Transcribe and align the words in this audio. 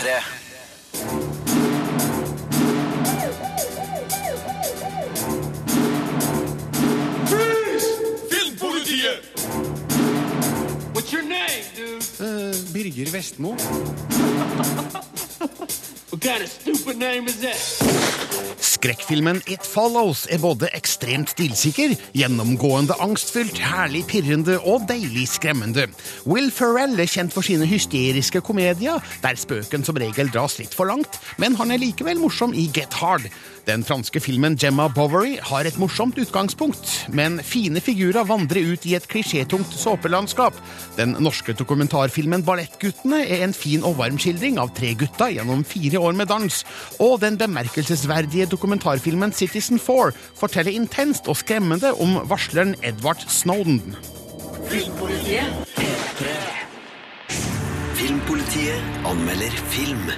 P3. 0.00 0.22
Filmpolitiet! 8.30 9.20
What's 10.94 11.12
your 11.12 11.22
name, 11.22 11.64
dude? 11.76 12.02
Birger 12.72 13.10
Vestmo. 13.10 13.56
Skrekkfilmen 18.60 19.38
It 19.46 19.62
Follows 19.62 20.24
er 20.32 20.40
både 20.42 20.66
ekstremt 20.74 21.30
stilsikker, 21.30 21.92
gjennomgående 22.18 22.96
angstfylt, 23.04 23.60
herlig 23.62 24.02
pirrende 24.10 24.56
og 24.58 24.88
deilig 24.88 25.28
skremmende. 25.36 25.86
Will 26.26 26.50
Ferrell 26.50 26.98
er 26.98 27.10
kjent 27.10 27.34
for 27.34 27.46
sine 27.46 27.68
hysteriske 27.70 28.42
komedier, 28.42 28.98
der 29.22 29.38
spøken 29.38 29.86
som 29.86 30.00
regel 30.02 30.32
dras 30.34 30.58
litt 30.58 30.74
for 30.74 30.90
langt, 30.90 31.20
men 31.38 31.54
han 31.60 31.70
er 31.70 31.78
likevel 31.78 32.18
morsom 32.18 32.56
i 32.58 32.66
Get 32.74 32.98
Hard. 32.98 33.30
Den 33.68 33.84
franske 33.86 34.18
filmen 34.24 34.56
Gemma 34.58 34.88
Bovary 34.90 35.36
har 35.46 35.68
et 35.68 35.78
morsomt 35.78 36.18
utgangspunkt, 36.18 36.90
men 37.14 37.38
fine 37.44 37.78
figurer 37.84 38.26
vandrer 38.26 38.72
ut 38.72 38.86
i 38.88 38.96
et 38.98 39.06
klisjétungt 39.06 39.76
såpelandskap. 39.78 40.56
Den 40.96 41.14
norske 41.22 41.54
dokumentarfilmen 41.54 42.42
Ballettguttene 42.46 43.22
er 43.28 43.44
en 43.44 43.54
fin 43.54 43.84
og 43.86 43.98
varm 44.00 44.18
skildring 44.18 44.58
av 44.58 44.72
tre 44.74 44.94
gutter 44.98 45.36
gjennom 45.36 45.62
fire 45.68 45.99
år 46.00 46.12
med 46.12 46.26
dans, 46.26 46.64
og 46.98 47.20
den 47.20 47.38
bemerkelsesverdige 47.38 48.46
dokumentarfilmen 48.46 49.32
Citizen 49.32 49.78
Four 49.78 50.12
forteller 50.34 50.72
intenst 50.72 51.28
og 51.28 51.36
skremmende 51.36 51.92
om 51.92 52.20
varsleren 52.28 52.74
Edward 52.82 53.24
Snowden. 53.28 53.96
Filmpolitiet 57.94 58.82
anmelder 59.06 59.50
film. 59.50 60.10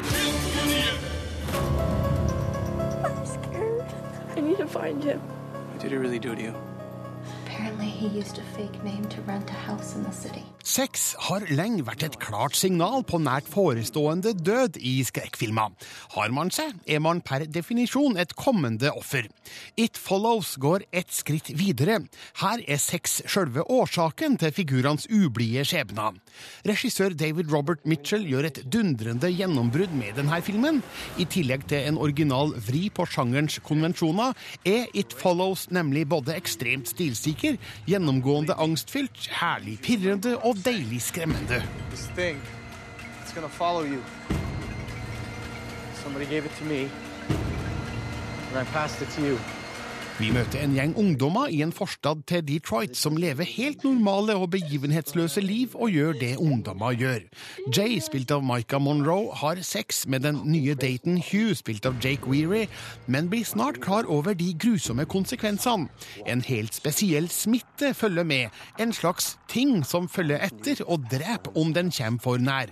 I 4.36 4.41
need 4.41 4.58
to 4.58 4.67
find 4.67 5.05
him. 5.05 5.20
Did 5.80 5.91
he 5.91 5.98
really 5.98 6.19
do 6.19 6.34
to 6.34 6.42
you? 6.42 6.55
Apparently, 7.46 7.86
he 7.86 8.08
used 8.08 8.39
a 8.39 8.42
fake 8.56 8.83
name 8.84 9.05
to 9.08 9.20
rent 9.22 9.50
a 9.50 9.55
house 9.55 9.96
in 9.96 10.05
the 10.05 10.12
city. 10.12 10.44
Sex 10.62 11.16
har 11.27 11.42
lenge 11.50 11.82
vært 11.82 12.05
et 12.06 12.16
klart 12.22 12.55
signal 12.55 13.02
på 13.02 13.18
nært 13.18 13.48
forestående 13.50 14.30
død 14.46 14.77
i 14.78 15.00
skrekkfilmer. 15.02 15.72
Har 16.14 16.30
man 16.30 16.52
seg, 16.55 16.77
er 16.86 17.00
man 17.02 17.18
per 17.27 17.42
definisjon 17.50 18.14
et 18.20 18.36
kommende 18.38 18.92
offer. 18.94 19.27
It 19.74 19.98
Follows 19.98 20.55
går 20.62 20.84
et 20.94 21.10
skritt 21.10 21.50
videre. 21.58 22.05
Her 22.38 22.62
er 22.62 22.78
sex 22.78 23.18
sjølve 23.27 23.64
årsaken 23.66 24.38
til 24.38 24.55
figurenes 24.55 25.08
ublide 25.10 25.64
skjebner. 25.66 26.14
Regissør 26.68 27.16
David 27.18 27.50
Robert 27.50 27.83
Mitchell 27.83 28.22
gjør 28.30 28.46
et 28.52 28.62
dundrende 28.62 29.33
gjennombrudd 29.34 29.90
med 29.98 30.14
denne 30.20 30.38
filmen. 30.46 30.78
I 31.18 31.27
tillegg 31.27 31.66
til 31.74 31.90
en 31.90 31.98
original 31.98 32.55
vri 32.68 32.84
på 32.94 33.08
sjangerens 33.10 33.58
konvensjoner, 33.66 34.38
er 34.62 34.86
It 34.94 35.10
Follows 35.18 35.66
nemlig 35.74 36.06
både 36.14 36.38
ekstremt 36.38 36.94
stilsikker, 36.94 37.58
gjennomgående 37.90 38.55
angstfylt, 38.62 39.27
herlig 39.42 39.80
pirrende 39.83 40.38
og 40.38 40.52
deilig 40.55 41.03
skremmende. 41.03 41.62
Somebody 46.03 46.27
gave 46.27 46.47
it 46.47 46.53
to 46.58 46.64
me, 46.64 46.91
and 48.50 48.58
I 48.58 48.64
passed 48.73 49.03
it 49.03 49.08
to 49.08 49.20
you. 49.23 49.39
Vi 50.20 50.28
møter 50.28 50.60
en 50.60 50.74
gjeng 50.77 50.91
ungdommer 51.00 51.48
i 51.48 51.62
en 51.64 51.70
forstad 51.72 52.27
til 52.28 52.42
Detroit 52.44 52.96
som 52.98 53.16
lever 53.16 53.48
helt 53.48 53.80
normale 53.86 54.34
og 54.36 54.50
begivenhetsløse 54.52 55.41
liv 55.41 55.72
og 55.72 55.94
gjør 55.94 56.18
det 56.20 56.34
ungdommer 56.36 56.92
gjør. 57.00 57.22
Jay, 57.72 57.96
spilt 58.05 58.34
av 58.34 58.44
Micah 58.44 58.83
Monroe, 58.83 59.33
har 59.40 59.62
sex 59.64 60.05
med 60.06 60.27
den 60.27 60.42
nye 60.44 60.77
daten 60.77 61.16
Hugh, 61.16 61.55
spilt 61.56 61.88
av 61.88 61.96
Jake 62.05 62.28
Weary, 62.28 62.66
men 63.06 63.30
blir 63.33 63.46
snart 63.48 63.80
klar 63.80 64.05
over 64.05 64.36
de 64.36 64.50
grusomme 64.52 65.08
konsekvensene. 65.08 65.89
En 66.28 66.45
helt 66.45 66.77
spesiell 66.77 67.30
smitte 67.33 67.95
følger 67.96 68.28
med, 68.28 68.52
en 68.78 68.92
slags 68.92 69.39
ting 69.48 69.80
som 69.86 70.11
følger 70.12 70.45
etter 70.45 70.84
og 70.84 71.08
dreper 71.08 71.56
om 71.56 71.72
den 71.72 71.89
kommer 71.89 72.20
for 72.20 72.36
nær. 72.36 72.68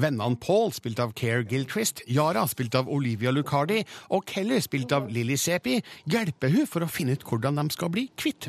Vennene 0.00 0.38
Paul, 0.40 0.72
spilt 0.72 1.00
av 1.02 1.12
Care 1.18 1.44
Gilchrist, 1.48 2.02
Yara, 2.08 2.46
spilt 2.48 2.74
av 2.78 2.88
Olivia 2.88 3.32
Lucardi, 3.34 3.82
og 4.10 4.24
Kelly, 4.30 4.60
spilt 4.64 4.92
av 4.96 5.10
Lily 5.12 5.36
Sepi, 5.36 5.80
hjelper 6.10 6.52
hun 6.54 6.68
for 6.68 6.86
å 6.86 6.90
finne 6.90 7.16
ut 7.16 7.26
hvordan 7.26 7.60
de 7.60 7.68
skal 7.74 7.92
bli 7.92 8.08
kvitt 8.16 8.48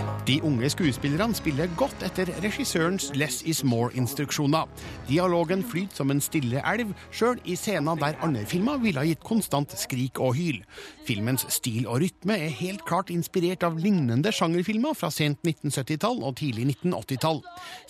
it. 0.00 0.04
De 0.26 0.40
unge 0.42 0.70
skuespillerne 0.74 1.36
spiller 1.38 1.70
godt 1.78 2.02
etter 2.02 2.32
regissørens 2.42 3.10
Less 3.14 3.42
is 3.46 3.62
more-instruksjoner. 3.64 4.66
Dialogen 5.08 5.62
flyter 5.62 6.00
som 6.00 6.10
en 6.10 6.20
stille 6.24 6.62
elv, 6.66 6.90
sjøl 7.14 7.38
i 7.44 7.54
scener 7.58 8.00
der 8.00 8.18
andre 8.24 8.44
filmer 8.48 8.80
ville 8.82 8.98
ha 9.02 9.06
gitt 9.06 9.22
konstant 9.22 9.76
skrik 9.78 10.18
og 10.20 10.34
hyl. 10.38 10.62
Filmens 11.02 11.44
stil 11.50 11.86
og 11.90 12.00
rytme 12.02 12.36
er 12.38 12.52
helt 12.54 12.84
klart 12.86 13.10
inspirert 13.10 13.64
av 13.66 13.78
lignende 13.80 14.30
sjangerfilmer 14.34 14.94
fra 14.94 15.10
sent 15.10 15.40
1970-tall 15.42 16.22
og 16.22 16.36
tidlig 16.38 16.68
1980-tall. 16.76 17.40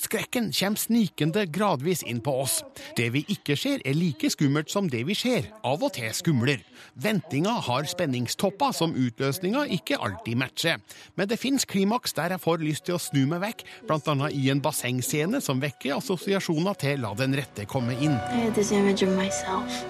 Skrekken 0.00 0.48
kommer 0.56 0.80
snikende 0.80 1.44
gradvis 1.52 2.04
inn 2.08 2.22
på 2.24 2.34
oss. 2.44 2.60
Det 2.96 3.10
vi 3.12 3.24
ikke 3.34 3.56
ser, 3.58 3.82
er 3.84 3.98
like 3.98 4.30
skummelt 4.32 4.72
som 4.72 4.88
det 4.92 5.04
vi 5.08 5.16
ser, 5.18 5.50
av 5.64 5.84
og 5.84 5.92
til 5.96 6.08
skumler. 6.16 6.64
Ventinga 6.94 7.58
har 7.68 7.88
spenningstopper 7.90 8.72
som 8.76 8.96
utløsninga 8.96 9.66
ikke 9.76 10.00
alltid 10.00 10.40
matcher. 10.40 10.80
Men 11.16 11.28
det 11.28 11.40
fins 11.42 11.68
klimaks 11.68 12.16
der 12.16 12.36
jeg 12.36 12.44
får 12.44 12.64
lyst 12.64 12.88
til 12.88 12.96
å 12.96 13.02
snu 13.02 13.26
meg 13.28 13.44
vekk, 13.44 13.66
bl.a. 13.90 14.32
i 14.32 14.48
en 14.52 14.64
bassengscene 14.64 15.42
som 15.44 15.60
vekker 15.62 15.98
assosiasjoner 15.98 16.80
til 16.80 17.04
La 17.04 17.12
den 17.18 17.36
rette 17.36 17.68
komme 17.68 17.96
inn. 17.98 18.16
I 18.32 18.46
had 18.46 18.54
this 18.54 18.72
image 18.72 19.02
of 19.02 19.12
myself 19.16 19.84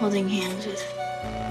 holding 0.00 0.28
hands 0.28 0.66
with 0.66 0.99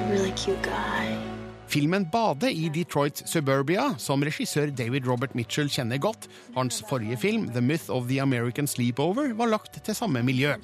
really 0.10 0.32
cute 0.32 0.62
guy. 0.64 1.40
Filmen 1.70 2.06
'Bade' 2.06 2.50
i 2.50 2.70
Detroit 2.74 3.22
suburbia, 3.30 3.92
som 4.02 4.24
regissør 4.26 4.72
David 4.74 5.06
Robert 5.06 5.36
Mitchell 5.38 5.70
kjenner 5.70 6.00
godt. 6.02 6.26
Hans 6.56 6.82
forrige 6.90 7.18
film, 7.22 7.46
The 7.54 7.62
Myth 7.62 7.92
of 7.94 8.08
the 8.10 8.18
American 8.22 8.68
Sleepover, 8.68 9.36
var 9.38 9.52
lagt 9.52 9.78
til 9.86 9.96
samme 9.96 10.24
miljø. 10.26 10.56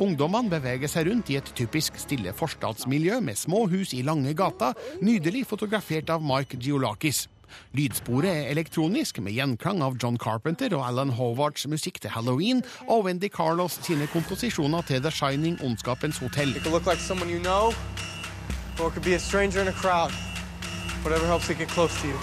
Ungdommene 0.00 0.48
beveger 0.48 0.88
seg 0.88 1.10
rundt 1.10 1.28
i 1.28 1.36
et 1.36 1.52
typisk 1.52 2.00
stille 2.00 2.32
forstadsmiljø 2.32 3.20
med 3.20 3.36
små 3.36 3.66
hus 3.68 3.92
i 3.92 4.00
lange 4.02 4.32
gater, 4.34 4.72
nydelig 5.04 5.44
fotografert 5.52 6.08
av 6.08 6.24
Mike 6.24 6.56
Giolakis. 6.56 7.26
Lydsporet 7.76 8.30
er 8.32 8.48
elektronisk, 8.54 9.20
med 9.20 9.36
gjenklang 9.36 9.84
av 9.84 10.00
John 10.00 10.16
Carpenter 10.16 10.72
og 10.78 10.86
Alan 10.88 11.12
Howards 11.20 11.68
musikk 11.68 12.00
til 12.00 12.16
Halloween, 12.16 12.64
og 12.88 13.04
Wendy 13.04 13.28
Carlos 13.28 13.76
sine 13.84 14.08
komposisjoner 14.16 14.82
til 14.88 15.04
The 15.04 15.12
Shining 15.12 15.60
Ondskapens 15.60 16.24
hotell. 16.24 16.56
It 16.56 18.13
or 18.80 18.88
it 18.88 18.92
could 18.92 19.04
be 19.04 19.14
a 19.14 19.18
stranger 19.18 19.60
in 19.60 19.68
a 19.68 19.72
crowd. 19.72 20.10
Whatever 21.02 21.26
helps 21.26 21.50
it 21.50 21.58
get 21.58 21.68
close 21.68 22.00
to 22.02 22.08
you. 22.08 22.18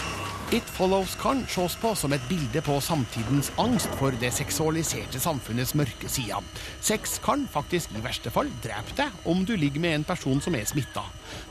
It 0.51 0.67
Follows 0.67 1.13
kan 1.15 1.45
ses 1.47 1.77
på 1.79 1.93
som 1.95 2.11
et 2.11 2.23
bilde 2.27 2.59
på 2.61 2.73
samtidens 2.83 3.53
angst 3.61 3.93
for 3.95 4.11
det 4.19 4.33
seksualiserte 4.35 5.19
samfunnets 5.23 5.71
mørke 5.79 6.09
side. 6.11 6.41
Sex 6.83 7.13
kan 7.23 7.45
faktisk 7.47 7.93
i 7.95 8.01
verste 8.03 8.33
fall 8.35 8.49
drepe 8.63 8.97
deg 8.97 9.29
om 9.31 9.45
du 9.47 9.53
ligger 9.55 9.79
med 9.79 9.95
en 9.95 10.03
person 10.03 10.41
som 10.43 10.57
er 10.59 10.67
smitta. 10.67 11.05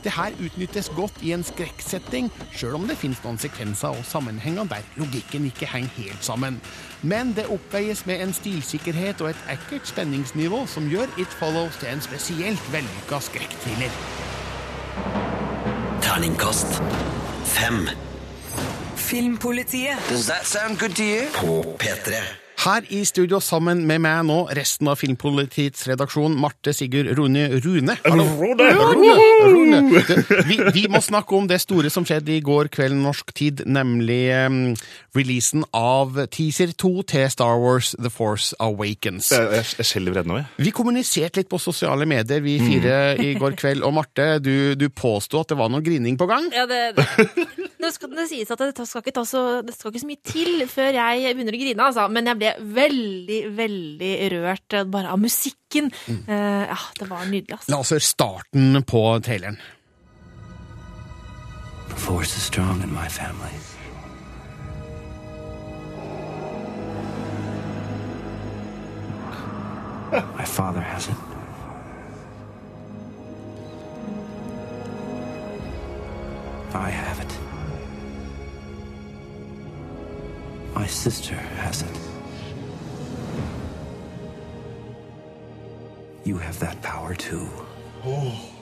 Det 0.05 0.12
her 0.12 0.37
utnyttes 0.37 0.93
godt 0.93 1.17
i 1.25 1.32
en 1.32 1.44
skrekksetting, 1.49 2.28
sjøl 2.53 2.77
om 2.77 2.84
det 2.91 2.99
finnes 3.00 3.22
noen 3.25 3.41
sekvenser 3.41 3.97
og 3.97 4.05
sammenhenger 4.05 4.69
der 4.69 4.84
logikken 5.00 5.49
ikke 5.49 5.71
henger 5.72 5.97
helt 5.97 6.28
sammen. 6.28 6.61
Men 7.00 7.32
det 7.32 7.49
oppveies 7.49 8.05
med 8.05 8.21
en 8.21 8.37
stilsikkerhet 8.37 9.25
og 9.25 9.32
et 9.32 9.49
ekkelt 9.56 9.88
spenningsnivå 9.88 10.67
som 10.69 10.93
gjør 10.93 11.09
It 11.17 11.41
Follows 11.41 11.81
til 11.81 11.94
en 11.94 12.05
spesielt 12.05 12.69
vellykka 12.77 13.25
skrekkthriller. 13.31 14.38
Terningkast 16.00 16.83
fem. 17.44 17.88
Filmpolitiet. 18.97 19.97
Does 20.09 20.27
that 20.27 20.44
sound 20.47 20.78
good 20.78 20.97
to 20.97 21.03
you? 21.03 21.27
På 21.33 21.62
P3. 21.78 22.50
Her 22.61 22.85
i 22.93 22.99
studio 23.09 23.39
sammen 23.41 23.87
med 23.89 24.03
meg 24.05 24.19
nå, 24.29 24.35
resten 24.53 24.91
av 24.93 24.99
Filmpolitiets 25.01 25.87
redaksjon, 25.89 26.35
Marte 26.37 26.75
Sigurd 26.77 27.09
Rune 27.17 27.47
Rune. 27.65 27.95
Hallo. 28.05 28.27
Rune! 28.37 28.67
Rune. 29.49 29.79
Du, 29.89 30.35
Vi, 30.45 30.59
vi 30.75 30.83
må 30.93 31.01
snakke 31.01 31.39
om 31.39 31.49
det 31.49 31.62
store 31.62 31.89
som 31.89 32.05
skjedde 32.05 32.35
i 32.35 32.43
går 32.45 32.69
kveld 32.75 32.99
norsk 33.01 33.33
tid, 33.33 33.62
nemlig 33.65 34.19
um, 34.45 34.59
releasen 35.17 35.65
av 35.73 36.19
teaser 36.35 36.75
2 36.77 36.91
til 37.09 37.25
Star 37.33 37.57
Wars 37.62 37.95
The 37.97 38.12
Force 38.12 38.53
Awakens. 38.61 39.33
Jeg, 39.33 39.65
jeg, 39.79 39.89
skjelver 39.89 40.21
ennå, 40.21 40.43
jeg. 40.43 40.51
Vi 40.67 40.75
kommuniserte 40.77 41.41
litt 41.41 41.49
på 41.49 41.62
sosiale 41.62 42.05
medier, 42.05 42.45
vi 42.45 42.59
fire 42.61 43.01
i 43.25 43.33
går 43.41 43.57
kveld. 43.57 43.87
Og 43.89 43.97
Marte, 43.97 44.35
du, 44.45 44.77
du 44.77 44.91
påsto 44.93 45.41
at 45.41 45.55
det 45.55 45.61
var 45.62 45.73
noe 45.73 45.81
grining 45.87 46.21
på 46.21 46.29
gang. 46.29 46.53
Ja, 46.53 46.69
det, 46.69 46.83
det. 47.01 47.09
Nå 47.81 47.89
skal 47.95 48.12
det 48.12 48.29
sies 48.29 48.53
at 48.53 48.61
det 48.61 48.85
skal, 48.85 49.01
ikke 49.01 49.17
ta 49.17 49.25
så, 49.25 49.47
det 49.65 49.73
skal 49.73 49.95
ikke 49.95 50.05
så 50.05 50.12
mye 50.12 50.25
til 50.29 50.65
før 50.69 50.93
jeg 51.01 51.33
begynner 51.33 51.57
å 51.57 51.65
grine, 51.65 51.87
altså. 51.89 52.05
Men 52.12 52.29
jeg 52.29 52.37
ble 52.37 52.50
veldig, 52.58 53.41
veldig 53.56 54.12
rørt 54.35 54.76
eh, 54.76 54.87
bare 54.88 55.14
av 55.14 55.20
musikken. 55.23 55.91
Mm. 56.06 56.23
ja, 56.29 56.79
det 56.99 57.06
var 57.06 57.26
nydelig, 57.31 57.55
altså. 57.55 57.70
La 57.70 57.79
oss 57.85 57.93
høre 57.94 58.05
starten 58.05 58.82
på 58.87 59.02
traileren. 59.25 59.61
The 61.91 61.97
force 61.97 62.37
is 62.37 62.43
strong 62.43 62.82
in 62.82 62.93
my 62.93 63.08
family. 63.08 63.55
My 70.12 70.44
father 70.44 70.81
has 70.81 71.08
it. 71.08 71.14
I 76.75 76.91
have 76.91 77.20
it. 77.20 77.38
My 80.75 80.87
sister 80.87 81.35
has 81.35 81.82
it. 81.82 82.10
You 86.25 86.38
have 86.38 86.58
that 86.61 86.82
power 86.82 87.14
too. 87.14 87.49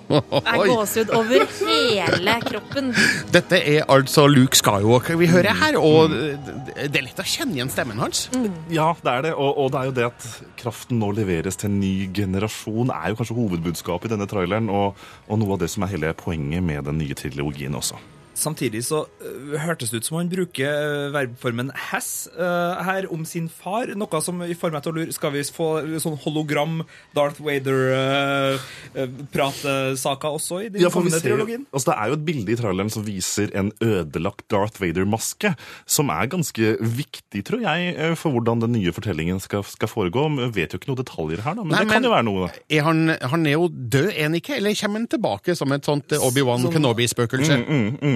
Det 0.08 0.40
er 0.46 0.62
gåsehud 0.64 1.10
over 1.12 1.42
hele 1.60 2.34
kroppen. 2.46 2.92
Dette 3.36 3.58
er 3.60 3.84
altså 3.92 4.24
Luke 4.30 4.56
Skywalker 4.56 5.18
vi 5.20 5.28
hører 5.28 5.56
her, 5.58 5.76
og 5.76 6.14
det 6.14 6.86
er 6.86 7.04
lett 7.04 7.20
å 7.20 7.26
kjenne 7.28 7.58
igjen 7.58 7.72
stemmen 7.72 8.00
hans. 8.00 8.26
Ja, 8.72 8.94
det 9.02 9.12
er 9.12 9.26
det. 9.28 9.34
Og, 9.36 9.50
og 9.60 9.72
det 9.74 9.80
er 9.80 9.90
jo 9.90 9.96
det 9.98 10.06
at 10.08 10.28
kraften 10.60 11.02
nå 11.02 11.10
leveres 11.18 11.60
til 11.60 11.68
en 11.68 11.80
ny 11.82 11.94
generasjon, 12.16 12.94
er 12.94 13.12
jo 13.12 13.20
kanskje 13.20 13.36
hovedbudskapet 13.36 14.08
i 14.08 14.14
denne 14.16 14.28
traileren, 14.30 14.70
og, 14.72 14.96
og 15.28 15.42
noe 15.42 15.58
av 15.58 15.64
det 15.64 15.68
som 15.74 15.84
er 15.84 15.92
hele 15.92 16.14
poenget 16.16 16.64
med 16.64 16.88
den 16.88 17.02
nye 17.02 17.18
trilogien 17.18 17.76
også. 17.76 18.00
Samtidig 18.38 18.84
så 18.86 19.00
øh, 19.20 19.56
hørtes 19.58 19.90
det 19.90 19.96
ut 20.00 20.04
som 20.06 20.16
han 20.20 20.28
bruker 20.30 20.70
øh, 20.70 21.12
verbformen 21.14 21.70
'has' 21.74 22.28
øh, 22.38 22.84
her 22.86 23.02
om 23.12 23.24
sin 23.26 23.48
far. 23.48 23.86
Noe 23.98 24.20
som 24.22 24.38
får 24.40 24.70
meg 24.72 24.82
til 24.84 24.92
å 24.92 24.96
lure 24.96 25.12
Skal 25.12 25.32
vi 25.34 25.42
få 25.42 25.98
sånn 25.98 26.16
hologram 26.22 26.82
Darth 27.16 27.40
Vader-pratesaker 27.42 30.28
også 30.38 30.58
i 30.64 30.68
den 30.72 30.80
Ja, 30.82 30.88
kommende 30.92 31.18
ser, 31.20 31.28
trilogien? 31.32 31.66
altså 31.72 31.86
det 31.90 31.96
er 31.98 32.06
jo 32.06 32.12
et 32.18 32.24
bilde 32.28 32.52
i 32.52 32.56
traileren 32.58 32.90
som 32.92 33.02
viser 33.06 33.48
en 33.58 33.72
ødelagt 33.82 34.44
Darth 34.50 34.80
Vader-maske, 34.80 35.54
som 35.86 36.08
er 36.14 36.26
ganske 36.30 36.76
viktig, 36.80 37.42
tror 37.48 37.60
jeg, 37.64 37.94
eh, 37.96 38.14
for 38.14 38.30
hvordan 38.34 38.60
den 38.62 38.72
nye 38.72 38.92
fortellingen 38.92 39.40
skal, 39.40 39.62
skal 39.64 39.88
foregå. 39.88 40.28
Vi 40.38 40.48
vet 40.62 40.72
jo 40.72 40.78
ikke 40.78 40.88
noen 40.92 41.02
detaljer 41.02 41.40
her, 41.44 41.54
da, 41.54 41.62
men 41.64 41.72
Nei, 41.74 41.84
det 41.84 41.88
kan 41.92 42.02
men- 42.02 42.10
jo 42.10 42.14
være 42.14 42.24
noe. 42.28 42.50
Er 42.70 42.82
han, 42.82 43.08
han 43.22 43.46
er 43.46 43.52
jo 43.58 43.68
død, 43.68 44.08
er 44.14 44.22
han 44.22 44.34
ikke? 44.34 44.56
Eller 44.56 44.74
kommer 44.74 44.98
han 45.00 45.08
tilbake 45.08 45.56
som 45.56 45.72
et 45.72 45.84
sånt 45.84 46.08
Obi-Wan 46.18 46.60
Sånn- 46.62 46.72
Kenobi-spøkelse? 46.74 47.58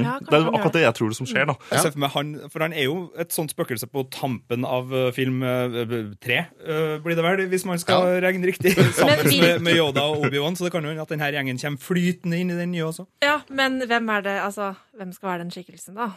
Ja, 0.02 0.11
Det 0.20 0.38
er 0.38 0.48
akkurat 0.50 0.76
det 0.76 0.84
jeg 0.84 0.96
tror 0.98 1.12
det 1.12 1.18
som 1.18 1.28
skjer, 1.28 1.46
da. 1.50 1.56
Ja. 1.72 1.82
for 1.84 2.02
meg 2.02 2.14
han, 2.16 2.32
for 2.52 2.64
han 2.64 2.74
er 2.76 2.88
jo 2.88 2.96
et 3.20 3.32
sånt 3.34 3.54
spøkelse 3.54 3.88
på 3.90 4.04
tampen 4.12 4.66
av 4.68 4.92
øh, 4.92 5.12
film 5.16 5.42
øh, 5.42 6.12
tre, 6.22 6.44
øh, 6.66 6.98
blir 7.04 7.18
det 7.18 7.24
vel, 7.26 7.46
hvis 7.52 7.64
man 7.68 7.80
skal 7.82 8.20
regne 8.24 8.46
riktig, 8.46 8.74
sammen 8.98 9.26
Men 9.26 9.40
med, 9.40 9.58
med 9.68 9.78
Yoda 9.78 10.08
og 10.08 10.26
Obi-Wan. 10.26 10.56
Så 10.56 10.64
det 10.64 10.72
kan 10.74 10.84
jo 10.84 10.92
hende 10.92 11.02
at 11.04 11.12
denne 11.12 11.30
gjengen 11.32 11.58
kommer 11.62 11.82
flytende 11.82 12.40
inn 12.40 12.52
i 12.52 12.58
den 12.58 12.72
nye 12.74 12.84
også. 12.90 13.06
Ja, 13.22 13.40
men 13.48 13.82
hvem 13.86 14.08
er 14.08 14.20
det, 14.20 14.36
altså, 14.42 14.74
hvem 14.98 15.12
skal 15.12 15.28
være 15.28 15.44
den 15.44 15.54
skikkelsen 15.54 15.98
da? 15.98 16.12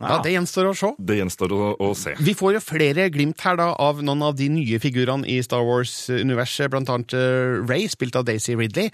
Ja, 0.00 0.18
det 0.24 0.32
gjenstår 0.32 0.70
å 0.70 0.74
se. 0.76 0.90
Det 0.98 1.18
gjenstår 1.18 1.52
å, 1.52 1.70
å 1.76 1.90
se. 1.98 2.14
Vi 2.24 2.32
får 2.36 2.54
jo 2.56 2.62
flere 2.64 3.08
glimt 3.12 3.40
her 3.44 3.58
da 3.60 3.70
av 3.80 4.00
noen 4.04 4.22
av 4.24 4.36
de 4.38 4.48
nye 4.52 4.78
figurene 4.80 5.28
i 5.28 5.38
Star 5.44 5.64
Wars-universet, 5.66 6.70
blant 6.72 6.88
annet 6.92 7.12
uh, 7.16 7.60
Ray, 7.68 7.84
spilt 7.92 8.16
av 8.16 8.24
Daisy 8.28 8.56
Ridley, 8.56 8.88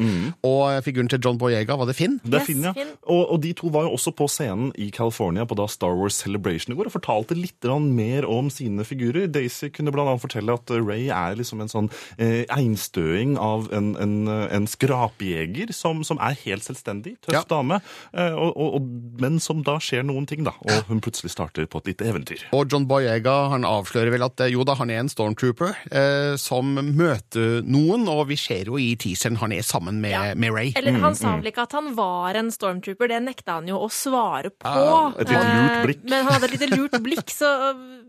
og 0.47 0.83
figuren 0.87 1.11
til 1.13 1.23
John 1.23 1.39
Boyega, 1.39 1.77
var 1.79 1.87
det 1.89 1.97
Finn? 1.99 2.19
Det 2.27 2.41
er 2.41 2.47
Finn, 2.49 2.65
ja. 2.67 2.75
Og, 3.07 3.23
og 3.37 3.41
de 3.45 3.53
to 3.57 3.71
var 3.75 3.87
jo 3.87 3.95
også 3.97 4.13
på 4.19 4.27
scenen 4.31 4.73
i 4.83 4.89
California 4.95 5.47
på 5.47 5.57
da 5.59 5.69
Star 5.71 5.95
Wars 5.97 6.19
Celebration 6.25 6.75
i 6.75 6.79
går 6.79 6.91
og 6.91 6.97
fortalte 6.99 7.39
litt 7.39 7.63
mer 7.87 8.27
om 8.31 8.51
sine 8.53 8.85
figurer. 8.87 9.27
Daisy 9.33 9.71
kunne 9.75 9.91
blant 9.95 10.11
annet 10.11 10.23
fortelle 10.23 10.55
at 10.55 10.71
eh, 10.71 10.83
Ray 10.83 11.09
er 11.11 11.37
liksom 11.39 11.63
en 11.63 11.71
sånn 11.71 11.89
eh, 12.19 12.45
einstøing 12.53 13.37
av 13.43 13.71
en, 13.75 13.95
en, 14.01 14.15
eh, 14.31 14.45
en 14.55 14.67
skrapjeger 14.71 15.73
som, 15.75 16.03
som 16.07 16.21
er 16.23 16.37
helt 16.45 16.67
selvstendig, 16.67 17.17
tøff 17.25 17.35
Ja. 17.37 17.43
dame, 17.51 17.81
eh, 18.13 18.33
og, 18.35 18.53
og, 18.57 18.79
og, 18.79 18.91
men 19.23 19.41
som 19.43 19.63
da 19.67 19.79
skjer 19.83 20.07
noen 20.07 20.27
ting, 20.29 20.45
da. 20.47 20.55
Og 20.67 20.91
hun 20.91 20.96
plutselig 21.05 21.31
starter 21.35 21.67
på 21.71 21.79
et 21.83 21.91
lite 21.93 22.07
eventyr. 22.11 22.45
Og 22.57 22.71
John 22.73 22.87
Boyega 22.89 23.35
han 23.53 23.65
avslører 23.69 24.11
vel 24.15 24.25
at 24.27 24.41
eh, 24.45 24.53
jo 24.55 24.65
da, 24.67 24.75
han 24.79 24.91
er 24.91 25.01
en 25.03 25.11
stormtrooper 25.13 25.75
eh, 25.91 26.37
som 26.41 26.75
møter 26.77 27.63
noen, 27.67 28.07
og 28.13 28.27
vi 28.31 28.37
ser 28.41 28.71
jo 28.71 28.79
i 28.81 28.95
teaseren 29.01 29.39
han 29.43 29.53
er 29.57 29.63
sammen 29.67 30.01
med, 30.03 30.11
Ja. 30.17 30.35
med 30.35 30.53
Ray. 30.55 30.73
Eller 30.77 30.99
han 31.03 31.15
sa 31.19 31.37
vel 31.37 31.51
ikke 31.53 31.67
at 31.67 31.73
han 31.77 31.93
var 31.97 32.35
en 32.41 32.51
stormtrooper, 32.55 33.09
det 33.13 33.23
nekta 33.27 33.59
han 33.61 33.69
jo 33.69 33.81
å 33.85 33.91
svare 33.93 34.51
på. 34.51 34.75
et 35.21 35.29
litt 35.29 35.39
lurt 35.39 35.77
Eh, 35.77 35.83
blikk. 35.87 36.03
Men 36.09 36.25
han 36.25 36.33
hadde 36.37 36.45
et 36.51 36.61
lite 36.61 36.77
lurt 36.77 36.97
blikk, 37.03 37.29
så 37.33 37.49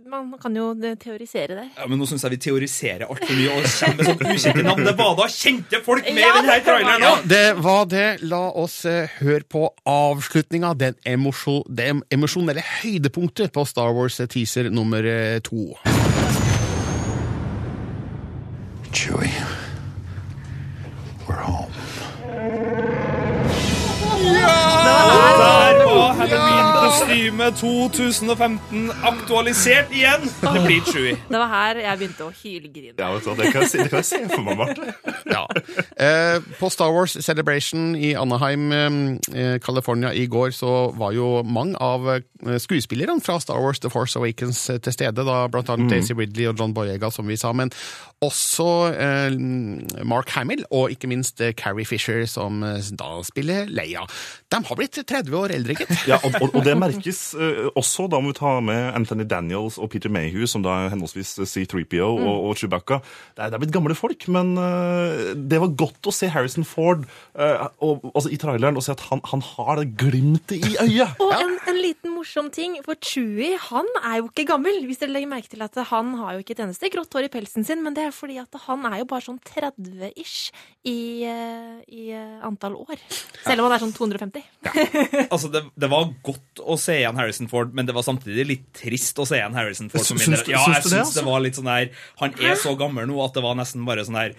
man 0.07 0.33
kan 0.39 0.55
jo 0.55 0.69
eh, 0.83 0.95
teorisere 0.95 1.55
der. 1.57 1.69
Ja, 1.77 1.87
men 1.87 1.99
Nå 1.99 2.05
syns 2.07 2.23
jeg 2.23 2.31
vi 2.35 2.37
teoriserer 2.47 3.07
altfor 3.09 3.33
mye 3.35 3.55
og 3.57 3.65
kommer 3.67 3.97
med 3.97 4.05
sånn 4.07 4.35
ukjente 4.35 4.63
navn. 4.63 4.85
Det 4.87 4.95
var 4.99 5.15
da 5.19 5.27
kjente 5.31 5.81
folk 5.83 6.05
med 6.07 6.21
Ja, 6.21 6.29
i 6.29 6.37
denne 6.37 6.53
det 6.53 6.63
traileren 6.67 7.01
Ja, 7.03 7.13
det 7.25 7.45
var 7.65 7.85
det. 7.91 8.05
La 8.23 8.43
oss 8.63 8.77
eh, 8.85 9.09
høre 9.19 9.43
på 9.49 9.65
avslutninga, 9.87 10.73
den 10.77 10.95
det 11.07 11.87
emosjonelle 12.13 12.63
høydepunktet 12.83 13.53
på 13.55 13.65
Star 13.65 13.93
Wars-teaser 13.95 14.69
nummer 14.73 15.05
eh, 15.07 15.39
to. 15.45 15.73
Chewie. 18.93 19.46
Halloween-kostyme 26.97 27.51
2015 27.51 28.91
aktualisert 29.03 29.91
igjen. 29.93 30.23
Det 30.41 30.61
blir 30.65 30.81
Chewie. 30.87 31.17
Det 31.29 31.39
var 31.39 31.49
her 31.51 31.81
jeg 31.83 31.99
begynte 31.99 32.25
å 32.25 32.31
hylgrine. 32.33 32.93
Ja, 32.97 33.09
vet 33.13 33.27
du, 33.27 33.33
det, 33.37 33.51
kan 33.53 33.65
jeg 33.65 33.71
si, 33.71 33.81
det 33.83 33.91
kan 33.91 34.01
jeg 34.01 34.09
si 34.09 34.21
for 34.31 34.45
meg, 34.45 34.57
Marte. 34.57 34.93
Ja. 35.27 35.43
Eh, 35.97 36.39
på 36.57 36.69
Star 36.73 36.93
Wars 36.95 37.17
Celebration 37.23 37.93
i 37.95 38.13
Anaheim, 38.17 38.71
eh, 38.73 39.57
California 39.63 40.13
i 40.13 40.25
går, 40.31 40.53
så 40.57 40.91
var 40.97 41.13
jo 41.13 41.43
mange 41.45 41.77
av 41.83 42.07
eh, 42.15 42.57
skuespillerne 42.61 43.21
fra 43.21 43.37
Star 43.43 43.61
Wars 43.61 43.81
The 43.83 43.91
Force 43.93 44.17
Awakens 44.17 44.63
eh, 44.73 44.81
til 44.81 44.95
stede, 44.95 45.25
da 45.27 45.43
blant 45.51 45.69
annet 45.73 45.93
Daisy 45.93 46.17
Ridley 46.17 46.49
og 46.49 46.57
John 46.57 46.73
Boyega, 46.77 47.11
som 47.13 47.29
vi 47.29 47.37
sa, 47.37 47.53
men 47.53 47.73
også 48.25 48.67
eh, 48.97 49.35
Mark 50.07 50.31
Hamill, 50.33 50.63
og 50.73 50.93
ikke 50.93 51.09
minst 51.11 51.41
eh, 51.43 51.53
Carrie 51.57 51.85
Fisher, 51.85 52.23
som 52.29 52.63
eh, 52.65 52.81
da 52.97 53.19
spiller 53.27 53.69
Leia. 53.69 54.07
De 54.49 54.61
har 54.65 54.79
blitt 54.79 54.97
30 54.97 55.37
år 55.37 55.53
eldre, 55.59 55.77
gitt. 55.77 55.93
Ja, 56.09 56.17
og, 56.23 56.33
og, 56.41 56.55
og 56.57 56.65
det 56.65 56.73
merkes 56.87 57.21
uh, 57.37 57.67
også, 57.77 58.07
da 58.11 58.21
må 58.23 58.33
vi 58.33 58.39
ta 58.39 58.57
med 58.63 58.91
Anthony 58.97 59.27
Daniels 59.29 59.77
og 59.81 59.91
Peter 59.93 60.11
Mayhew, 60.13 60.47
som 60.49 60.65
da 60.65 60.75
er 60.85 60.93
henholdsvis 60.93 61.35
C3PO 61.43 62.07
og, 62.07 62.35
og 62.49 62.57
Chewbacca. 62.59 63.01
Det 63.35 63.45
er, 63.45 63.51
det 63.51 63.59
er 63.59 63.63
blitt 63.63 63.75
gamle 63.75 63.97
folk, 63.97 64.27
men 64.33 64.55
uh, 64.59 65.33
det 65.37 65.61
var 65.63 65.75
godt 65.79 66.09
å 66.09 66.15
se 66.15 66.31
Harrison 66.33 66.67
Ford 66.67 67.05
uh, 67.37 67.67
og, 67.83 68.07
altså, 68.13 68.31
i 68.33 68.39
traileren 68.41 68.79
og 68.79 68.85
se 68.85 68.95
at 68.95 69.05
han, 69.09 69.23
han 69.31 69.43
har 69.53 69.81
det 69.81 69.91
glimtet 69.99 70.57
i 70.57 70.75
øyet. 70.85 71.17
Og 71.23 71.33
en, 71.35 71.57
en 71.69 71.81
liten 71.81 72.15
morsom 72.15 72.51
ting, 72.53 72.79
for 72.85 72.99
Chewie 73.03 73.57
han 73.69 73.87
er 74.03 74.21
jo 74.21 74.29
ikke 74.31 74.47
gammel. 74.51 74.79
Hvis 74.87 75.01
dere 75.01 75.13
legger 75.15 75.31
merke 75.31 75.51
til 75.51 75.63
at 75.65 75.75
Han 75.91 76.13
har 76.19 76.35
jo 76.35 76.43
ikke 76.43 76.55
et 76.55 76.63
eneste 76.65 76.89
grått 76.93 77.13
hår 77.13 77.27
i 77.27 77.31
pelsen 77.33 77.65
sin, 77.67 77.83
men 77.85 77.95
det 77.97 78.07
er 78.07 78.15
fordi 78.15 78.39
at 78.41 78.53
han 78.67 78.85
er 78.89 79.01
jo 79.01 79.09
bare 79.09 79.25
sånn 79.25 79.39
30-ish 79.45 80.51
i, 80.87 81.23
eh, 81.27 81.77
i 81.87 82.09
eh, 82.15 82.37
antall 82.47 82.77
år. 82.79 83.01
Selv 83.43 83.61
om 83.61 83.67
han 83.67 83.75
er 83.75 83.83
sånn 83.83 83.95
250. 83.95 84.45
ja. 84.67 85.25
Altså, 85.27 85.51
det, 85.53 85.63
det 85.75 85.89
var 85.91 86.09
godt 86.25 86.63
å 86.67 86.77
se 86.81 86.99
igjen 86.99 87.17
Harrison 87.19 87.49
Ford, 87.51 87.73
men 87.75 87.87
det 87.87 87.95
var 87.95 88.05
samtidig 88.05 88.45
litt 88.49 88.69
trist 88.75 89.17
å 89.19 89.25
se 89.27 89.39
igjen 89.39 89.57
Harrison 89.57 89.89
Ford. 89.93 90.05
Syns 90.05 90.45
ja, 90.49 90.61
jeg 90.61 90.83
syns 90.83 90.91
det, 90.91 91.01
altså? 91.01 91.19
det 91.19 91.25
var 91.27 91.43
litt 91.43 91.59
sånn 91.59 91.69
der 91.71 91.91
Han 92.21 92.37
er 92.43 92.59
så 92.59 92.75
gammel 92.79 93.07
nå 93.09 93.19
at 93.25 93.37
det 93.37 93.43
var 93.45 93.57
nesten 93.59 93.85
bare 93.87 94.05
sånn 94.07 94.19
der 94.19 94.37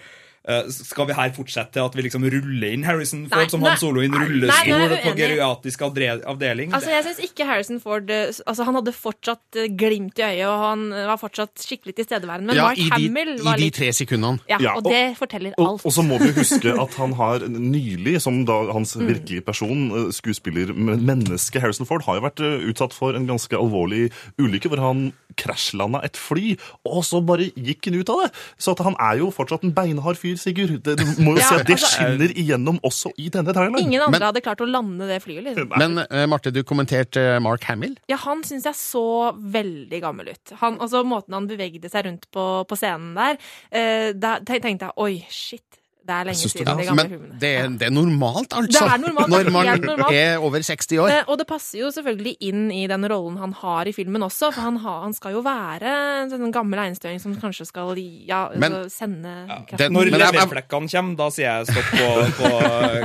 skal 0.71 1.07
vi 1.09 1.13
her 1.13 1.31
fortsette 1.35 1.81
at 1.83 1.95
vi 1.97 2.05
liksom 2.05 2.23
ruller 2.31 2.71
inn 2.73 2.83
Harrison 2.87 3.25
Ford 3.29 3.43
Nei, 3.43 3.49
som 3.51 3.61
nei. 3.61 3.69
Han 3.73 3.79
Solo 3.81 4.01
i 4.01 4.07
en 4.07 4.15
rullestol 4.17 4.93
på 5.03 5.11
geriatrisk 5.17 5.83
avdeling? 5.83 6.71
Altså, 6.73 6.89
Jeg 6.93 7.05
syns 7.05 7.19
ikke 7.27 7.45
Harrison 7.49 7.79
Ford 7.83 8.09
eh, 8.09 8.31
altså, 8.47 8.63
Han 8.67 8.77
hadde 8.79 8.93
fortsatt 8.95 9.59
eh, 9.59 9.67
glimt 9.77 10.17
i 10.19 10.25
øyet, 10.25 10.45
og 10.47 10.63
han 10.63 10.85
eh, 10.95 11.05
var 11.09 11.19
fortsatt 11.21 11.53
skikkelig 11.63 11.95
tilstedeværende. 11.99 12.47
Men 12.53 12.55
Ja, 12.59 12.67
Mark 12.69 12.79
i 12.81 12.87
de, 12.87 12.89
Hamill 12.95 13.33
i 13.35 13.45
var 13.45 13.59
de 13.59 13.67
litt 13.67 13.77
tre 13.77 13.91
sekundene. 13.93 14.39
ja, 14.49 14.57
Ja, 14.63 14.73
og, 14.79 14.85
og- 14.85 14.91
det 14.93 15.17
forteller 15.19 15.53
Og, 15.57 15.67
alt. 15.67 15.85
og 15.85 15.91
så 15.93 16.05
må 16.07 16.17
vi 16.23 16.31
huske 16.39 16.73
at 16.81 16.93
han 17.03 17.13
har 17.19 17.45
nylig, 17.49 18.17
som 18.21 18.41
da 18.47 18.59
hans 18.73 18.95
virkelige 18.97 19.45
person, 19.45 19.85
eh, 19.91 20.11
skuespiller, 20.15 20.73
menneske 20.73 21.59
Harrison 21.61 21.85
Ford, 21.89 22.03
har 22.07 22.19
jo 22.19 22.25
vært 22.27 22.39
eh, 22.43 22.67
utsatt 22.71 22.93
for 22.95 23.13
en 23.17 23.27
ganske 23.29 23.53
alvorlig 23.59 24.09
ulykke 24.39 24.71
hvor 24.71 24.81
han 24.83 25.09
krasjlanda 25.39 26.01
et 26.03 26.17
fly, 26.19 26.55
og 26.89 27.03
så 27.07 27.21
bare 27.23 27.49
gikk 27.55 27.85
han 27.89 27.99
ut 28.01 28.09
av 28.11 28.23
det. 28.25 28.31
Så 28.59 28.73
at 28.75 28.81
han 28.83 28.95
er 28.99 29.21
jo 29.21 29.29
fortsatt 29.31 29.63
en 29.63 29.71
beinhard 29.75 30.17
fyr, 30.19 30.28
Sigurd. 30.37 30.83
Det, 30.83 30.97
du 30.99 31.05
må 31.23 31.33
jo 31.33 31.39
Ja, 31.39 31.47
si 31.47 31.55
at 31.55 31.65
det 31.67 31.77
altså- 31.77 31.95
skinner 31.97 32.33
igjennom 32.35 32.79
også 32.83 33.11
i 33.17 33.29
denne 33.29 33.53
traileren. 33.53 33.79
Ingen 33.79 34.01
andre 34.01 34.19
Men- 34.19 34.27
hadde 34.27 34.41
klart 34.43 34.61
å 34.61 34.67
lande 34.69 35.07
det 35.07 35.21
flyet. 35.23 35.43
liksom. 35.43 35.71
Men 35.77 35.97
uh, 35.99 36.25
Marte, 36.27 36.51
du 36.51 36.61
kommenterte 36.63 37.17
eh, 37.35 37.39
Mark 37.39 37.63
Hamill. 37.63 37.97
Ja, 38.07 38.17
han 38.17 38.43
syns 38.43 38.63
jeg 38.65 38.75
så 38.75 39.33
veldig 39.39 40.01
gammel 40.01 40.29
ut. 40.29 40.53
Han, 40.61 40.77
altså 40.79 41.03
Måten 41.03 41.33
han 41.33 41.47
bevegde 41.47 41.89
seg 41.89 42.05
rundt 42.05 42.29
på, 42.31 42.65
på 42.67 42.75
scenen 42.77 43.15
der, 43.15 43.37
uh, 43.73 44.13
da 44.13 44.39
tenkte 44.45 44.89
jeg 44.89 44.97
oi, 44.97 45.25
shit. 45.29 45.78
Det 46.09 46.15
er 46.17 46.27
lenge 46.29 46.41
siden 46.49 46.65
det? 46.65 46.75
de 46.79 46.87
gamle 46.89 47.05
Men 47.05 47.39
det, 47.39 47.51
det 47.79 47.87
er 47.87 47.93
normalt, 47.93 48.53
altså. 48.57 48.71
Det 48.73 48.93
er 48.95 49.01
normalt, 49.05 49.29
det 49.29 49.39
er 49.39 49.49
når 49.49 49.53
man 49.55 49.67
er, 49.69 49.81
normalt. 49.85 50.15
er 50.17 50.37
over 50.49 50.59
60 50.65 50.97
år. 51.03 51.07
Det, 51.13 51.19
Og 51.29 51.37
det 51.41 51.47
passer 51.47 51.79
jo 51.83 51.91
selvfølgelig 51.93 52.35
inn 52.49 52.63
i 52.73 52.83
den 52.89 53.05
rollen 53.11 53.37
han 53.37 53.53
har 53.61 53.87
i 53.89 53.93
filmen 53.93 54.25
også, 54.25 54.49
for 54.55 54.61
han, 54.65 54.77
har, 54.83 55.01
han 55.05 55.13
skal 55.13 55.37
jo 55.37 55.43
være 55.45 55.93
en 56.23 56.31
sånn 56.33 56.51
gammel 56.55 56.81
einstøing 56.87 57.21
som 57.21 57.35
kanskje 57.39 57.67
skal 57.69 57.93
ja, 58.27 58.49
Men- 58.55 58.73
altså, 58.79 58.89
sende 59.03 59.35
kraft. 59.47 59.77
Den- 59.83 59.93
Når 59.93 60.09
men 60.11 60.19
leverflekkene 60.25 60.89
kommer, 60.89 61.15
da 61.19 61.29
sier 61.29 61.59
jeg 61.59 61.67
stopp 61.69 61.89
på, 61.93 62.09
på 62.39 62.49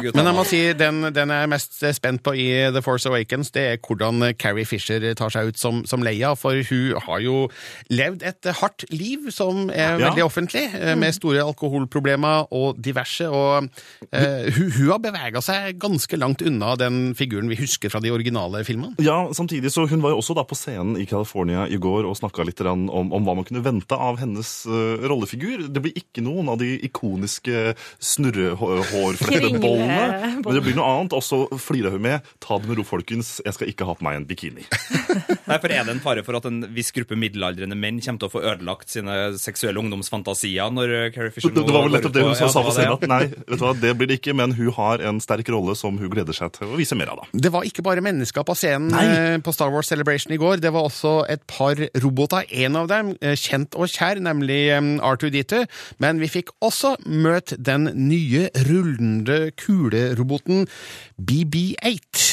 gutta. 0.07 0.17
Men 0.17 0.27
jeg 0.31 0.35
må 0.41 0.45
si, 0.49 0.63
den, 0.81 1.03
den 1.15 1.29
jeg 1.35 1.43
er 1.43 1.51
mest 1.53 1.79
spent 1.99 2.23
på 2.25 2.33
i 2.35 2.49
The 2.73 2.83
Force 2.83 3.09
Awakens, 3.11 3.51
det 3.55 3.67
er 3.75 3.77
hvordan 3.85 4.23
Carrie 4.41 4.65
Fisher 4.65 5.05
tar 5.19 5.29
seg 5.35 5.53
ut 5.53 5.59
som, 5.61 5.85
som 5.87 6.03
Leia. 6.03 6.33
For 6.39 6.57
hun 6.71 7.01
har 7.07 7.21
jo 7.25 7.49
levd 7.93 8.23
et 8.25 8.51
hardt 8.61 8.87
liv 8.95 9.29
som 9.35 9.69
er 9.71 9.99
Ja. 9.99 10.09
veldig 10.09 10.25
offentlig, 10.25 10.65
eh, 10.75 10.95
med 10.97 11.13
store 11.15 11.43
alkoholproblemer 11.45 12.47
og 12.53 12.77
diverse. 12.81 12.94
Og 13.29 13.69
eh, 14.11 14.53
hun, 14.55 14.71
hun 14.77 14.91
har 14.93 15.01
bevega 15.03 15.41
seg 15.45 15.79
ganske 15.83 16.17
langt 16.21 16.43
unna 16.45 16.75
den 16.81 17.15
figuren 17.19 17.51
vi 17.51 17.59
husker 17.61 17.89
fra 17.93 18.01
de 18.05 18.11
originale 18.15 18.65
filmene. 18.67 18.95
Ja, 19.03 19.19
samtidig 19.35 19.73
så 19.75 19.83
Hun 19.91 20.03
var 20.03 20.11
jo 20.15 20.19
også 20.23 20.35
da 20.37 20.45
på 20.49 20.57
scenen 20.59 20.97
i 21.01 21.07
California 21.07 21.67
i 21.69 21.77
går 21.81 22.05
og 22.09 22.17
snakka 22.19 22.45
litt 22.47 22.61
om, 22.65 22.89
om 22.91 23.25
hva 23.27 23.35
man 23.37 23.45
kunne 23.47 23.63
vente 23.65 23.95
av 23.95 24.19
hennes 24.21 24.67
uh, 24.71 24.97
rollefigur. 25.05 25.59
Det 25.69 25.81
blir 25.85 25.93
ikke 25.99 26.23
noen 26.25 26.49
av 26.53 26.59
de 26.63 26.71
ikoniske 26.87 27.75
snurrehårflettebollene. 28.01 30.41
Men 30.41 30.55
det 30.55 30.63
blir 30.65 30.77
noe 30.79 30.89
annet. 30.95 31.13
Og 31.17 31.23
så 31.25 31.45
flirer 31.61 31.91
hun 31.95 32.03
med 32.05 32.21
'ta 32.41 32.59
det 32.59 32.69
med 32.71 32.77
ro, 32.79 32.85
folkens, 32.87 33.41
jeg 33.45 33.55
skal 33.57 33.69
ikke 33.71 33.87
ha 33.89 33.93
på 33.99 34.05
meg 34.07 34.15
en 34.21 34.29
bikini'. 34.29 34.67
Nei, 35.49 35.59
for 35.59 35.69
Er 35.75 35.83
det 35.85 35.93
en 35.97 36.05
fare 36.05 36.23
for 36.25 36.35
at 36.39 36.45
en 36.49 36.59
viss 36.75 36.93
gruppe 36.95 37.17
middelaldrende 37.19 37.77
menn 37.79 38.01
kommer 38.01 38.21
til 38.23 38.31
å 38.31 38.33
få 38.33 38.43
ødelagt 38.45 38.93
sine 38.93 39.15
seksuelle 39.41 39.81
ungdomsfantasier 39.83 40.71
når 40.75 40.93
Carrie 41.15 41.33
Fisher 41.35 41.53
Det, 41.55 41.65
det 41.67 41.75
var 41.75 41.87
vel 41.87 41.97
nettopp 41.97 42.15
det 42.15 42.25
hun 42.25 42.37
sa 42.39 42.63
på 42.63 42.75
det, 42.93 43.09
Nei, 43.11 43.21
vet 43.33 43.59
du 43.59 43.65
hva, 43.65 43.73
det 43.81 43.93
blir 43.99 44.11
det 44.11 44.19
ikke, 44.21 44.35
men 44.37 44.55
hun 44.57 44.71
har 44.77 45.03
en 45.09 45.21
sterk 45.23 45.49
rolle 45.55 45.75
som 45.79 45.97
hun 46.01 46.11
gleder 46.13 46.37
seg 46.37 46.53
til 46.57 46.71
å 46.71 46.79
vise 46.79 46.97
mer 46.99 47.13
av. 47.13 47.23
da. 47.23 47.43
Det 47.47 47.53
var 47.55 47.67
ikke 47.69 47.85
bare 47.87 48.05
mennesker 48.05 48.45
på 48.47 48.57
scenen 48.59 48.91
Nei. 48.95 49.05
eh, 49.07 49.39
på 49.45 49.55
Star 49.55 49.73
Wars 49.75 49.91
Celebration 49.93 50.35
i 50.35 50.41
går. 50.41 50.63
Det 50.65 50.73
var 50.75 50.89
også 50.89 51.15
et 51.31 51.45
par 51.51 51.81
roboter. 52.05 52.45
En 52.65 52.77
av 52.81 52.89
dem 52.91 53.15
eh, 53.21 53.37
kjent 53.39 53.75
og 53.79 53.91
kjær, 53.93 54.21
nemlig 54.25 54.61
eh, 54.75 54.93
R2D2. 55.05 55.65
Men 56.05 56.21
vi 56.23 56.31
fikk 56.33 56.55
også 56.65 56.97
møte 57.07 57.59
den 57.61 57.91
nye 58.09 58.49
rullende 58.69 59.51
kuleroboten 59.61 60.67
BB8. 61.21 62.31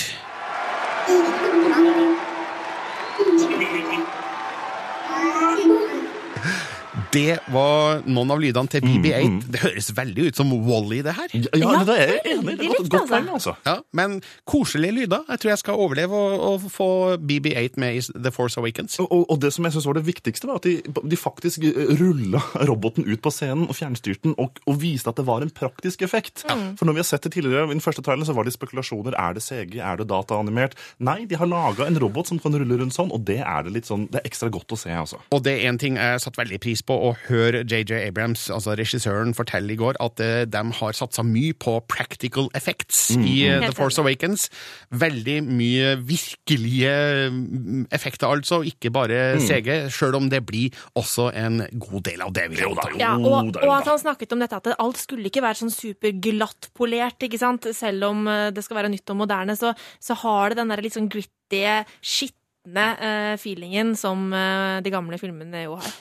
Det 7.12 7.40
var 7.52 8.02
noen 8.08 8.32
av 8.32 8.40
lydene 8.40 8.70
til 8.72 8.84
BB8. 8.86 9.50
Det 9.52 9.60
høres 9.66 9.90
veldig 9.98 10.30
ut 10.30 10.38
som 10.40 10.52
Wally, 10.64 11.02
det 11.04 11.12
her. 11.18 11.34
Ja, 11.36 11.60
ja, 11.60 11.82
det 11.88 11.96
er 12.00 12.12
jeg 12.14 12.38
enig 12.38 12.54
i. 12.64 12.70
Godt, 12.72 12.88
godt 12.94 13.10
poeng, 13.12 13.28
altså. 13.36 13.54
Ja, 13.68 13.74
men 13.98 14.22
koselige 14.48 14.96
lyder. 15.02 15.26
Jeg 15.28 15.42
tror 15.44 15.52
jeg 15.52 15.60
skal 15.62 15.82
overleve 15.84 16.16
å, 16.16 16.54
få 16.72 16.88
BB8 17.20 17.76
med 17.82 17.98
i 18.00 18.04
The 18.16 18.32
Force 18.32 18.56
Awakens. 18.62 18.96
Og, 19.04 19.10
og- 19.12 19.26
og 19.32 19.40
det 19.44 19.52
som 19.54 19.66
jeg 19.68 19.74
synes 19.76 19.86
var 19.90 19.98
det 20.00 20.06
viktigste, 20.08 20.48
var 20.48 20.62
at 20.62 20.64
de, 20.68 20.78
de 21.12 21.18
faktisk 21.20 21.66
rulla 22.00 22.40
roboten 22.68 23.06
ut 23.08 23.22
på 23.24 23.32
scenen 23.32 23.68
og 23.68 23.76
fjernstyrte 23.76 24.24
den, 24.30 24.36
og, 24.40 24.60
og 24.68 24.80
viste 24.82 25.12
at 25.12 25.20
det 25.20 25.26
var 25.28 25.44
en 25.44 25.52
praktisk 25.52 26.02
effekt. 26.08 26.46
For 26.48 26.86
når 26.88 26.94
vi 26.98 27.04
har 27.04 27.10
sett 27.12 27.24
det 27.28 27.34
tidligere, 27.36 27.68
i 27.68 27.76
den 27.76 27.84
første 27.84 28.02
traileren 28.06 28.28
så 28.30 28.36
var 28.38 28.48
det 28.48 28.56
spekulasjoner. 28.56 29.16
Er 29.20 29.36
det 29.36 29.44
CG? 29.44 29.78
Er 29.84 30.00
det 30.00 30.08
dataanimert? 30.12 30.78
Nei, 31.04 31.26
de 31.28 31.36
har 31.40 31.50
laga 31.52 31.88
en 31.92 32.00
robot 32.00 32.28
som 32.32 32.40
kan 32.40 32.56
rulle 32.56 32.80
rundt 32.80 32.96
sånn, 32.96 33.12
og 33.12 33.24
det 33.28 33.40
er 33.44 33.68
det 33.68 33.76
litt 33.76 33.90
sånn, 33.92 34.08
det 34.12 34.22
er 34.24 34.30
ekstra 34.32 34.50
godt 34.54 34.72
å 34.76 34.80
se, 34.80 34.92
altså. 34.96 35.20
Og 35.36 35.44
det 35.44 35.58
er 35.60 35.70
en 35.74 35.78
ting 35.82 36.00
jeg 36.00 36.24
satte 36.24 36.40
veldig 36.42 36.60
pris 36.64 36.82
på 36.88 37.01
å 37.02 37.12
høre 37.28 37.64
JJ 37.66 37.98
Abrams, 38.08 38.48
altså 38.54 38.76
regissøren, 38.78 39.34
fortelle 39.38 39.74
i 39.74 39.80
går, 39.80 39.98
at 40.04 40.22
eh, 40.24 40.44
de 40.50 40.64
har 40.78 40.98
satsa 40.98 41.26
mye 41.26 41.56
på 41.58 41.78
practical 41.92 42.50
effects 42.58 43.10
i 43.16 43.42
eh, 43.50 43.62
The 43.66 43.74
Force 43.76 44.02
Awakens. 44.02 44.48
Veldig 44.94 45.38
mye 45.48 45.96
virkelige 46.08 46.94
mm, 47.34 47.88
effekter, 47.94 48.30
altså, 48.30 48.62
ikke 48.68 48.94
bare 48.94 49.22
CG, 49.42 49.72
sjøl 49.94 50.20
om 50.20 50.30
det 50.32 50.44
blir 50.48 50.76
også 51.00 51.30
en 51.38 51.64
god 51.72 52.08
del 52.10 52.26
av 52.26 52.36
det. 52.38 52.48
Vi 52.54 52.62
jeg 52.62 52.72
anta. 52.72 52.90
Ja, 53.02 53.14
Jo 53.22 53.32
og, 53.32 53.54
da, 53.56 53.66
jo 53.66 53.72
og 53.72 53.78
at 53.80 53.92
han 53.92 54.02
snakket 54.02 54.36
om 54.36 54.44
dette 54.44 54.62
at 54.62 54.74
alt 54.78 55.02
skulle 55.02 55.30
ikke 55.32 55.44
være 55.44 55.64
sånn 55.64 55.74
superglattpolert, 55.74 57.28
ikke 57.28 57.42
sant? 57.42 57.70
Selv 57.78 58.12
om 58.12 58.28
eh, 58.32 58.50
det 58.56 58.66
skal 58.66 58.82
være 58.82 58.94
nytt 58.94 59.14
og 59.14 59.24
moderne, 59.24 59.58
så, 59.60 59.74
så 60.02 60.18
har 60.26 60.52
det 60.52 60.62
den 60.62 60.74
der 60.74 60.86
litt 60.86 60.98
sånn 60.98 61.12
gritty, 61.12 61.66
skitne 62.00 62.41
eh, 62.68 63.38
feelingen 63.42 63.96
som 63.98 64.34
eh, 64.34 64.82
de 64.84 64.92
gamle 64.94 65.18
filmene 65.18 65.64
jo 65.66 65.78
har. 65.80 65.94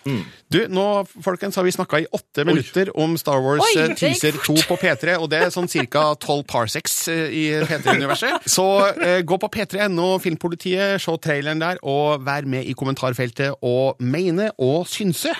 Du, 0.53 0.61
nå 0.69 0.87
folkens, 1.25 1.57
har 1.57 1.65
vi 1.65 1.73
snakka 1.73 2.01
i 2.03 2.07
åtte 2.13 2.45
minutter 2.45 2.91
om 2.97 3.17
Star 3.19 3.41
Wars 3.41 3.65
Oi, 3.65 3.83
eh, 3.83 3.95
Teaser 3.97 4.37
2 4.45 4.57
på 4.69 4.77
P3, 4.81 5.17
og 5.19 5.31
det 5.33 5.41
er 5.47 5.55
sånn 5.55 5.71
ca. 5.71 6.11
12 6.15 6.45
parsecs 6.51 6.97
i 7.09 7.47
P3-universet. 7.65 8.45
Så 8.57 8.67
eh, 8.93 9.21
gå 9.25 9.41
på 9.41 9.49
p3.no, 9.49 10.19
Filmpolitiet, 10.21 11.01
se 11.01 11.17
traileren 11.23 11.63
der, 11.63 11.81
og 11.83 12.25
vær 12.27 12.49
med 12.49 12.69
i 12.69 12.77
kommentarfeltet 12.77 13.63
og 13.65 14.01
mene 14.01 14.51
og 14.59 14.85
synse. 14.91 15.35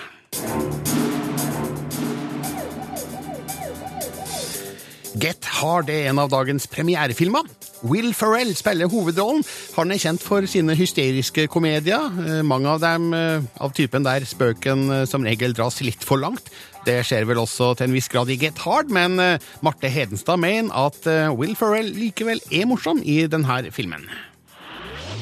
Get 5.21 5.45
Hard 5.59 5.89
er 5.91 6.07
en 6.09 6.21
av 6.23 6.31
dagens 6.31 6.65
premierefilmer. 6.71 7.45
Will 7.83 8.13
Ferrell 8.13 8.53
spiller 8.55 8.89
hovedrollen. 8.91 9.43
Han 9.77 9.91
er 9.91 10.01
kjent 10.01 10.21
for 10.23 10.45
sine 10.49 10.75
hysteriske 10.77 11.47
komedier. 11.51 12.11
Eh, 12.21 12.41
Mange 12.45 12.69
av 12.69 12.81
dem 12.83 13.13
eh, 13.17 13.47
av 13.61 13.73
typen 13.77 14.05
der 14.05 14.25
spøken 14.27 14.85
eh, 14.91 15.05
som 15.09 15.25
regel 15.25 15.55
dras 15.57 15.81
litt 15.85 16.05
for 16.05 16.21
langt. 16.21 16.51
Det 16.85 16.99
skjer 17.05 17.25
vel 17.29 17.41
også 17.41 17.73
til 17.77 17.89
en 17.89 17.95
viss 17.95 18.09
grad 18.09 18.29
i 18.33 18.37
Get 18.41 18.57
Hard, 18.63 18.89
men 18.89 19.19
Marte 19.61 19.89
Hedenstad 19.93 20.39
mener 20.41 20.73
at 20.73 21.05
Will 21.37 21.53
Ferrell 21.53 21.91
likevel 21.93 22.41
er 22.49 22.65
morsom 22.65 23.03
i 23.05 23.19
denne 23.29 23.59
filmen. 23.69 24.07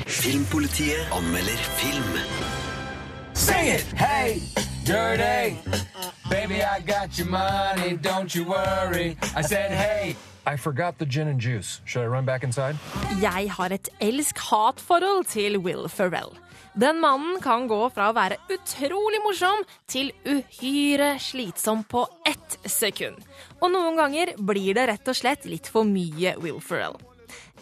Filmpolitiet 0.08 1.12
anmelder 1.12 1.60
film. 1.82 2.16
Sing 3.36 3.76
it! 3.76 3.84
Hey, 4.00 4.40
dirty. 4.88 5.60
Baby, 6.30 6.62
I 6.62 6.80
got 6.86 7.18
your 7.18 7.28
money, 7.28 7.98
don't 7.98 8.36
you 8.36 8.44
worry. 8.46 9.18
I 9.36 9.42
said, 9.42 9.72
hey. 9.72 10.16
I 10.46 10.58
forgot 10.58 11.00
the 11.00 11.06
gin 11.06 11.28
and 11.28 11.42
juice. 11.42 11.82
Should 11.86 12.04
I 12.04 12.08
run 12.08 12.26
back 12.26 12.44
inside? 12.44 12.76
Jeg 13.22 13.50
har 13.50 13.74
et 13.74 13.90
elsk-hat-forhold 14.00 15.26
til 15.26 15.58
Will 15.58 15.88
Ferrell. 15.90 16.38
Den 16.78 17.02
mannen 17.02 17.42
kan 17.42 17.66
gå 17.68 17.82
fra 17.90 18.12
å 18.12 18.16
være 18.16 18.38
utrolig 18.54 19.24
morsom 19.26 19.66
til 19.90 20.12
uhyre 20.26 21.16
slitsom 21.20 21.82
på 21.90 22.06
ett 22.30 22.60
sekund. 22.70 23.18
Og 23.60 23.74
noen 23.74 23.98
ganger 23.98 24.36
blir 24.38 24.78
det 24.78 24.86
rett 24.92 25.10
og 25.10 25.18
slett 25.18 25.50
litt 25.50 25.68
for 25.68 25.82
mye 25.84 26.38
Will 26.38 26.62
Ferrell. 26.62 27.00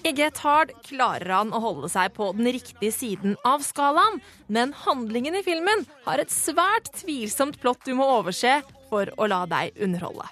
I 0.03 0.11
Get 0.11 0.37
Hard 0.37 0.71
klarer 0.85 1.31
han 1.33 1.53
å 1.53 1.61
holde 1.61 1.89
seg 1.91 2.13
på 2.17 2.29
den 2.37 2.49
riktige 2.55 2.93
siden 2.93 3.37
av 3.47 3.63
skalaen, 3.65 4.19
men 4.47 4.73
handlingen 4.85 5.37
i 5.39 5.43
filmen 5.45 5.85
har 6.05 6.21
et 6.21 6.33
svært 6.33 6.91
tvilsomt 7.01 7.59
plott 7.61 7.81
du 7.85 7.95
må 7.97 8.07
overse 8.19 8.59
for 8.91 9.09
å 9.17 9.29
la 9.29 9.43
deg 9.49 9.77
underholde. 9.83 10.27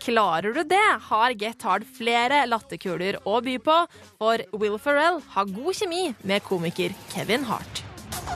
Klarer 0.00 0.56
du 0.56 0.62
det, 0.64 0.86
har 1.10 1.36
Get 1.36 1.62
Hard 1.62 1.84
flere 1.84 2.46
latterkuler 2.48 3.20
å 3.28 3.40
by 3.44 3.58
på, 3.60 3.76
for 4.16 4.44
Will 4.56 4.80
Ferrell 4.80 5.20
har 5.36 5.52
god 5.52 5.76
kjemi 5.76 6.08
med 6.24 6.44
komiker 6.46 6.96
Kevin 7.12 7.44
Hart. 7.48 7.84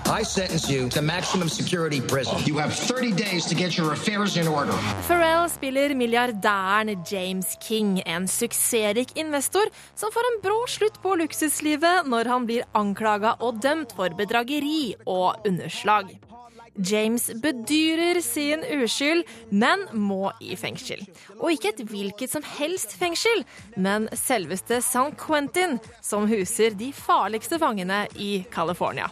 I 0.07 0.23
sentence 0.25 0.71
you 0.71 0.89
to 0.91 1.03
maximum 1.03 1.49
security 1.49 2.01
prison. 2.01 2.39
You 2.47 2.59
have 2.59 2.73
30 2.73 3.13
days 3.13 3.47
to 3.47 3.55
get 3.55 3.79
your 3.79 3.93
affairs 3.93 4.37
in 4.37 4.49
order. 4.49 4.73
Pharrell 5.09 5.49
spiller 5.49 5.95
milliardæren 5.95 7.05
James 7.11 7.57
King, 7.61 8.03
en 8.07 8.29
suksessrik 8.29 9.17
investor 9.17 9.71
som 9.95 10.13
får 10.13 10.31
en 10.31 10.41
brå 10.43 10.67
slutt 10.69 11.03
på 11.03 11.15
luksuslivet 11.15 12.07
når 12.07 12.31
han 12.33 12.47
blir 12.47 12.69
anklaga 12.75 13.37
og 13.41 13.63
dømt 13.63 13.95
for 13.97 14.09
bedrageri 14.19 14.95
og 15.07 15.47
underslag. 15.47 16.17
James 16.77 17.31
bedyrer 17.43 18.19
sin 18.21 18.65
uskyld, 18.83 19.23
men 19.51 19.87
må 19.93 20.33
i 20.43 20.57
fengsel. 20.59 21.05
Og 21.39 21.53
ikke 21.55 21.71
et 21.71 21.85
hvilket 21.87 22.33
som 22.35 22.43
helst 22.57 22.97
fengsel, 22.99 23.45
men 23.77 24.09
selveste 24.19 24.81
San 24.83 25.15
Quentin, 25.15 25.79
som 26.03 26.27
huser 26.27 26.75
de 26.75 26.91
farligste 26.93 27.61
fangene 27.63 28.05
i 28.19 28.43
California. 28.51 29.07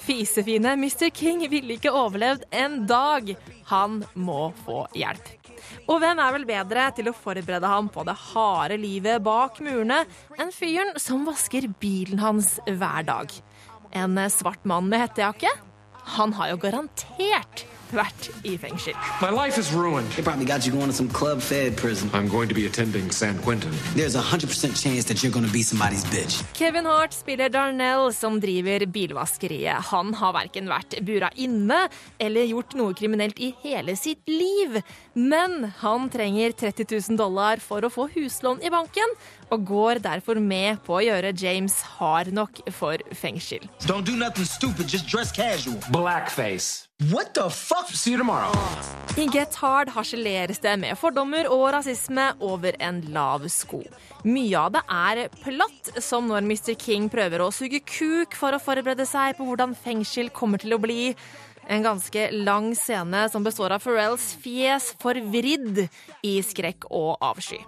Fisefine 0.00 0.76
Mr. 0.80 1.10
King 1.14 1.44
ville 1.52 1.76
ikke 1.76 1.92
overlevd 1.92 2.46
en 2.56 2.84
dag. 2.88 3.34
Han 3.70 4.00
må 4.14 4.50
få 4.64 4.84
hjelp. 4.96 5.36
Og 5.90 6.00
hvem 6.00 6.20
er 6.22 6.34
vel 6.34 6.46
bedre 6.48 6.86
til 6.96 7.10
å 7.10 7.16
forberede 7.16 7.68
ham 7.68 7.90
på 7.92 8.04
det 8.08 8.16
harde 8.32 8.78
livet 8.80 9.22
bak 9.24 9.60
murene 9.64 10.02
enn 10.40 10.52
fyren 10.54 10.94
som 11.00 11.26
vasker 11.28 11.68
bilen 11.82 12.22
hans 12.22 12.56
hver 12.66 13.04
dag? 13.06 13.34
En 13.92 14.16
svart 14.32 14.64
mann 14.64 14.88
med 14.88 15.04
hettejakke? 15.04 15.52
Han 16.16 16.32
har 16.38 16.54
jo 16.54 16.62
garantert 16.62 17.66
vært 17.94 18.30
i 18.44 18.56
fengsel. 18.56 18.94
My 19.20 19.30
life 19.30 19.58
is 19.58 19.72
ruined. 19.72 20.10
They 20.12 20.22
probably 20.22 20.46
got 20.46 20.66
you 20.66 20.72
going 20.72 20.90
to 20.90 20.96
some 20.96 21.08
club 21.08 21.40
fed 21.40 21.76
prison. 21.76 22.10
I'm 22.12 22.28
going 22.28 22.48
to 22.48 22.54
be 22.54 22.66
attending 22.66 23.10
San 23.10 23.38
Quentin. 23.38 23.72
There's 23.94 24.14
a 24.14 24.22
100% 24.22 24.76
chance 24.76 25.04
that 25.06 25.22
you're 25.22 25.32
going 25.32 25.46
to 25.46 25.52
be 25.52 25.62
somebody's 25.62 26.04
bitch. 26.04 26.42
Kevin 26.54 26.84
Hart 26.86 27.12
spiller 27.14 27.48
Darnell, 27.48 28.12
som 28.12 28.40
driver 28.40 28.86
bilvaskeriet. 28.86 29.90
Han 29.90 30.14
har 30.14 30.32
verken 30.36 30.68
vært 30.70 30.98
bura 31.06 31.30
inne 31.36 31.88
eller 32.18 32.48
gjort 32.50 32.74
noe 32.78 32.94
kriminelt 32.94 33.38
i 33.40 33.52
hele 33.62 33.96
sitt 33.96 34.26
liv. 34.28 34.80
Men 35.14 35.72
han 35.80 36.08
trenger 36.10 36.52
30 36.52 36.86
000 37.10 37.18
dollar 37.20 37.60
for 37.62 37.84
å 37.84 37.90
få 37.92 38.08
huslån 38.14 38.62
i 38.64 38.70
banken, 38.72 39.16
og 39.50 39.64
går 39.66 40.02
derfor 40.04 40.38
med 40.40 40.78
på 40.86 40.98
å 40.98 41.02
gjøre 41.04 41.34
James 41.34 41.80
hard 41.98 42.30
nok 42.32 42.62
for 42.70 43.02
fengsel. 43.14 43.66
Don't 43.86 44.06
do 44.06 44.16
nothing 44.16 44.44
stupid, 44.44 44.86
just 44.86 45.08
dress 45.10 45.32
casual. 45.32 45.80
Blackface. 45.90 46.89
What 47.08 47.32
the 47.32 47.48
fuck? 47.48 47.88
See 47.88 48.10
you 48.10 48.18
tomorrow. 48.18 48.52
I 49.16 49.24
Get 49.32 49.54
Hard 49.54 49.88
harseleres 49.88 50.58
det 50.60 50.74
med 50.82 50.98
fordommer 51.00 51.46
og 51.48 51.70
rasisme 51.72 52.26
over 52.44 52.76
en 52.76 52.98
lav 53.14 53.46
sko. 53.48 53.80
Mye 54.28 54.60
av 54.60 54.74
det 54.74 54.82
er 54.84 55.20
platt, 55.40 55.94
som 56.04 56.28
når 56.28 56.44
Mr. 56.44 56.74
King 56.76 57.08
prøver 57.08 57.40
å 57.40 57.48
suge 57.56 57.80
kuk 57.88 58.36
for 58.36 58.52
å 58.52 58.60
forberede 58.60 59.08
seg 59.08 59.38
på 59.38 59.48
hvordan 59.48 59.72
fengsel 59.72 60.28
kommer 60.28 60.60
til 60.60 60.76
å 60.76 60.80
bli. 60.82 61.14
En 61.72 61.80
ganske 61.88 62.26
lang 62.36 62.74
scene 62.76 63.24
som 63.32 63.48
består 63.48 63.72
av 63.72 63.80
Pharrells 63.80 64.34
fjes 64.44 64.92
forvridd 65.00 65.86
i 66.20 66.36
skrekk 66.44 66.84
og 66.92 67.16
avsky. 67.24 67.62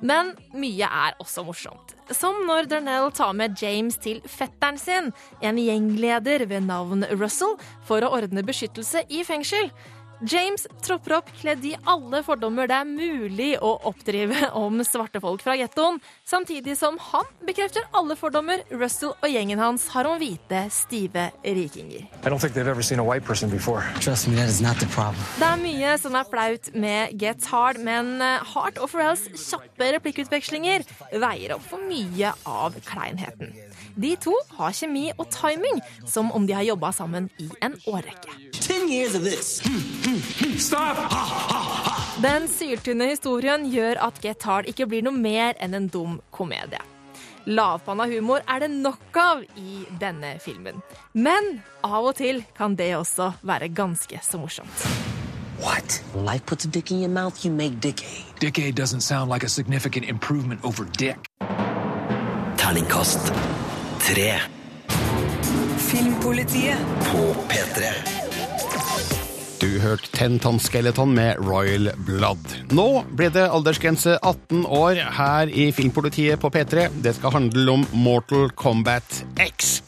Men 0.00 0.32
mye 0.54 0.86
er 0.86 1.16
også 1.22 1.44
morsomt. 1.46 1.94
Som 2.14 2.44
når 2.48 2.68
Darnell 2.70 3.10
tar 3.12 3.34
med 3.36 3.58
James 3.60 3.98
til 4.00 4.20
fetteren 4.28 4.78
sin, 4.80 5.12
en 5.42 5.60
gjengleder 5.60 6.46
ved 6.48 6.66
navn 6.68 7.04
Russell, 7.18 7.56
for 7.84 8.04
å 8.04 8.12
ordne 8.20 8.44
beskyttelse 8.46 9.04
i 9.10 9.24
fengsel. 9.26 9.72
James 10.20 10.66
tropper 10.82 11.18
opp 11.18 11.32
kledd 11.40 11.64
i 11.66 11.74
alle 11.88 12.22
fordommer 12.26 12.70
det 12.70 12.78
er 12.78 12.88
mulig 12.88 13.50
å 13.62 13.74
oppdrive 13.90 14.52
om 14.62 14.80
svarte 14.86 15.20
folk 15.22 15.42
fra 15.42 15.56
gettoen, 15.58 16.00
samtidig 16.26 16.76
som 16.78 16.98
han 17.10 17.26
bekrefter 17.46 17.86
alle 17.96 18.16
fordommer 18.18 18.62
Russell 18.70 19.14
og 19.14 19.28
gjengen 19.28 19.60
hans 19.62 19.88
har 19.94 20.08
om 20.08 20.18
hvite, 20.20 20.64
stive 20.74 21.28
rikinger. 21.42 22.06
I 22.22 22.30
don't 22.30 22.38
think 22.38 22.54
they've 22.54 22.70
ever 22.70 22.82
seen 22.82 23.02
a 23.02 23.04
white 23.04 23.26
person 23.26 23.50
before. 23.50 23.82
Trust 24.00 24.28
me, 24.28 24.36
that 24.36 24.48
is 24.48 24.60
not 24.62 24.78
the 24.78 24.86
problem. 24.94 25.22
Det 25.38 25.50
er 25.50 25.62
mye 25.62 25.98
som 25.98 26.14
er 26.18 26.30
flaut 26.30 26.72
med 26.74 27.18
Get 27.18 27.46
Hard, 27.50 27.82
men 27.82 28.18
Heart 28.22 28.68
Hart 28.68 28.82
og 28.84 28.90
Pharrells 28.92 29.22
kjappe 29.32 29.86
replikkutvekslinger 29.94 30.84
veier 31.22 31.54
opp 31.56 31.64
for 31.70 31.80
mye 31.88 32.34
av 32.44 32.76
kleinheten. 32.84 33.54
De 33.96 34.12
to 34.20 34.34
har 34.58 34.76
kjemi 34.76 35.08
og 35.16 35.26
timing 35.32 35.80
som 36.06 36.28
om 36.36 36.46
de 36.46 36.56
har 36.58 36.68
jobba 36.68 36.92
sammen 36.92 37.30
i 37.40 37.48
en 37.64 37.78
årrekke. 37.88 38.47
Ten 38.68 38.88
years 38.88 39.14
of 39.14 39.24
this. 39.24 39.62
Stop! 40.58 40.96
Den 42.22 42.48
syltynne 42.50 43.06
historien 43.12 43.64
gjør 43.70 44.00
at 44.08 44.20
Get 44.20 44.42
Hard 44.42 44.66
ikke 44.68 44.86
blir 44.90 45.04
noe 45.06 45.14
mer 45.16 45.54
enn 45.62 45.76
en 45.78 45.86
dum 45.88 46.18
komedie. 46.34 46.80
Lavpanna 47.48 48.04
humor 48.10 48.42
er 48.44 48.60
det 48.64 48.68
nok 48.74 49.16
av 49.16 49.44
i 49.56 49.84
denne 50.00 50.34
filmen. 50.42 50.82
Men 51.14 51.62
av 51.86 52.10
og 52.10 52.16
til 52.18 52.42
kan 52.58 52.74
det 52.76 52.90
også 52.98 53.30
være 53.46 53.70
ganske 53.72 54.20
så 54.22 54.40
morsomt. 54.42 54.84
What? 55.62 56.02
Life 56.14 56.44
puts 56.46 56.66
a 56.66 56.68
dick 56.68 56.90
in 56.90 57.00
your 57.00 57.08
mouth, 57.10 57.44
you 57.46 57.50
make 57.54 57.80
dickade. 57.80 58.26
Dickade 58.40 58.74
doesn't 58.74 59.00
sound 59.00 59.30
like 59.30 59.44
a 59.46 59.48
significant 59.48 60.06
improvement 60.08 60.64
over 60.64 60.84
dick. 60.84 61.16
Terningkast 62.58 63.32
3. 64.00 64.32
Filmpolitiet. 65.78 66.78
på 67.12 67.34
P3. 67.48 68.17
Du 69.58 69.66
hørte 69.82 70.06
Tentan 70.14 70.60
Skeleton 70.62 71.10
med 71.16 71.40
Royal 71.42 71.88
Blood. 72.06 72.52
Nå 72.70 73.02
ble 73.18 73.26
det 73.34 73.48
aldersgrense 73.50 74.14
18 74.20 74.62
år 74.70 75.00
her 75.16 75.50
i 75.50 75.72
Filmpolitiet 75.74 76.38
på 76.38 76.50
P3. 76.54 76.84
Det 77.02 77.16
skal 77.16 77.34
handle 77.34 77.74
om 77.80 77.82
Mortal 77.90 78.52
Kombat 78.54 79.24
X. 79.42 79.80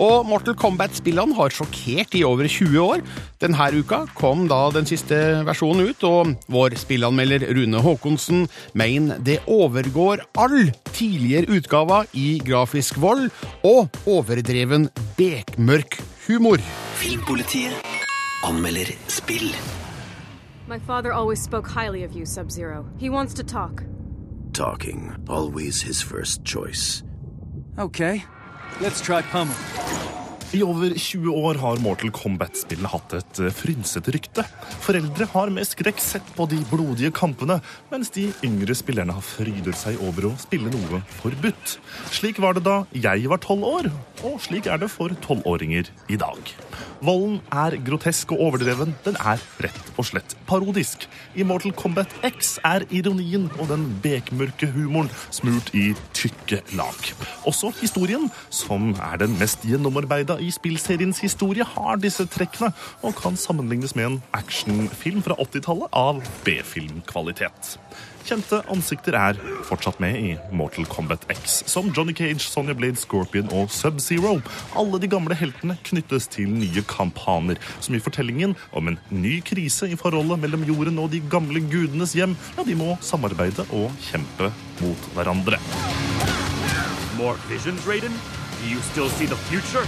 Og 0.00 0.24
Mortal 0.30 0.56
Kombat-spillene 0.56 1.36
har 1.36 1.52
sjokkert 1.52 2.16
i 2.16 2.24
over 2.24 2.48
20 2.48 2.80
år. 2.80 3.04
Denne 3.42 3.68
uka 3.76 4.00
kom 4.16 4.46
da 4.48 4.62
den 4.72 4.88
siste 4.88 5.18
versjonen 5.44 5.90
ut, 5.90 6.08
og 6.08 6.32
vår 6.48 6.78
spillanmelder 6.80 7.50
Rune 7.52 7.84
Haakonsen 7.84 8.46
mener 8.72 9.20
det 9.20 9.42
overgår 9.44 10.24
all 10.40 10.70
tidligere 10.94 11.58
utgaver 11.58 12.08
i 12.16 12.38
grafisk 12.48 12.96
vold 13.02 13.28
og 13.60 13.92
overdreven 14.08 14.88
bekmørk 15.20 16.00
humor. 16.24 16.62
Filmpolitiet 17.02 18.07
anmelder 18.42 18.96
spill. 19.10 19.50
My 20.66 20.78
father 20.78 21.12
always 21.12 21.40
spoke 21.40 21.66
highly 21.66 22.04
of 22.04 22.12
you, 22.12 22.26
Sub 22.26 22.50
Zero. 22.50 22.86
He 22.98 23.10
wants 23.10 23.34
to 23.34 23.44
talk. 23.44 23.84
Talking, 24.52 25.16
always 25.28 25.82
his 25.82 26.02
first 26.02 26.44
choice. 26.44 27.02
Okay, 27.78 28.24
let's 28.80 29.00
try 29.00 29.22
pummel. 29.22 29.54
I 30.56 30.62
over 30.64 30.94
20 30.96 31.28
år 31.36 31.58
har 31.60 31.80
Mortal 31.84 32.08
Kombat-spillene 32.16 32.88
hatt 32.88 33.12
et 33.18 33.40
eh, 33.44 33.52
frynsete 33.52 34.14
rykte. 34.14 34.46
Foreldre 34.80 35.26
har 35.34 35.52
med 35.52 35.68
skrekk 35.68 36.00
sett 36.00 36.30
på 36.38 36.46
de 36.48 36.62
blodige 36.70 37.10
kampene, 37.12 37.58
mens 37.92 38.08
de 38.14 38.30
yngre 38.46 38.72
spillerne 38.78 39.12
har 39.12 39.26
frydet 39.28 39.76
seg 39.76 40.00
over 40.06 40.30
å 40.30 40.32
spille 40.40 40.72
noe 40.72 41.02
forbudt. 41.18 41.76
Slik 42.16 42.40
var 42.40 42.56
det 42.56 42.64
da 42.64 42.78
jeg 42.96 43.28
var 43.28 43.42
tolv 43.44 43.68
år, 43.68 43.90
og 44.24 44.40
slik 44.40 44.70
er 44.72 44.80
det 44.80 44.88
for 44.88 45.12
tolvåringer 45.26 45.92
i 46.08 46.16
dag. 46.16 46.56
Volden 47.04 47.36
er 47.54 47.76
grotesk 47.86 48.32
og 48.34 48.40
overdreven. 48.48 48.96
Den 49.04 49.18
er 49.20 49.42
rett 49.62 49.92
og 50.00 50.08
slett 50.08 50.34
parodisk. 50.48 51.04
I 51.38 51.44
Mortal 51.46 51.74
Kombat 51.76 52.14
X 52.26 52.56
er 52.66 52.86
ironien 52.94 53.46
og 53.58 53.68
den 53.70 53.84
bekmørke 54.02 54.70
humoren 54.74 55.12
smurt 55.34 55.70
i 55.76 55.92
tykke 56.16 56.62
lag. 56.78 57.12
Også 57.46 57.70
historien, 57.82 58.26
som 58.50 58.90
er 58.96 59.20
den 59.22 59.36
mest 59.38 59.62
gjennomarbeida 59.68 60.37
i 60.42 60.50
spillseriens 60.54 61.22
historie, 61.24 61.64
har 61.64 62.00
disse 62.02 62.26
trekkene 62.30 62.72
og 63.02 63.16
kan 63.18 63.38
sammenlignes 63.38 63.94
med 63.98 64.10
en 64.10 64.20
actionfilm 64.36 65.24
fra 65.26 65.36
80-tallet 65.38 65.90
av 65.96 66.22
B-filmkvalitet. 66.46 67.76
Kjente 68.28 68.58
ansikter 68.68 69.16
er 69.16 69.38
fortsatt 69.64 70.02
med 70.04 70.16
i 70.20 70.32
Mortal 70.52 70.84
Kombat 70.92 71.22
X, 71.32 71.62
som 71.70 71.86
Johnny 71.96 72.12
Cage, 72.12 72.44
Sonja 72.44 72.74
Blade, 72.76 73.00
Scorpion 73.00 73.48
og 73.56 73.70
Sub-Zero. 73.72 74.34
Alle 74.76 75.00
de 75.00 75.08
gamle 75.08 75.36
heltene 75.38 75.78
knyttes 75.88 76.28
til 76.34 76.50
nye 76.52 76.82
kampaner, 76.90 77.56
som 77.80 77.96
i 77.96 78.02
fortellingen 78.04 78.52
om 78.76 78.90
en 78.90 78.98
ny 79.08 79.38
krise 79.48 79.88
i 79.88 79.96
forholdet 79.96 80.42
mellom 80.42 80.66
jorden 80.68 81.00
og 81.00 81.14
de 81.14 81.22
gamle 81.32 81.62
gudenes 81.72 82.12
hjem. 82.18 82.36
Ja, 82.58 82.66
de 82.68 82.76
må 82.76 82.98
samarbeide 83.00 83.64
og 83.72 83.96
kjempe 84.10 84.52
mot 84.82 85.08
hverandre. 85.16 85.62
More 87.16 87.40
visions, 87.48 87.88
Raiden? 87.88 88.20
Do 88.60 88.68
you 88.68 88.80
still 88.80 89.08
see 89.08 89.26
the 89.26 89.36
future? 89.36 89.86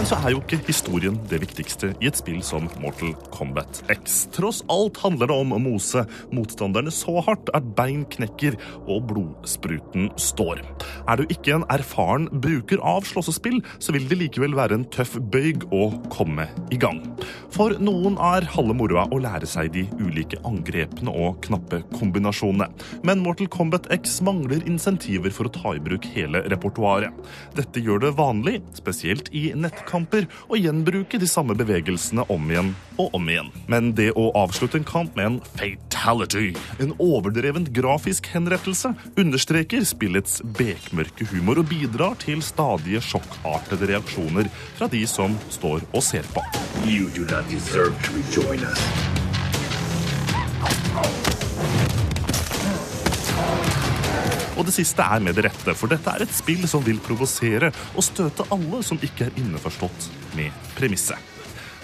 Men 0.00 0.06
så 0.08 0.16
er 0.24 0.32
jo 0.32 0.38
ikke 0.40 0.56
historien 0.64 1.16
det 1.28 1.42
viktigste 1.42 1.90
i 2.00 2.06
et 2.08 2.16
spill 2.16 2.38
som 2.40 2.70
Mortal 2.80 3.10
Kombat 3.34 3.82
X. 3.92 4.14
Tross 4.32 4.62
alt 4.72 4.96
handler 5.02 5.28
det 5.28 5.34
om 5.42 5.50
å 5.52 5.58
mose 5.60 6.06
motstanderne 6.32 6.88
så 6.88 7.18
hardt 7.26 7.50
at 7.52 7.66
bein 7.76 8.06
knekker 8.08 8.56
og 8.86 9.10
blodspruten 9.10 10.08
står. 10.16 10.62
Er 11.04 11.20
du 11.20 11.26
ikke 11.28 11.52
en 11.58 11.66
erfaren 11.68 12.30
bruker 12.32 12.80
av 12.80 13.04
slåssespill, 13.10 13.58
så 13.76 13.92
vil 13.92 14.06
det 14.08 14.22
likevel 14.22 14.56
være 14.56 14.78
en 14.78 14.86
tøff 14.88 15.18
bøyg 15.20 15.68
å 15.68 15.90
komme 16.08 16.48
i 16.72 16.80
gang. 16.80 17.02
For 17.52 17.76
noen 17.76 18.16
er 18.24 18.48
halve 18.54 18.78
moroa 18.80 19.04
å 19.12 19.20
lære 19.20 19.52
seg 19.52 19.68
de 19.76 19.84
ulike 20.00 20.40
angrepene 20.48 21.12
og 21.12 21.42
knappe 21.44 21.82
kombinasjonene. 21.92 22.70
Men 23.04 23.20
Mortal 23.20 23.52
Kombat 23.52 23.90
X 24.00 24.22
mangler 24.24 24.64
insentiver 24.64 25.36
for 25.36 25.50
å 25.50 25.54
ta 25.60 25.76
i 25.76 25.84
bruk 25.84 26.08
hele 26.16 26.40
repertoaret. 26.48 27.12
Dette 27.58 27.84
gjør 27.84 28.06
det 28.06 28.16
vanlig, 28.16 28.62
spesielt 28.80 29.28
i 29.36 29.50
nettkamper, 29.52 29.89
å 29.90 30.58
gjenbruke 30.58 31.18
de 31.18 31.28
samme 31.28 31.54
bevegelsene 31.58 32.24
om 32.28 32.50
igjen 32.50 32.74
og 33.00 33.14
om 33.16 33.28
igjen. 33.28 33.50
Men 33.66 33.92
det 33.98 34.10
å 34.18 34.30
avslutte 34.38 34.78
en 34.80 34.84
kamp 34.84 35.16
med 35.16 35.26
en 35.26 35.40
fatality, 35.56 36.54
en 36.78 36.94
overdrevent 36.98 37.72
grafisk 37.76 38.26
henrettelse, 38.32 38.94
understreker 39.20 39.84
spillets 39.84 40.40
bekmørke 40.58 41.26
humor 41.32 41.62
og 41.62 41.70
bidrar 41.70 42.18
til 42.22 42.42
stadige 42.44 43.02
sjokkartede 43.04 43.90
reaksjoner 43.92 44.50
fra 44.78 44.90
de 44.90 45.04
som 45.08 45.38
står 45.50 45.84
og 45.92 46.02
ser 46.04 46.26
på. 46.34 46.44
You 46.86 47.10
do 47.14 47.26
not 47.26 47.48
deserve 47.48 47.94
to 48.04 48.12
rejoin 48.16 48.64
us. 48.64 48.80
Og 54.58 54.66
det 54.66 54.74
siste 54.74 55.04
er 55.04 55.22
med 55.22 55.36
det 55.38 55.46
rette, 55.46 55.74
for 55.78 55.90
dette 55.90 56.10
er 56.14 56.24
et 56.24 56.34
spill 56.34 56.66
som 56.70 56.82
vil 56.86 57.00
provosere 57.04 57.70
og 57.94 58.06
støte 58.06 58.48
alle 58.54 58.82
som 58.86 59.00
ikke 59.02 59.28
er 59.28 59.36
innforstått 59.40 60.08
med 60.38 60.72
premisset. 60.78 61.30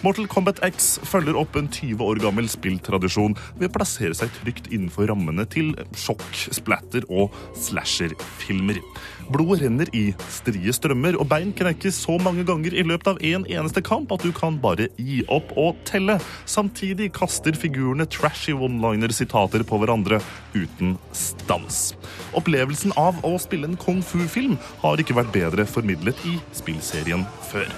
Mortal 0.05 0.27
Kombat 0.29 0.59
X 0.67 0.99
følger 1.09 1.39
opp 1.41 1.57
en 1.57 1.71
20 1.73 2.03
år 2.05 2.19
gammel 2.21 2.51
spilltradisjon 2.53 3.33
ved 3.57 3.71
å 3.71 3.75
plassere 3.79 4.15
seg 4.15 4.35
trygt 4.43 4.69
innenfor 4.69 5.09
rammene 5.09 5.47
til 5.49 5.73
sjokk, 5.97 6.27
splatter 6.53 7.07
og 7.09 7.35
slasherfilmer. 7.65 8.83
Blodet 9.33 9.65
renner 9.65 9.89
i 9.97 10.05
strie 10.31 10.73
strømmer, 10.75 11.17
og 11.19 11.27
bein 11.31 11.51
knekkes 11.57 11.99
så 12.05 12.17
mange 12.23 12.45
ganger 12.47 12.75
i 12.77 12.85
løpet 12.87 13.11
av 13.11 13.23
en 13.27 13.47
eneste 13.51 13.83
kamp 13.85 14.13
at 14.15 14.23
du 14.23 14.31
kan 14.37 14.59
bare 14.63 14.89
gi 15.01 15.23
opp 15.33 15.51
og 15.59 15.81
telle. 15.89 16.19
Samtidig 16.47 17.11
kaster 17.17 17.57
figurene 17.59 18.07
trashy 18.11 18.55
one-liner-sitater 18.55 19.67
på 19.67 19.81
hverandre 19.83 20.21
uten 20.55 20.95
stans. 21.17 21.91
Opplevelsen 22.39 22.95
av 23.01 23.19
å 23.27 23.35
spille 23.43 23.71
en 23.71 23.81
kung 23.81 24.03
fu-film 24.05 24.57
har 24.85 25.03
ikke 25.03 25.19
vært 25.19 25.35
bedre 25.35 25.67
formidlet 25.69 26.23
i 26.29 26.39
spillserien 26.55 27.27
før. 27.51 27.69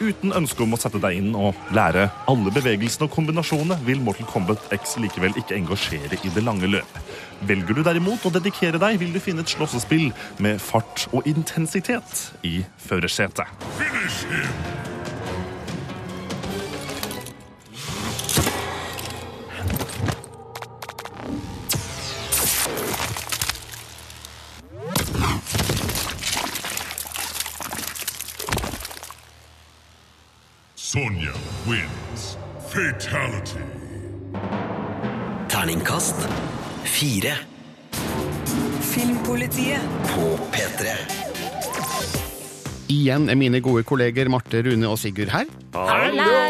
Uten 0.00 0.32
ønske 0.32 0.64
om 0.64 0.72
å 0.72 0.78
sette 0.80 0.96
deg 1.00 1.18
inn 1.18 1.34
og 1.36 1.56
lære 1.76 2.06
alle 2.30 2.52
bevegelsene 2.54 3.04
og 3.04 3.12
kombinasjonene, 3.12 3.76
vil 3.84 4.00
Mortal 4.00 4.28
Kombat 4.30 4.70
X 4.72 4.96
likevel 5.02 5.36
ikke 5.36 5.58
engasjere 5.58 6.16
i 6.24 6.32
det 6.32 6.44
lange 6.46 6.70
løp. 6.72 7.00
Velger 7.40 7.74
du 7.74 7.82
derimot 7.82 8.24
å 8.28 8.32
dedikere 8.34 8.80
deg, 8.80 8.98
vil 9.00 9.14
du 9.14 9.20
finne 9.22 9.44
et 9.44 9.52
slåssespill 9.52 10.10
med 10.44 10.60
fart 10.60 11.06
og 11.16 11.26
intensitet 11.30 12.30
i 12.44 12.60
førersetet. 12.84 13.48
Sonja 30.90 31.32
wins. 31.66 32.36
Fatality. 32.70 33.62
Terningkast 35.48 36.28
fire. 36.84 37.34
Filmpolitiet. 38.80 39.80
På 40.10 40.36
P3. 40.52 40.94
Igjen 42.90 43.28
er 43.30 43.38
mine 43.38 43.60
gode 43.62 43.84
kolleger 43.86 44.28
Marte, 44.32 44.64
Rune 44.66 44.88
og 44.90 44.98
Sigurd 44.98 45.30
her. 45.30 45.50
Hallais! 45.74 46.49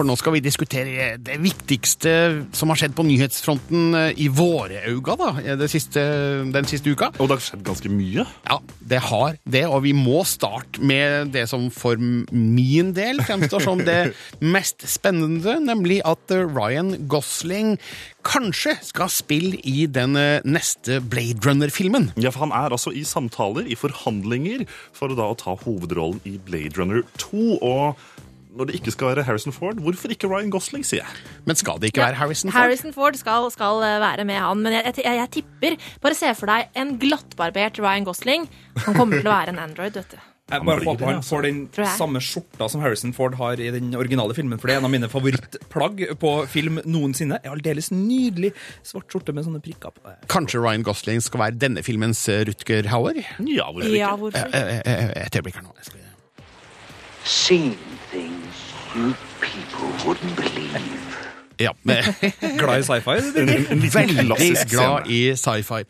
For 0.00 0.08
nå 0.08 0.14
skal 0.16 0.32
vi 0.32 0.40
diskutere 0.40 1.08
det 1.20 1.34
viktigste 1.44 2.12
som 2.56 2.70
har 2.72 2.78
skjedd 2.80 2.94
på 2.96 3.04
nyhetsfronten 3.04 3.98
eh, 3.98 4.22
i 4.24 4.30
våre 4.32 4.78
øyne 4.88 5.16
da, 5.20 5.28
det 5.60 5.66
siste, 5.68 6.00
den 6.54 6.68
siste 6.70 6.94
uka. 6.94 7.10
Og 7.18 7.28
det 7.28 7.36
har 7.36 7.42
skjedd 7.44 7.66
ganske 7.66 7.92
mye. 7.92 8.24
Ja, 8.48 8.56
det 8.80 9.02
har 9.10 9.36
det, 9.44 9.66
og 9.68 9.82
vi 9.84 9.92
må 9.92 10.22
starte 10.24 10.80
med 10.80 11.34
det 11.34 11.44
som 11.52 11.66
for 11.74 12.00
min 12.00 12.94
del 12.96 13.20
fremstår 13.28 13.66
som 13.66 13.82
det 13.84 14.14
mest 14.40 14.86
spennende, 14.88 15.58
nemlig 15.68 16.00
at 16.08 16.32
eh, 16.32 16.48
Ryan 16.48 16.94
Gosling 17.04 17.76
kanskje 18.24 18.74
skal 18.84 19.12
spille 19.12 19.60
i 19.68 19.84
den 19.84 20.16
eh, 20.16 20.40
neste 20.48 21.02
Blade 21.04 21.44
Runner-filmen. 21.44 22.10
Ja, 22.20 22.32
for 22.32 22.46
Han 22.46 22.56
er 22.56 22.72
altså 22.72 22.92
i 22.96 23.04
samtaler, 23.04 23.68
i 23.68 23.76
forhandlinger, 23.76 24.64
for 24.96 25.12
da 25.12 25.28
å 25.28 25.36
ta 25.36 25.58
hovedrollen 25.60 26.24
i 26.24 26.38
Blade 26.40 26.80
Runner 26.80 27.04
2. 27.20 27.60
Og 27.60 28.00
når 28.56 28.70
det 28.70 28.80
ikke 28.80 28.94
skal 28.94 29.12
være 29.12 29.26
Harrison 29.28 29.54
Ford, 29.54 29.78
hvorfor 29.84 30.12
ikke 30.14 30.30
Ryan 30.30 30.50
Gosling, 30.52 30.86
sier 30.86 31.04
jeg. 31.04 31.28
Men 31.46 31.58
skal 31.58 31.78
det 31.80 31.92
ikke 31.92 32.02
være 32.02 32.18
Harrison 32.20 32.50
Ford? 32.50 32.58
Harrison 32.60 32.96
Ford 32.96 33.20
skal, 33.20 33.50
skal 33.54 33.84
eh, 33.86 34.00
være 34.02 34.26
med 34.28 34.40
han, 34.42 34.64
men 34.64 34.78
jeg, 34.78 34.96
jeg, 35.04 35.20
jeg 35.20 35.30
tipper 35.38 35.78
Bare 36.02 36.16
se 36.18 36.32
for 36.38 36.50
deg 36.50 36.80
en 36.80 36.96
glattbarbert 37.00 37.78
Ryan 37.82 38.08
Gosling. 38.08 38.48
Han 38.86 38.96
kommer 38.96 39.20
til 39.20 39.30
å 39.30 39.36
være 39.36 39.54
en 39.54 39.62
android, 39.62 39.96
vet 39.96 40.16
du. 40.16 40.20
Jeg 40.50 40.66
bare 40.66 40.82
håper 40.82 41.06
han 41.06 41.20
altså. 41.20 41.36
får 41.36 41.44
den 41.46 41.58
samme 41.96 42.20
skjorta 42.24 42.66
som 42.72 42.82
Harrison 42.82 43.12
Ford 43.14 43.36
har 43.38 43.60
i 43.62 43.68
den 43.70 43.92
originale 43.94 44.34
filmen, 44.34 44.58
for 44.58 44.66
det 44.66 44.74
er 44.74 44.82
en 44.82 44.88
av 44.88 44.92
mine 44.92 45.10
favorittplagg 45.10 46.02
på 46.18 46.32
film 46.50 46.80
noensinne. 46.90 47.38
Er 47.44 47.54
Aldeles 47.54 47.92
nydelig 47.94 48.50
svart 48.82 49.06
skjorte 49.12 49.34
med 49.36 49.46
sånne 49.46 49.62
prikker 49.62 49.94
på. 49.94 50.16
Kanskje 50.32 50.62
Ryan 50.62 50.86
Gosling 50.86 51.22
skal 51.22 51.44
være 51.46 51.60
denne 51.68 51.84
filmens 51.86 52.24
eh, 52.32 52.42
Rutger 52.50 52.90
Hauer? 52.90 53.22
Ja, 53.46 53.70
hvorfor 53.70 53.94
Ja, 53.94 54.14
ikke? 54.16 54.24
hvorfor? 54.24 54.50
Eh, 54.50 54.78
eh, 54.80 54.94
eh, 54.96 55.26
Et 55.28 55.38
øyeblikk 55.38 55.60
her 55.60 55.68
nå. 55.68 55.76
Jeg 55.78 55.92
skal... 55.92 56.09
Seen 57.24 58.00
things 58.10 58.74
you 58.94 59.16
people 59.40 59.94
wouldn't 60.06 60.36
believe. 60.36 61.29
Ja, 61.60 61.74
men... 61.82 62.00
Glad 62.60 62.80
i 62.80 62.84
sci-fi? 62.86 63.16
Veldig 63.92 64.26
glad 64.70 65.08
i 65.12 65.20
sci-fi. 65.36 65.80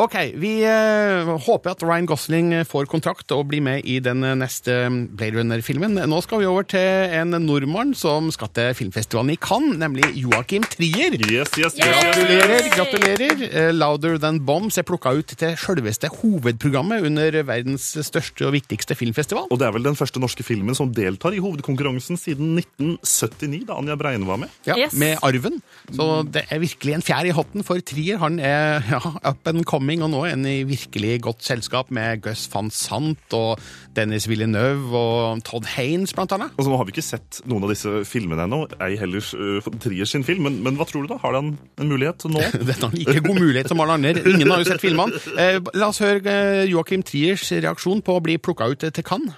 Ok, 0.00 0.16
vi 0.40 0.52
eh, 0.64 1.28
håper 1.44 1.74
at 1.74 1.82
Ryan 1.84 2.08
Gosling 2.08 2.52
får 2.68 2.88
kontrakt 2.90 3.32
og 3.36 3.46
blir 3.50 3.60
med 3.64 3.84
i 3.84 3.98
den 4.04 4.24
neste 4.40 4.78
Blade 5.12 5.36
Runner-filmen. 5.38 5.98
Nå 6.08 6.20
skal 6.24 6.40
vi 6.42 6.48
over 6.48 6.64
til 6.72 7.14
en 7.20 7.36
nordmann 7.44 7.92
som 7.98 8.30
skal 8.32 8.48
til 8.56 8.72
filmfestivalen 8.78 9.34
i 9.34 9.38
Cannes, 9.40 9.76
nemlig 9.80 10.08
Joakim 10.22 10.64
Trier. 10.72 11.18
Yes, 11.20 11.52
yes, 11.60 11.76
yes, 11.76 11.84
yes, 11.84 12.00
Gratulerer, 12.00 12.70
gratulerer. 12.74 13.44
Eh, 13.50 13.70
Louder 13.76 14.16
Than 14.22 14.40
Bombs 14.48 14.80
er 14.80 14.88
plukka 14.88 15.12
ut 15.20 15.36
til 15.36 15.56
selveste 15.60 16.08
hovedprogrammet 16.20 17.04
under 17.10 17.40
verdens 17.48 17.90
største 18.08 18.48
og 18.48 18.54
viktigste 18.56 18.96
filmfestival. 18.98 19.50
Og 19.52 19.60
det 19.60 19.68
er 19.68 19.76
vel 19.76 19.84
den 19.90 19.98
første 20.00 20.22
norske 20.22 20.44
filmen 20.46 20.76
som 20.78 20.92
deltar 20.96 21.36
i 21.36 21.42
hovedkonkurransen 21.44 22.16
siden 22.20 22.56
1979, 22.62 23.66
da 23.68 23.76
Anja 23.80 23.98
Breine 24.00 24.26
var 24.28 24.40
med. 24.46 24.56
Ja, 24.68 24.78
Yes. 24.80 24.94
Med 24.96 25.09
arven. 25.26 25.60
Så 25.90 26.06
det 26.30 26.44
er 26.50 26.62
virkelig 26.62 26.94
en 26.96 27.04
fjær 27.04 27.26
i 27.28 27.34
hatten 27.34 27.64
for 27.66 27.80
Trier. 27.84 28.20
Han 28.22 28.38
er 28.38 28.84
ja, 28.90 29.00
up 29.26 29.48
and 29.50 29.64
coming, 29.68 30.04
og 30.06 30.12
nå 30.12 30.24
er 30.26 30.34
han 30.36 30.46
i 30.48 30.62
virkelig 30.68 31.20
godt 31.26 31.44
selskap 31.46 31.90
med 31.94 32.22
Gus 32.24 32.46
van 32.52 32.70
Sant 32.74 33.36
og 33.36 33.60
Dennis 33.96 34.28
Villeneuve 34.30 34.94
og 34.96 35.42
Todd 35.46 35.66
Haynes, 35.74 36.14
blant 36.16 36.32
annet. 36.36 36.54
Og 36.56 36.66
så 36.66 36.76
har 36.76 36.86
vi 36.86 36.94
ikke 36.94 37.06
sett 37.06 37.40
noen 37.50 37.66
av 37.66 37.74
disse 37.74 38.04
filmene 38.08 38.46
ennå, 38.46 38.62
ei 38.82 38.94
heller 39.00 39.24
uh, 39.34 39.70
Trier 39.80 40.08
sin 40.08 40.26
film. 40.26 40.46
Men, 40.46 40.60
men 40.64 40.78
hva 40.78 40.86
tror 40.88 41.04
du, 41.06 41.12
da? 41.12 41.20
Har 41.22 41.36
han 41.38 41.54
en 41.56 41.90
mulighet 41.90 42.28
nå? 42.30 42.42
Dette 42.70 42.78
er 42.78 42.96
ikke 43.00 43.16
like 43.16 43.26
god 43.26 43.40
mulighet 43.40 43.72
som 43.72 43.82
alle 43.84 43.98
andre. 43.98 44.24
Ingen 44.24 44.50
har 44.50 44.62
jo 44.62 44.70
sett 44.70 44.84
filmene. 44.84 45.18
Eh, 45.40 45.56
la 45.78 45.86
oss 45.88 46.00
høre 46.02 46.32
eh, 46.32 46.66
Joakim 46.68 47.04
Triers 47.06 47.46
reaksjon 47.62 48.02
på 48.04 48.16
å 48.18 48.22
bli 48.24 48.34
plukka 48.42 48.66
ut 48.72 48.82
til 48.82 49.04
Cannes. 49.06 49.36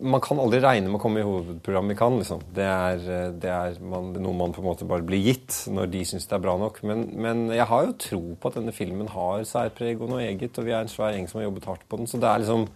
Man 0.00 0.20
kan 0.20 0.38
aldri 0.42 0.60
regne 0.60 0.90
med 0.90 0.98
å 0.98 1.02
komme 1.02 1.22
i 1.22 1.26
hovedprogrammet 1.26 1.96
i 1.96 1.98
Cannes. 1.98 2.24
Liksom. 2.24 2.42
Det 2.56 2.66
er, 2.66 3.06
eh, 3.14 3.30
det 3.42 3.52
er 3.52 3.78
man, 3.80 4.12
noe 4.12 4.36
man 4.36 4.52
på 4.52 4.60
en 4.62 4.68
måte 4.68 4.88
bare 4.88 5.06
blir 5.06 5.22
gitt 5.24 5.62
når 5.72 5.90
de 5.92 6.04
syns 6.04 6.28
det 6.28 6.36
er 6.36 6.44
bra 6.44 6.56
nok. 6.60 6.82
Men, 6.86 7.06
men 7.16 7.46
jeg 7.54 7.66
har 7.70 7.86
jo 7.86 7.96
tro 8.04 8.20
på 8.36 8.52
at 8.52 8.60
denne 8.60 8.74
filmen 8.76 9.08
har 9.12 9.46
særpreg 9.48 10.00
og 10.00 10.12
noe 10.12 10.26
eget, 10.26 10.58
og 10.58 10.68
vi 10.68 10.74
er 10.76 10.84
en 10.84 10.92
svær 10.92 11.16
gjeng 11.16 11.28
som 11.30 11.40
har 11.40 11.48
jobbet 11.48 11.68
hardt 11.70 11.88
på 11.88 12.00
den. 12.00 12.10
Så 12.10 12.20
det 12.20 12.28
er 12.30 12.44
liksom 12.44 12.68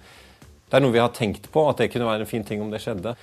det 0.71 0.79
er 0.79 0.85
noe 0.85 0.95
vi 0.95 1.03
har 1.03 1.11
tenkt 1.11 1.49
på, 1.51 1.65
at 1.67 1.81
det 1.83 1.89
kunne 1.91 2.07
være 2.07 2.23
en 2.23 2.31
fin 2.31 2.45
ting 2.47 2.61
om 2.63 2.71
det 2.71 2.79
skjedde. 2.85 3.17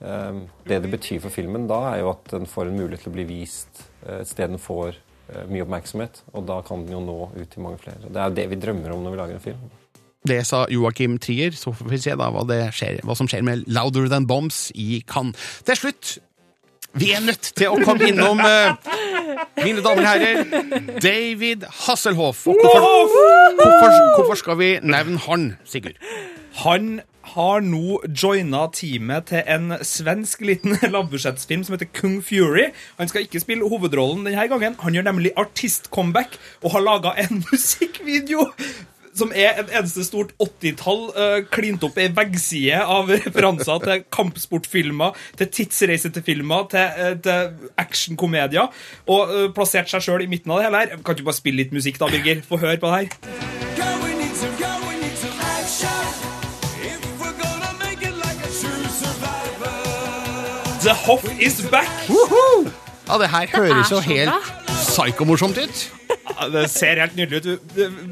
Eh, 0.00 0.40
Det 0.66 0.82
det 0.82 0.90
betyr 0.90 1.20
for 1.22 1.30
filmen 1.30 1.68
da, 1.70 1.94
er 1.94 2.00
jo 2.02 2.10
at 2.10 2.32
den 2.32 2.46
får 2.50 2.66
en 2.66 2.80
mulighet 2.80 3.06
til 3.06 3.12
å 3.12 3.18
bli 3.18 3.28
vist 3.28 3.84
eh, 4.06 4.20
et 4.20 4.28
sted 4.28 4.50
den 4.50 4.58
får 4.58 4.96
eh, 4.96 5.44
mye 5.46 5.62
oppmerksomhet. 5.62 6.24
Og 6.34 6.48
da 6.50 6.60
kan 6.66 6.82
den 6.84 6.98
jo 6.98 7.04
nå 7.04 7.18
ut 7.36 7.50
til 7.50 7.62
mange 7.62 7.78
flere. 7.78 8.10
Det 8.10 8.16
er 8.18 8.28
jo 8.32 8.40
det 8.40 8.48
vi 8.50 8.60
drømmer 8.66 8.96
om 8.96 9.04
når 9.04 9.14
vi 9.14 9.22
lager 9.22 9.38
en 9.38 9.46
film. 9.46 9.79
Det 10.28 10.42
sa 10.44 10.66
Joakim 10.68 11.18
Trier, 11.18 11.54
så 11.56 11.72
får 11.72 11.88
vi 11.88 11.98
se 12.02 12.16
da 12.18 12.28
hva, 12.32 12.44
det 12.48 12.58
skjer, 12.76 12.98
hva 13.08 13.16
som 13.16 13.28
skjer 13.30 13.44
med 13.46 13.64
Louder 13.72 14.10
Than 14.12 14.26
Bombs 14.28 14.68
i 14.76 15.00
Cannes. 15.08 15.38
Til 15.64 15.78
slutt, 15.80 16.18
vi 17.00 17.12
er 17.14 17.22
nødt 17.24 17.52
til 17.56 17.70
å 17.70 17.78
komme 17.86 18.10
innom, 18.10 18.42
uh, 18.42 18.74
mine 19.62 19.80
damer 19.84 20.02
og 20.02 20.08
herrer, 20.10 20.98
David 21.00 21.64
Hasselhoff. 21.86 22.42
Og 22.50 22.58
hvorfor, 22.60 23.14
hvorfor, 23.62 23.96
hvorfor 24.18 24.42
skal 24.42 24.60
vi 24.60 24.74
nevne 24.82 25.22
han, 25.24 25.54
Sigurd? 25.64 25.96
Han 26.66 26.98
har 27.30 27.62
nå 27.62 28.00
joina 28.10 28.66
teamet 28.74 29.28
til 29.30 29.42
en 29.46 29.76
svensk 29.86 30.42
liten 30.44 30.76
lavbudsjettsfilm 30.94 31.64
som 31.64 31.76
heter 31.76 31.90
Kung 31.96 32.20
Fury. 32.26 32.70
Han 32.98 33.08
skal 33.08 33.24
ikke 33.24 33.40
spille 33.40 33.68
hovedrollen 33.70 34.26
denne 34.26 34.48
gangen. 34.50 34.76
Han 34.82 34.96
gjør 34.96 35.06
nemlig 35.08 35.32
artist-comeback 35.38 36.36
og 36.64 36.74
har 36.74 36.84
laga 36.84 37.14
en 37.22 37.44
musikkvideo 37.52 38.50
som 39.20 39.32
er 39.36 39.60
et 39.60 39.72
eneste 39.76 40.04
stort 40.06 40.32
80-tall 40.40 41.02
uh, 41.14 41.38
klint 41.52 41.84
opp 41.86 41.98
ei 42.00 42.08
veggside 42.16 42.80
av 42.80 43.10
referanser 43.16 43.84
til 43.84 44.04
kampsportfilmer, 44.12 45.18
til 45.40 45.52
tidsreise 45.58 46.12
til 46.14 46.24
filmer, 46.26 46.66
til, 46.72 46.86
uh, 46.96 47.14
til 47.20 47.70
actionkomedier, 47.80 48.70
og 49.10 49.34
uh, 49.34 49.46
plassert 49.56 49.90
seg 49.92 50.06
sjøl 50.06 50.26
i 50.26 50.30
midten 50.30 50.52
av 50.54 50.60
det 50.60 50.68
hele 50.68 50.84
her. 50.84 50.98
Kan 51.04 51.18
du 51.18 51.24
bare 51.26 51.38
spille 51.38 51.62
litt 51.62 51.74
musikk, 51.76 52.00
da, 52.00 52.10
Birger? 52.12 52.44
Få 52.46 52.60
høre 52.60 52.80
på 52.80 52.90
det 52.90 52.96
her. 53.00 53.58
The 60.80 60.94
Hoff 60.96 61.24
is 61.38 61.60
back! 61.68 61.90
Ja, 62.08 63.18
det 63.20 63.28
her 63.28 63.46
høres 63.52 63.90
jo 63.90 63.98
så 63.98 64.00
helt 64.00 64.69
psykomorsomt 64.80 65.58
ut. 65.58 65.86
Ja, 66.40 66.48
Det 66.48 66.64
ser 66.72 67.00
helt 67.02 67.16
nydelig 67.18 67.40
ut. 67.52 67.60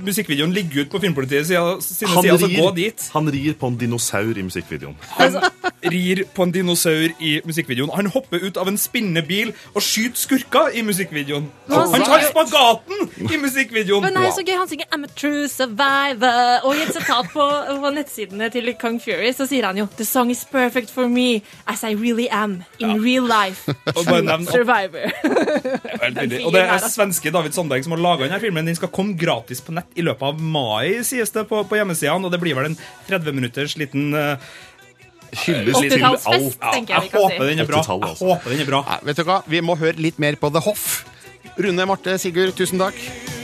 Musikkvideoen 0.04 0.52
ligger 0.52 0.84
ut 0.84 0.90
på 0.92 1.00
Filmpolitiet 1.00 1.46
sine 1.48 1.60
Han 1.62 1.80
sider, 1.82 2.36
så 2.38 2.48
gå 2.50 2.66
rir, 2.70 2.74
dit. 2.76 3.06
han 3.14 3.30
rir 3.32 3.54
på 3.60 3.70
en 3.72 3.78
dinosaur 3.80 4.36
i 4.38 4.42
musikkvideoen. 4.44 4.96
Han, 5.16 5.38
rir 5.82 6.24
på 6.34 6.42
en 6.46 6.52
dinosaur 6.54 7.12
i 7.22 7.38
musikkvideoen. 7.46 7.92
Han 7.94 8.10
hopper 8.14 8.42
ut 8.42 8.58
av 8.60 8.68
en 8.70 8.78
spinnebil 8.80 9.52
og 9.74 9.82
skyter 9.84 10.18
skurker 10.18 10.74
i 10.74 10.82
musikkvideoen. 10.86 11.48
Han 11.70 12.04
tar 12.04 12.24
spagaten 12.28 13.28
i 13.28 13.38
musikkvideoen. 13.40 14.06
Men 14.06 14.18
nei, 14.18 14.30
så 14.34 14.44
gøy, 14.44 14.56
Han 14.58 14.68
synger 14.68 14.86
'I'm 14.90 15.04
a 15.04 15.10
true 15.14 15.46
survivor'. 15.46 16.64
Og 16.64 16.76
i 16.76 16.82
et 16.82 16.94
sitat 16.94 17.30
på, 17.32 17.44
på 17.82 17.90
nettsidene 17.94 18.50
til 18.50 18.74
Kung 18.80 19.00
Fury 19.00 19.32
så 19.32 19.46
sier 19.46 19.66
han 19.66 19.78
jo 19.78 19.86
'The 19.86 20.04
song 20.04 20.30
is 20.30 20.44
perfect 20.44 20.90
for 20.90 21.08
me 21.08 21.42
as 21.66 21.84
I 21.84 21.94
really 21.94 22.28
am 22.30 22.64
in 22.78 23.02
real 23.04 23.24
life'. 23.24 23.68
Survivor. 24.58 25.06
Og 26.46 26.52
det 26.52 26.62
er 26.62 26.88
svenske 26.88 27.30
David 27.30 27.52
Sandberg 27.52 27.84
som 27.84 27.92
har 27.92 28.02
laga 28.02 28.26
denne 28.26 28.40
filmen. 28.40 28.66
Den 28.66 28.76
skal 28.76 28.88
komme 28.88 29.16
gratis 29.18 29.60
på 29.60 29.72
nett 29.72 29.86
i 29.94 30.02
løpet 30.02 30.22
av 30.22 30.40
mai, 30.40 31.02
sies 31.06 31.30
det 31.30 31.46
på, 31.48 31.62
på 31.68 31.78
hjemmesidene. 31.78 32.26
Og 32.26 32.32
det 32.32 32.40
blir 32.42 32.56
vel 32.58 32.72
en 32.72 32.78
30 33.08 33.36
minutters 33.36 33.76
liten 33.80 34.14
uh, 34.14 34.36
Hyllest 35.32 35.80
til 35.92 36.04
alt. 36.04 36.28
jeg 36.28 36.88
jeg 36.88 37.10
håper 37.12 37.44
den 37.50 37.58
er 37.60 37.68
bra. 37.68 37.82
Jeg 37.84 38.16
håper 38.20 38.50
den 38.54 38.60
er 38.60 38.70
bra. 38.70 38.84
Nei, 38.88 38.98
vet 39.10 39.16
du 39.20 39.24
hva? 39.28 39.40
Vi 39.46 39.60
må 39.60 39.76
høre 39.76 39.96
litt 40.00 40.18
mer 40.18 40.38
på 40.40 40.50
The 40.54 40.62
Hoff. 40.64 41.04
Rune, 41.58 41.86
Marte, 41.90 42.18
Sigurd, 42.22 42.54
tusen 42.56 42.78
takk. 42.78 43.37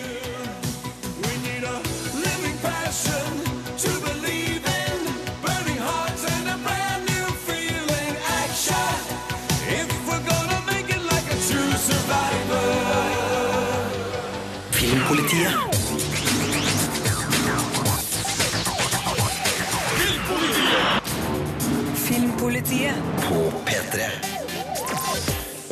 Filmpolitiet. 22.84 22.96
På 23.24 23.52
P3. 23.64 24.08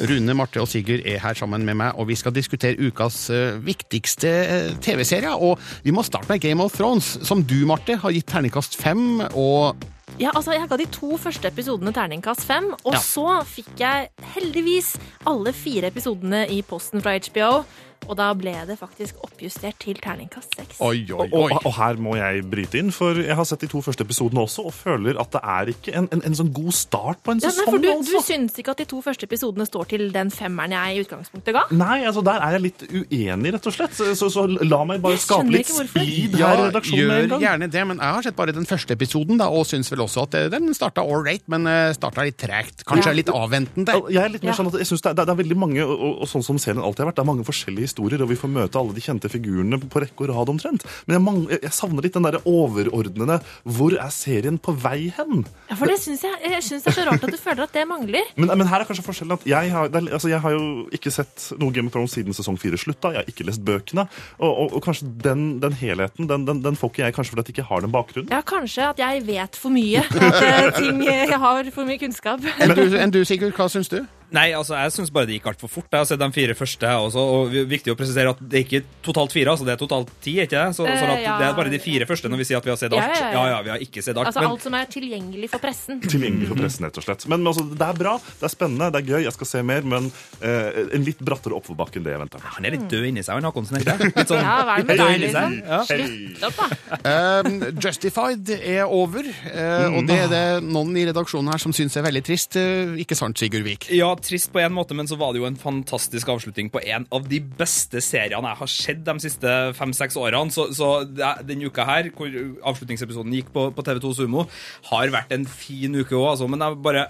Rune, 0.08 0.34
Marte 0.34 0.58
og 0.62 0.66
Sigurd 0.70 1.04
er 1.06 1.20
her 1.22 1.36
sammen 1.38 1.62
med 1.66 1.76
meg, 1.78 1.92
og 2.00 2.08
vi 2.08 2.16
skal 2.18 2.32
diskutere 2.34 2.74
ukas 2.88 3.28
eh, 3.30 3.58
viktigste 3.62 4.30
eh, 4.32 4.70
TV-serier. 4.82 5.36
Og 5.36 5.60
vi 5.84 5.92
må 5.94 6.02
starte 6.06 6.30
med 6.32 6.40
Game 6.42 6.64
of 6.64 6.74
Thrones, 6.74 7.12
som 7.28 7.44
du, 7.46 7.60
Marte, 7.68 7.98
har 8.02 8.14
gitt 8.16 8.26
terningkast 8.32 8.78
fem. 8.80 9.20
Og 9.34 9.76
Ja, 10.20 10.30
altså, 10.34 10.52
Jeg 10.52 10.68
ga 10.68 10.76
de 10.76 10.86
to 10.92 11.16
første 11.16 11.48
episodene 11.48 11.92
terningkast 11.92 12.42
fem, 12.48 12.72
og 12.84 12.92
Ja. 12.94 12.98
så 12.98 13.42
fikk 13.46 13.78
jeg 13.78 14.08
heldigvis 14.34 14.96
alle 15.26 15.52
fire 15.52 15.86
episodene 15.92 16.46
i 16.50 16.62
posten 16.62 17.00
fra 17.02 17.14
HBO. 17.18 17.64
Og 18.10 18.16
da 18.18 18.32
ble 18.34 18.52
det 18.66 18.74
faktisk 18.80 19.20
oppjustert 19.22 19.76
til 19.82 19.94
terningkast 20.02 20.56
seks. 20.58 20.80
oi, 20.82 21.04
oi, 21.06 21.28
Og, 21.28 21.32
oi. 21.32 21.52
og, 21.54 21.66
og 21.68 21.74
her 21.76 21.96
må 22.02 22.16
jeg 22.18 22.42
bryte 22.50 22.78
inn, 22.80 22.90
for 22.92 23.14
jeg 23.14 23.34
har 23.38 23.46
sett 23.48 23.60
de 23.62 23.68
to 23.70 23.80
første 23.84 24.02
episodene 24.04 24.42
også, 24.42 24.64
og 24.68 24.74
føler 24.74 25.18
at 25.22 25.30
det 25.36 25.40
er 25.42 25.70
ikke 25.72 25.94
en, 26.00 26.08
en, 26.12 26.22
en 26.26 26.34
sånn 26.34 26.50
god 26.52 26.72
start 26.74 27.22
på 27.22 27.32
en 27.36 27.40
Ja, 27.42 27.48
nei, 27.48 27.52
sesong. 27.54 27.70
for 27.70 27.78
du, 27.84 27.88
altså. 27.92 28.18
du 28.18 28.26
syns 28.26 28.58
ikke 28.58 28.74
at 28.74 28.82
de 28.82 28.86
to 28.90 29.00
første 29.04 29.28
episodene 29.28 29.66
står 29.68 29.86
til 29.94 30.08
den 30.12 30.32
femmeren 30.34 30.74
jeg 30.74 30.96
i 30.98 31.04
utgangspunktet 31.06 31.54
ga? 31.56 31.62
Nei, 31.70 32.00
altså 32.10 32.24
der 32.26 32.42
er 32.42 32.56
jeg 32.58 32.64
litt 32.66 32.84
uenig, 32.90 33.54
rett 33.56 33.70
og 33.70 33.76
slett. 33.76 33.94
Så, 33.96 34.10
så, 34.18 34.30
så 34.34 34.46
la 34.50 34.82
meg 34.88 35.00
bare 35.04 35.16
Jeg 35.16 35.24
skape 35.28 35.54
litt 35.54 35.70
speed 35.72 36.36
Ja, 36.40 36.50
her 36.52 36.64
i 36.64 36.66
redaksjonen 36.72 37.06
med 37.12 37.22
en 37.24 37.32
gang. 37.36 37.46
gjerne 37.46 37.70
det, 37.78 37.86
men 37.92 38.02
jeg 38.02 38.18
har 38.18 38.26
sett 38.26 38.38
bare 38.42 38.56
den 38.56 38.66
første 38.68 38.96
episoden, 38.98 39.38
da, 39.40 39.48
og 39.52 39.64
syns 39.70 39.92
vel 39.94 40.02
også 40.04 40.26
at 40.26 40.34
eh, 40.40 40.48
den 40.52 40.74
starta 40.76 41.06
all 41.06 41.22
right, 41.24 41.46
men 41.52 41.66
eh, 41.70 41.92
starta 41.96 42.26
litt 42.26 42.38
tregt. 42.42 42.84
Kanskje 42.88 43.12
Ja. 43.12 43.16
litt 43.22 43.30
avventende. 43.32 43.94
Jeg 44.10 44.22
er 44.26 44.34
litt 44.34 44.42
mer 44.42 44.52
Ja. 44.52 44.58
sånn 44.58 44.68
at 44.72 44.78
jeg 44.82 44.90
syns 44.90 45.02
det, 45.06 45.14
er, 45.14 45.22
det 45.22 45.28
er 45.32 45.40
veldig 45.44 45.56
mange, 45.58 45.86
og, 45.86 45.94
og, 45.96 46.20
og 46.26 46.28
sånn 46.34 46.42
som 46.44 46.58
serien 46.58 46.82
alltid 46.82 47.04
har 47.06 47.12
vært, 47.12 47.20
det 47.20 47.24
er 47.24 47.30
mange 47.30 47.44
forskjellige 47.46 47.91
historier, 47.92 48.22
og 48.24 48.30
vi 48.32 48.38
får 48.40 48.52
møte 48.52 48.80
alle 48.80 48.96
de 48.96 49.04
kjente 49.04 49.30
figurene 49.32 49.78
på 49.82 50.02
rekke 50.02 50.24
og 50.24 50.32
rad 50.32 50.52
omtrent. 50.52 50.86
Men 51.06 51.18
jeg, 51.18 51.24
mangler, 51.26 51.60
jeg, 51.60 51.74
savner 51.76 52.04
litt 52.04 52.16
den 52.16 52.26
der 52.26 52.38
overordnede 52.48 53.38
Hvor 53.76 53.94
er 53.98 54.12
serien 54.14 54.58
på 54.62 54.74
vei 54.82 55.12
hen? 55.16 55.44
Ja, 55.68 55.76
for 55.78 55.90
det 55.90 55.98
syns 56.02 56.24
jeg, 56.26 56.38
jeg 56.46 56.64
synes 56.66 56.86
det 56.86 56.92
er 56.92 56.98
så 56.98 57.06
rart 57.08 57.26
at 57.26 57.34
du 57.34 57.40
føler 57.40 57.66
at 57.66 57.74
det 57.76 57.84
mangler. 57.88 58.32
Men, 58.36 58.52
men 58.58 58.70
her 58.70 58.82
er 58.82 58.88
kanskje 58.88 59.04
forskjellen 59.06 59.36
at 59.36 59.46
jeg 59.48 59.72
har, 59.74 59.90
er, 59.90 60.08
altså 60.18 60.30
jeg 60.32 60.40
har 60.44 60.56
jo 60.56 60.64
ikke 60.94 61.12
sett 61.14 61.48
noe 61.60 61.74
Game 61.74 61.90
of 61.90 61.96
Thrones 61.96 62.14
siden 62.16 62.36
sesong 62.36 62.58
fire 62.60 62.80
slutta. 62.80 63.12
Jeg 63.14 63.22
har 63.22 63.32
ikke 63.32 63.46
lest 63.48 63.64
bøkene. 63.66 64.06
Og, 64.38 64.50
og, 64.50 64.78
og 64.78 64.84
kanskje 64.84 65.10
den, 65.24 65.46
den 65.62 65.76
helheten 65.78 66.30
den, 66.30 66.46
den, 66.48 66.62
den 66.64 66.78
får 66.78 66.92
ikke 66.92 67.06
jeg 67.06 67.18
kanskje 67.18 67.36
fordi 67.36 67.44
at 67.44 67.52
jeg 67.52 67.58
ikke 67.58 67.68
har 67.70 67.84
den 67.84 67.94
bakgrunnen. 67.94 68.32
Ja, 68.32 68.42
kanskje 68.46 68.88
at 68.92 69.02
jeg 69.02 69.26
vet 69.28 69.58
for 69.58 69.74
mye. 69.74 70.02
At 70.02 70.40
eh, 70.42 70.72
ting, 70.80 71.04
jeg 71.06 71.38
har 71.44 71.70
for 71.74 71.88
mye 71.88 72.00
kunnskap. 72.00 72.44
Enn 72.62 72.74
du, 72.76 72.84
enn 72.98 73.14
du, 73.14 73.22
Sigurd, 73.28 73.54
hva 73.56 73.68
syns 73.72 73.90
du? 73.92 74.02
Nei, 74.32 74.48
altså, 74.56 74.74
jeg 74.80 74.92
syns 74.96 75.10
bare 75.12 75.26
det 75.28 75.36
gikk 75.38 75.48
altfor 75.52 75.68
fort. 75.70 75.88
Jeg 75.92 76.00
har 76.02 76.06
sett 76.08 76.18
de 76.22 76.28
fire 76.32 76.54
første. 76.56 76.88
Også, 77.06 77.20
og 77.20 77.50
vi- 77.52 77.64
Viktig 77.72 77.92
å 77.92 77.96
presisere 77.96 78.30
at 78.32 78.38
det 78.40 78.58
er 78.60 78.64
ikke 78.66 78.82
totalt 79.04 79.32
fire, 79.32 79.52
altså 79.52 79.64
det 79.64 79.72
er 79.74 79.80
totalt 79.86 80.08
ti. 80.20 80.34
ikke 80.40 80.50
det? 80.56 80.74
Så, 80.76 80.86
Eh, 80.88 80.96
sånn 81.00 81.12
at 81.12 81.20
ja. 81.22 81.38
Det 81.38 81.46
er 81.48 81.54
bare 81.54 81.70
de 81.70 81.78
fire 81.78 82.06
første 82.06 82.28
når 82.28 82.38
vi 82.38 82.44
sier 82.44 82.56
at 82.58 82.64
vi 82.64 82.70
har 82.70 82.76
sett 82.80 82.92
alt. 82.92 83.20
ja, 83.20 83.44
ja. 83.52 83.62
Vi 83.62 83.70
har 83.70 83.78
ikke 83.78 84.02
sett 84.02 84.16
alt. 84.16 84.26
Altså 84.26 84.40
men 84.40 84.50
alt 84.50 84.62
som 84.62 84.74
er 84.74 84.86
tilgjengelig 84.86 85.50
for 85.50 85.58
pressen. 85.58 86.00
Tilgjengelig 86.12 86.48
for 86.48 86.56
pressen, 86.56 86.84
rett 86.88 86.98
og 86.98 87.04
slett. 87.04 87.26
Men, 87.28 87.42
men 87.42 87.52
altså, 87.52 87.64
det 87.76 87.86
er 87.88 87.92
bra, 87.98 88.16
det 88.18 88.42
er 88.48 88.52
spennende, 88.56 88.90
det 88.92 89.00
er 89.02 89.06
gøy, 89.12 89.22
jeg 89.24 89.32
skal 89.32 89.46
se 89.46 89.62
mer, 89.62 89.82
men 89.82 90.10
eh, 90.42 90.88
en 90.96 91.04
litt 91.04 91.18
brattere 91.20 91.54
oppoverbakke 91.56 91.96
enn 92.00 92.04
det 92.04 92.12
jeg 92.16 92.20
venta 92.24 92.38
Ja, 92.42 92.50
han 92.56 92.64
er 92.64 92.70
litt 92.76 92.88
død 92.88 93.04
inni 93.08 93.22
seg, 93.22 93.34
han 93.36 93.46
Håkonsen, 93.48 93.78
ikke 93.80 93.98
det? 93.98 94.10
Litt 94.16 94.28
sånn 94.32 94.42
Ja, 94.42 94.56
hva 94.64 94.76
er 94.78 94.82
det 94.82 94.86
med 94.86 94.98
deg, 94.98 95.20
liksom? 95.26 95.56
Ja. 95.66 95.80
Slutt 95.84 96.42
opp, 96.48 96.56
da. 96.56 97.42
Um, 97.42 97.60
Justified 97.82 98.50
er 98.56 98.84
over, 98.88 99.22
eh, 99.28 99.86
og 99.92 100.06
det 100.08 100.18
er 100.24 100.28
det 100.32 100.44
noen 100.64 100.96
i 100.96 101.04
redaksjonen 101.10 101.50
her 101.52 101.58
som 101.62 101.72
syns 101.76 101.96
er 101.96 102.02
veldig 102.06 102.22
trist. 102.24 102.56
Uh, 102.56 102.96
ikke 103.02 103.16
sant, 103.18 103.36
Sigurd 103.38 103.64
Vik? 103.66 103.88
Ja, 103.92 104.14
trist 104.22 104.50
på 104.54 104.60
en 104.62 104.72
måte, 104.76 104.94
men 104.96 105.08
så 105.10 105.18
var 105.20 105.32
det 105.34 105.42
jo 105.42 105.46
en 105.48 105.58
fantastisk 105.60 106.28
avslutning 106.32 106.70
på 106.72 106.80
en 106.86 107.04
av 107.12 107.26
de 107.28 107.40
beste 107.40 108.00
seriene 108.04 108.52
jeg 108.52 108.60
har 108.62 108.70
sett 108.72 109.02
de 109.04 109.14
siste 109.22 109.52
fem-seks 109.78 110.16
årene. 110.20 110.52
Så, 110.54 110.68
så 110.76 110.90
det 111.08 111.24
er- 111.26 111.42
den 111.48 111.62
uka 111.66 111.84
her, 111.88 112.10
hvor 112.16 112.30
avslutningsepisoden 112.72 113.34
gikk 113.36 113.52
på, 113.54 113.68
på 113.76 113.84
TV2 113.86 114.14
Sumo, 114.16 114.46
har 114.90 115.12
vært 115.14 115.32
en 115.36 115.44
fin 115.46 115.94
uke 116.00 116.14
òg, 116.16 116.32
altså. 116.34 116.48
Men 116.50 116.60
jeg 116.64 116.82
bare 116.82 117.06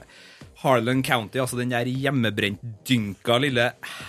Harlan 0.63 1.03
County, 1.05 1.41
altså 1.43 1.59
den 1.59 1.73
der 1.73 1.89
hjemmebrent-dynka 1.91 3.39
lille 3.43 3.65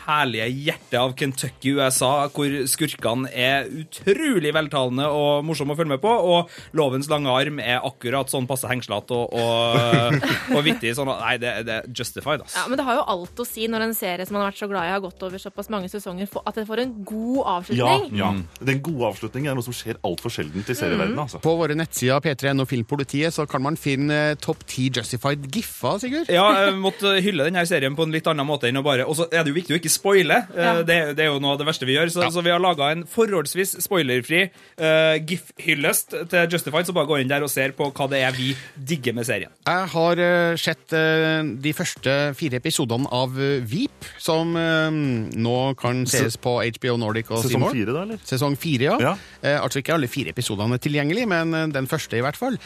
herlige 0.06 0.48
hjertet 0.68 0.98
av 1.00 1.14
Kentucky, 1.18 1.74
USA, 1.78 2.12
hvor 2.34 2.54
skurkene 2.70 3.30
er 3.34 3.68
utrolig 3.70 4.52
veltalende 4.56 5.08
og 5.10 5.46
morsomme 5.48 5.74
å 5.74 5.80
følge 5.80 5.94
med 5.96 6.02
på, 6.04 6.12
og 6.14 6.52
lovens 6.78 7.10
lange 7.12 7.32
arm 7.34 7.60
er 7.64 7.80
akkurat 7.86 8.30
sånn 8.32 8.48
passe 8.50 8.70
hengslete 8.70 9.16
og, 9.16 9.34
og, 9.34 10.20
og 10.54 10.62
vittig. 10.66 10.94
Sånn, 10.98 11.10
at- 11.14 11.22
nei, 11.24 11.36
det, 11.42 11.54
det 11.68 11.78
er 11.80 11.90
justified, 11.96 12.44
altså. 12.46 12.60
Ja, 12.62 12.68
men 12.70 12.80
det 12.82 12.86
har 12.88 13.00
jo 13.00 13.06
alt 13.16 13.44
å 13.44 13.48
si 13.48 13.68
når 13.72 13.88
en 13.88 13.96
serie 13.98 14.26
som 14.28 14.38
man 14.38 14.46
har 14.46 14.52
vært 14.54 14.62
så 14.64 14.70
glad 14.72 14.88
i, 14.90 14.94
har 14.94 15.04
gått 15.04 15.24
over 15.26 15.42
såpass 15.42 15.72
mange 15.74 15.90
sesonger, 15.92 16.30
at 16.44 16.60
det 16.60 16.68
får 16.70 16.84
en 16.86 16.94
god 17.08 17.42
avslutning. 17.58 18.10
ja. 18.20 18.32
ja. 18.34 18.64
Den 18.64 18.80
gode 18.86 19.10
avslutningen 19.12 19.52
er 19.52 19.58
noe 19.58 19.66
som 19.66 19.76
skjer 19.76 19.98
altfor 20.06 20.32
sjeldent 20.34 20.70
i 20.72 20.76
serieverdenen. 20.78 21.20
Altså. 21.26 21.40
På 21.44 21.56
våre 21.60 21.76
nettsider 21.78 22.22
P3N 22.24 22.64
og 22.64 22.70
Filmpolitiet 22.70 23.34
så 23.36 23.46
kan 23.50 23.64
man 23.66 23.76
finne 23.80 24.36
topp 24.42 24.64
ti 24.70 24.88
Justified 24.94 25.46
giffer, 25.54 25.98
Sigurd. 26.04 26.30
Ja, 26.32 26.43
jeg 26.58 26.76
måtte 26.82 27.14
hylle 27.24 27.48
denne 27.48 27.64
serien 27.70 27.96
på 27.98 28.06
en 28.08 28.14
litt 28.14 28.28
annen 28.30 28.48
måte 28.48 28.68
enn 28.70 28.80
å 28.80 28.84
bare 28.86 29.06
Og 29.10 29.16
så 29.18 29.28
er 29.32 29.44
det 29.44 29.52
jo 29.54 29.58
viktig 29.58 29.76
å 29.76 29.80
ikke 29.80 29.92
spoile. 29.92 30.42
Eh, 30.54 30.62
Ja. 30.64 30.74
Det, 30.84 30.98
det 31.18 31.26
er 31.26 31.30
jo 31.32 31.40
noe 31.44 31.54
av 31.56 31.60
det 31.62 31.68
verste 31.68 31.86
vi 31.88 31.96
gjør. 31.96 32.10
Så, 32.14 32.24
så 32.34 32.42
vi 32.46 32.52
har 32.54 32.62
laga 32.64 32.90
en 32.94 33.04
forholdsvis 33.10 33.76
spoilerfri 33.84 34.46
uh, 34.48 35.16
GIF-hyllest 35.20 36.16
til 36.32 36.48
Justified, 36.52 36.88
så 36.88 36.96
bare 36.96 37.10
gå 37.10 37.20
inn 37.22 37.32
der 37.32 37.44
og 37.46 37.52
ser 37.52 37.74
på 37.78 37.90
hva 37.94 38.08
det 38.12 38.22
er 38.26 38.36
vi 38.36 38.54
digger 38.76 39.16
med 39.18 39.28
serien. 39.28 39.52
Jeg 39.68 39.90
har 39.94 40.22
uh, 40.24 40.56
sett 40.60 40.96
uh, 40.96 41.44
de 41.64 41.74
første 41.76 42.16
fire 42.40 42.60
episodene 42.62 43.10
av 43.14 43.36
Veep, 43.70 44.08
som 44.22 44.54
nå 44.54 45.58
kan 45.80 46.04
ses 46.10 46.36
på 46.42 46.56
HBO 46.78 46.96
Nordic 47.02 47.30
og 47.32 47.44
Sesong 47.44 47.52
Seymour. 47.54 47.76
fire, 47.76 47.96
da, 47.96 48.06
eller? 48.08 48.24
Sesong 48.28 48.58
fire, 48.60 48.88
ja. 48.90 48.98
Ja. 49.04 49.58
Altså 49.64 49.82
ikke 49.82 49.96
alle 49.96 50.10
fire 50.12 50.34
episodene 50.34 50.78
er 50.78 50.84
tilgjengelig, 50.84 51.28
men 51.30 51.54
den 51.74 51.88
første 51.92 52.18
i 52.20 52.24
hvert 52.24 52.40
fall. 52.40 52.58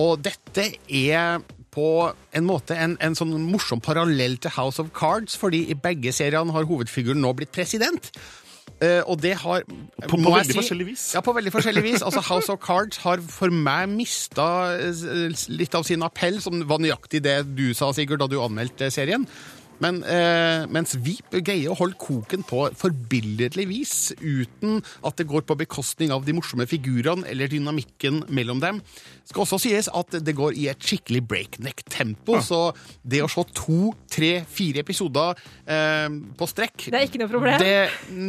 Og 0.00 0.22
dette 0.24 0.68
er 0.88 1.42
på 1.74 1.88
en 2.38 2.46
måte 2.46 2.76
en, 2.78 2.94
en 3.02 3.16
sånn 3.18 3.34
morsom 3.50 3.80
parallell 3.82 4.36
til 4.38 4.54
House 4.54 4.78
of 4.82 4.92
Cards, 4.94 5.34
fordi 5.40 5.64
i 5.72 5.74
begge 5.74 6.12
seriene 6.14 6.54
har 6.54 6.66
hovedfiguren 6.70 7.18
nå 7.24 7.32
blitt 7.34 7.50
president. 7.54 8.12
Eh, 8.82 9.02
og 9.06 9.20
det 9.22 9.34
har 9.42 9.62
På- 10.08 10.16
på 10.16 10.30
veldig 10.34 10.50
si, 10.52 10.56
forskjellig 10.58 10.86
vis. 10.88 11.02
Ja, 11.14 11.20
på 11.22 11.34
veldig 11.36 11.52
forskjellig 11.54 11.82
vis. 11.84 12.02
Altså, 12.02 12.22
House 12.30 12.50
of 12.52 12.58
Cards 12.64 12.98
har 13.04 13.20
for 13.22 13.50
meg 13.54 13.90
mista 13.92 14.46
litt 15.52 15.74
av 15.78 15.84
sin 15.86 16.02
appell, 16.06 16.40
som 16.42 16.62
var 16.68 16.80
nøyaktig 16.82 17.22
det 17.24 17.36
du 17.54 17.68
sa, 17.76 17.90
Sigurd, 17.94 18.22
da 18.24 18.30
du 18.30 18.38
anmeldte 18.42 18.90
serien. 18.94 19.26
Men 19.82 20.02
eh, 20.06 20.64
mens 20.70 20.94
Veep 21.02 21.34
greier 21.44 21.72
å 21.72 21.78
holde 21.78 21.98
koken 22.00 22.44
på 22.46 22.66
forbilledlig 22.78 23.66
vis, 23.70 23.94
uten 24.20 24.80
at 25.04 25.18
det 25.18 25.26
går 25.30 25.46
på 25.48 25.56
bekostning 25.58 26.12
av 26.14 26.24
de 26.26 26.34
morsomme 26.36 26.66
figurene 26.70 27.26
eller 27.30 27.50
dynamikken 27.50 28.22
mellom 28.34 28.62
dem. 28.62 28.80
Skal 29.24 29.44
også 29.46 29.58
sies 29.62 29.88
at 29.88 30.18
det 30.20 30.34
går 30.36 30.56
i 30.60 30.66
et 30.68 30.84
skikkelig 30.84 31.22
breakneck 31.26 31.80
tempo, 31.90 32.36
så 32.44 32.74
det 33.02 33.22
å 33.24 33.28
se 33.32 33.44
to, 33.56 33.94
tre, 34.12 34.44
fire 34.48 34.82
episoder 34.84 35.38
eh, 35.64 36.08
på 36.38 36.48
strekk 36.50 36.88
Det 36.90 36.98
er 36.98 37.06
ikke 37.08 37.22
noe 37.22 37.32
problem. 37.32 37.56
Det, 37.62 37.72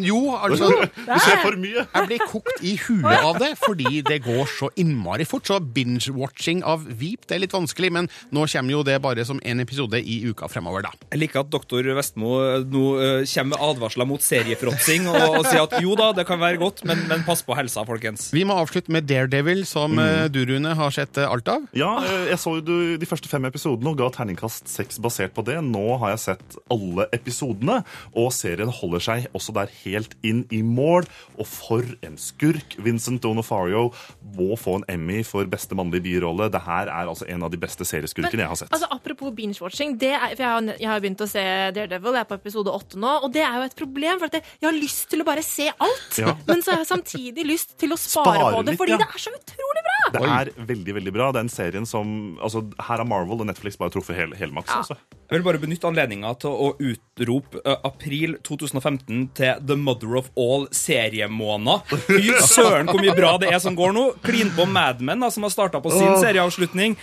jo, 0.08 0.22
altså 0.38 0.70
Du 0.76 0.86
det 1.06 1.20
er. 1.20 1.42
for 1.44 1.60
mye. 1.60 1.84
Jeg 1.84 2.10
blir 2.10 2.24
kokt 2.32 2.64
i 2.66 2.76
huet 2.86 3.26
av 3.28 3.40
det, 3.42 3.52
fordi 3.62 4.02
det 4.08 4.22
går 4.26 4.48
så 4.50 4.70
innmari 4.82 5.28
fort. 5.28 5.46
Så 5.46 5.60
binge-watching 5.60 6.64
av 6.66 6.86
Veep 6.88 7.28
det 7.28 7.38
er 7.38 7.44
litt 7.44 7.54
vanskelig, 7.56 7.92
men 7.94 8.10
nå 8.34 8.46
kommer 8.52 8.78
jo 8.78 8.84
det 8.88 8.98
bare 9.04 9.26
som 9.28 9.42
én 9.46 9.62
episode 9.64 10.00
i 10.00 10.22
uka 10.30 10.48
fremover, 10.52 10.88
da. 10.88 10.94
Jeg 11.12 11.22
liker 11.26 11.35
merker 11.36 11.44
at 11.44 11.52
doktor 11.52 11.84
Vestmo 11.96 12.40
eh, 12.42 12.64
nå 12.64 12.86
eh, 13.00 13.26
kommer 13.28 13.56
med 13.56 13.64
advarsler 13.64 14.08
mot 14.08 14.22
seriefråtsing 14.22 15.08
og, 15.12 15.40
og 15.40 15.46
sier 15.48 15.64
at 15.66 15.76
jo 15.84 15.96
da, 15.96 16.12
det 16.16 16.26
kan 16.28 16.40
være 16.40 16.60
godt, 16.62 16.84
men, 16.88 17.06
men 17.10 17.24
pass 17.26 17.44
på 17.44 17.56
helsa, 17.56 17.86
folkens. 17.86 18.32
Vi 18.34 18.46
må 18.46 18.56
avslutte 18.56 18.92
med 18.92 19.08
Daredevil, 19.10 19.66
som 19.68 19.96
mm. 19.96 20.32
du, 20.32 20.44
Rune, 20.50 20.76
har 20.76 20.96
sett 20.96 21.18
eh, 21.18 21.30
alt 21.30 21.48
av. 21.52 21.68
Ja, 21.76 21.92
eh, 22.04 22.32
jeg 22.32 22.40
så 22.42 22.56
jo 22.58 22.64
de 22.98 23.10
første 23.10 23.30
fem 23.30 23.46
episodene 23.46 23.92
og 23.92 24.00
ga 24.00 24.10
terningkast 24.16 24.72
seks 24.72 25.00
basert 25.02 25.36
på 25.36 25.46
det. 25.46 25.60
Nå 25.66 26.00
har 26.02 26.16
jeg 26.16 26.24
sett 26.26 26.58
alle 26.72 27.08
episodene, 27.16 27.82
og 28.16 28.32
serien 28.36 28.72
holder 28.72 29.04
seg 29.04 29.30
også 29.36 29.56
der 29.56 29.72
helt 29.84 30.16
inn 30.26 30.46
i 30.54 30.62
mål. 30.66 31.08
Og 31.40 31.50
for 31.50 31.86
en 32.06 32.18
skurk! 32.22 32.78
Vincent 32.86 33.24
Donofario 33.24 33.90
må 34.36 34.56
få 34.60 34.80
en 34.80 34.88
Emmy 34.92 35.22
for 35.28 35.48
beste 35.50 35.78
mannlige 35.78 36.06
birolle. 36.06 36.50
Det 36.54 36.62
her 36.66 36.90
er 36.92 37.10
altså 37.10 37.28
en 37.32 37.46
av 37.46 37.54
de 37.54 37.60
beste 37.60 37.86
serieskurkene 37.88 38.44
jeg 38.44 38.52
har 38.52 38.60
sett. 38.60 38.74
Altså, 38.76 38.90
apropos 38.94 39.34
binge-watching. 39.36 39.96
er- 40.06 40.36
for 40.36 40.44
Jeg 40.44 40.52
har, 40.52 40.76
jeg 40.80 40.90
har 40.90 41.02
begynt 41.02 41.22
å 41.22 41.25
se 41.30 41.44
Daredevil, 41.76 42.16
jeg 42.16 42.26
er 42.26 42.30
på 42.30 42.38
episode 42.38 42.74
åtte 42.74 43.00
nå. 43.02 43.12
Og 43.26 43.34
det 43.34 43.44
er 43.46 43.60
jo 43.60 43.68
et 43.68 43.78
problem, 43.78 44.22
for 44.22 44.30
at 44.30 44.40
jeg, 44.40 44.66
har 44.66 44.76
lyst 44.76 45.08
til 45.12 45.24
å 45.24 45.28
bare 45.28 45.44
se 45.46 45.68
alt. 45.72 46.20
Ja. 46.22 46.36
Men 46.50 46.64
så 46.66 46.74
har 46.74 46.84
jeg 46.84 46.92
samtidig 46.92 47.48
lyst 47.48 47.76
til 47.82 47.96
å 47.96 48.00
spare, 48.00 48.38
Spare 48.40 48.54
på 48.56 48.64
det, 48.64 48.74
litt, 48.74 48.82
fordi 48.82 48.96
ja. 48.96 49.02
det 49.04 49.10
er 49.10 49.26
så 49.26 49.36
utrolig 49.36 49.86
bra! 49.90 50.00
Det 50.16 50.24
er 50.36 50.52
veldig 50.72 50.96
veldig 51.00 51.14
bra. 51.16 51.30
Den 51.36 51.52
serien 51.52 51.88
som 51.90 52.38
altså, 52.44 52.64
Her 52.78 53.02
har 53.02 53.08
Marvel 53.10 53.44
og 53.44 53.50
Netflix 53.50 53.80
bare 53.80 53.94
truffet 53.94 54.18
hel, 54.18 54.36
helmaks. 54.38 54.72
Altså. 54.76 54.98
Jeg 55.26 55.40
vil 55.40 55.46
bare 55.48 55.62
benytte 55.62 55.90
anledninga 55.90 56.36
til 56.44 56.54
å 56.54 56.68
utrope 56.78 57.62
uh, 57.66 57.80
april 57.88 58.38
2015 58.46 59.24
til 59.38 59.66
The 59.66 59.78
Mother 59.80 60.20
of 60.20 60.30
All 60.38 60.68
seriemåneder. 60.76 62.06
Fy 62.06 62.36
søren 62.56 62.92
hvor 62.92 63.02
mye 63.02 63.16
bra 63.18 63.36
det 63.42 63.50
er 63.54 63.62
som 63.64 63.78
går 63.78 63.96
nå. 63.96 64.08
Klin 64.26 64.54
på 64.56 64.68
Mad 64.70 65.02
Men, 65.06 65.24
da, 65.26 65.32
som 65.34 65.48
har 65.48 65.54
starta 65.54 65.82
på 65.82 65.94
sin 65.94 66.14
serieavslutning. 66.22 66.98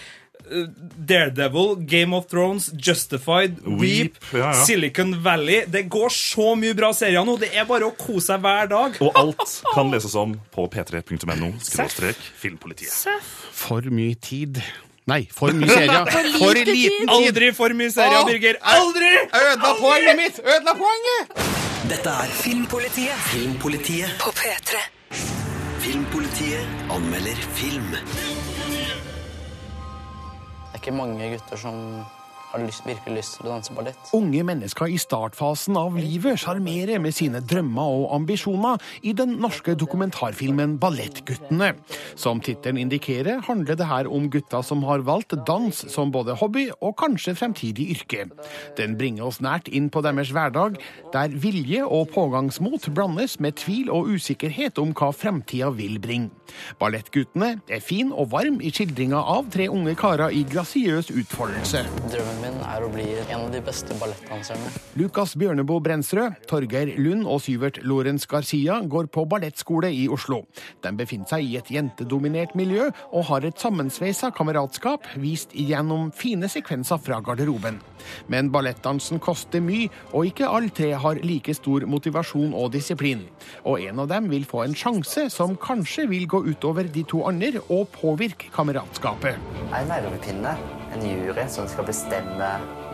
Eh, 0.50 0.66
Daredevil, 1.08 1.76
Game 1.86 2.16
of 2.16 2.26
Thrones, 2.30 2.70
Justified, 2.76 3.58
Weep, 3.64 3.80
Weep, 3.80 4.16
ja, 4.32 4.52
ja. 4.52 4.64
Silicon 4.64 5.14
Valley. 5.24 5.64
Det 5.66 5.84
går 5.92 6.08
så 6.14 6.52
mye 6.58 6.74
bra 6.78 6.92
serier 6.96 7.24
nå. 7.26 7.36
Det 7.40 7.52
er 7.54 7.66
bare 7.68 7.88
å 7.90 7.94
kose 7.96 8.32
seg 8.32 8.40
hver 8.44 8.70
dag. 8.70 8.96
Og 9.02 9.18
alt 9.18 9.58
kan 9.74 9.90
leses 9.92 10.14
om 10.18 10.36
på 10.54 10.66
p3.no 10.72 11.52
filmpolitiet. 11.58 12.22
filmpolitiet. 12.42 12.94
For 13.52 13.82
mye 13.90 14.14
tid. 14.22 14.62
Nei, 15.10 15.24
for 15.34 15.50
mye 15.56 15.66
serier. 15.66 16.06
For 16.14 16.38
For 16.38 16.54
liten 16.62 17.08
tid. 17.08 17.10
Aldri 17.10 17.50
for 17.58 17.74
mye 17.74 17.90
serier, 17.90 18.22
Birger. 18.28 18.60
Aldri! 18.62 19.10
Jeg 19.10 19.48
ødela 19.54 19.72
poenget 19.80 20.20
mitt! 20.20 20.38
Ødela 20.44 20.76
poenget! 20.78 21.34
Dette 21.90 22.14
er 22.22 22.30
Filmpolitiet. 22.38 23.24
Filmpolitiet 23.32 24.14
på 24.22 24.30
P3. 24.38 24.78
Filmpolitiet 25.82 26.86
anmelder 26.94 27.42
film. 27.58 27.90
Ikke 30.82 30.96
mange 30.98 31.28
gutter 31.30 31.54
som 31.62 31.76
har 32.52 32.62
lyst, 32.64 32.84
virkelig 32.86 33.16
lyst 33.16 33.38
til 33.38 33.48
å 33.48 33.54
danse 33.54 33.74
ballett. 33.76 34.12
Unge 34.16 34.42
mennesker 34.46 34.92
i 34.92 34.98
startfasen 35.00 35.76
av 35.80 35.96
livet 35.98 36.40
sjarmerer 36.42 37.00
med 37.02 37.16
sine 37.16 37.40
drømmer 37.40 37.96
og 38.02 38.06
ambisjoner 38.18 38.82
i 39.02 39.14
den 39.16 39.38
norske 39.42 39.74
dokumentarfilmen 39.78 40.76
Ballettguttene. 40.82 41.72
Som 42.18 42.42
tittelen 42.44 42.80
indikerer, 42.82 43.42
handler 43.46 43.78
det 43.78 43.88
her 43.88 44.10
om 44.10 44.28
gutter 44.32 44.64
som 44.66 44.84
har 44.88 45.04
valgt 45.06 45.34
dans 45.48 45.82
som 45.92 46.12
både 46.12 46.36
hobby 46.40 46.68
og 46.80 46.96
kanskje 47.00 47.36
fremtidig 47.38 47.88
yrke. 47.96 48.28
Den 48.78 48.98
bringer 49.00 49.30
oss 49.30 49.40
nært 49.44 49.70
inn 49.72 49.88
på 49.92 50.04
deres 50.04 50.32
hverdag, 50.34 50.78
der 51.14 51.32
vilje 51.42 51.84
og 51.86 52.12
pågangsmot 52.14 52.90
blandes 52.94 53.38
med 53.40 53.56
tvil 53.62 53.90
og 53.92 54.12
usikkerhet 54.16 54.80
om 54.82 54.92
hva 54.96 55.12
fremtida 55.16 55.72
vil 55.76 55.98
bringe. 56.02 56.32
Ballettguttene 56.80 57.54
er 57.72 57.80
fin 57.84 58.12
og 58.12 58.30
varm 58.34 58.60
i 58.60 58.72
skildringa 58.74 59.16
av 59.16 59.48
tre 59.54 59.70
unge 59.72 59.94
karer 59.98 60.34
i 60.36 60.44
grasiøs 60.48 61.08
utfoldelse. 61.14 61.84
Drømmen 62.12 62.41
min 62.42 62.58
er 62.66 62.84
å 62.84 62.90
bli 62.92 63.06
en 63.22 63.44
av 63.44 63.50
de 63.52 63.60
beste 63.64 63.94
ballettdanserne. 64.00 64.72
Lukas 64.98 65.34
Bjørneboe 65.38 65.82
Brensrød, 65.84 66.42
Torgeir 66.50 66.92
Lund 66.98 67.26
og 67.30 67.42
Syvert 67.44 67.78
Lorentz 67.86 68.26
Garcia 68.30 68.80
går 68.82 69.08
på 69.14 69.24
ballettskole 69.30 69.90
i 69.94 70.08
Oslo. 70.12 70.42
De 70.82 70.92
befinner 70.98 71.30
seg 71.30 71.46
i 71.46 71.56
et 71.60 71.70
jentedominert 71.72 72.56
miljø 72.58 72.88
og 73.12 73.28
har 73.30 73.46
et 73.46 73.62
sammensveisa 73.62 74.32
kameratskap 74.34 75.06
vist 75.22 75.54
gjennom 75.54 76.10
fine 76.16 76.50
sekvenser 76.50 77.00
fra 77.02 77.20
garderoben. 77.24 77.80
Men 78.32 78.50
ballettdansen 78.52 79.22
koster 79.22 79.62
mye, 79.62 79.90
og 80.10 80.26
ikke 80.32 80.50
alle 80.50 80.72
tre 80.74 80.90
har 80.98 81.20
like 81.22 81.54
stor 81.54 81.86
motivasjon 81.86 82.54
og 82.58 82.72
disiplin. 82.74 83.24
Og 83.62 83.84
en 83.86 84.02
av 84.02 84.10
dem 84.10 84.30
vil 84.32 84.46
få 84.48 84.64
en 84.66 84.76
sjanse 84.76 85.28
som 85.30 85.54
kanskje 85.60 86.08
vil 86.10 86.26
gå 86.30 86.42
utover 86.50 86.90
de 86.90 87.06
to 87.08 87.22
andre 87.28 87.62
og 87.68 87.88
påvirke 87.94 88.50
kameratskapet. 88.54 89.38
En 89.70 89.90
nervepinne, 89.90 90.56
en 90.92 91.06
jury 91.06 91.46
som 91.50 91.68
skal 91.70 91.86
bestemme 91.88 92.31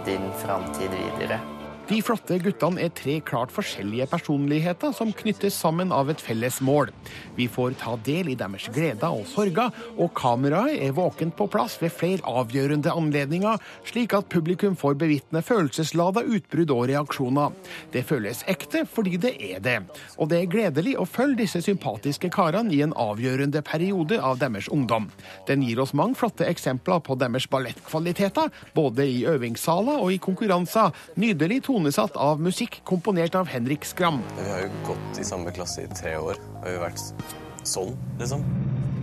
din 0.04 0.30
framtid 0.36 0.90
videre. 0.90 1.57
De 1.88 2.02
flotte 2.04 2.36
guttene 2.44 2.82
er 2.84 2.90
tre 2.92 3.14
klart 3.24 3.52
forskjellige 3.54 4.04
personligheter 4.10 4.90
som 4.92 5.08
knyttes 5.16 5.56
sammen 5.56 5.88
av 5.94 6.10
et 6.12 6.20
felles 6.20 6.58
mål. 6.60 6.90
Vi 7.38 7.46
får 7.48 7.78
ta 7.80 7.94
del 8.04 8.28
i 8.28 8.34
deres 8.36 8.66
gleder 8.74 9.14
og 9.16 9.24
sorger, 9.30 9.72
og 9.96 10.10
kameraet 10.18 10.82
er 10.84 10.92
våkent 10.92 11.32
på 11.38 11.46
plass 11.48 11.78
ved 11.80 11.94
flere 11.96 12.20
avgjørende 12.28 12.92
anledninger, 12.92 13.56
slik 13.88 14.12
at 14.18 14.28
publikum 14.28 14.76
får 14.76 14.98
bevitne 15.00 15.40
følelsesladede 15.40 16.26
utbrudd 16.36 16.74
og 16.74 16.82
reaksjoner. 16.90 17.56
Det 17.94 18.04
føles 18.10 18.44
ekte 18.52 18.84
fordi 18.84 19.16
det 19.22 19.32
er 19.48 19.64
det. 19.64 19.78
Og 20.20 20.28
det 20.28 20.42
er 20.42 20.52
gledelig 20.52 20.98
å 21.00 21.08
følge 21.08 21.40
disse 21.46 21.64
sympatiske 21.64 22.28
karene 22.34 22.74
i 22.76 22.82
en 22.84 22.92
avgjørende 23.00 23.64
periode 23.64 24.20
av 24.20 24.42
deres 24.44 24.68
ungdom. 24.68 25.08
Den 25.48 25.64
gir 25.64 25.80
oss 25.80 25.96
mange 25.96 26.20
flotte 26.20 26.44
eksempler 26.52 27.00
på 27.00 27.16
deres 27.16 27.48
ballettkvaliteter, 27.48 28.52
både 28.76 29.08
i 29.08 29.24
øvingssaler 29.30 30.04
og 30.04 30.12
i 30.12 30.20
konkurranser. 30.20 30.92
Nydelig 31.16 31.62
tonesatt 31.78 32.16
av 32.18 32.40
musikk 32.42 32.80
komponert 32.88 33.36
av 33.38 33.46
Henrik 33.46 33.86
Skram. 33.86 34.18
Vi 34.38 34.50
har 34.50 34.64
jo 34.66 34.70
gått 34.88 35.20
i 35.20 35.26
samme 35.26 35.54
klasse 35.54 35.86
i 35.86 35.92
tre 35.94 36.16
år, 36.18 36.40
Har 36.64 36.74
har 36.74 36.88
vært 36.88 37.36
sånn, 37.62 37.94
liksom. 38.18 38.42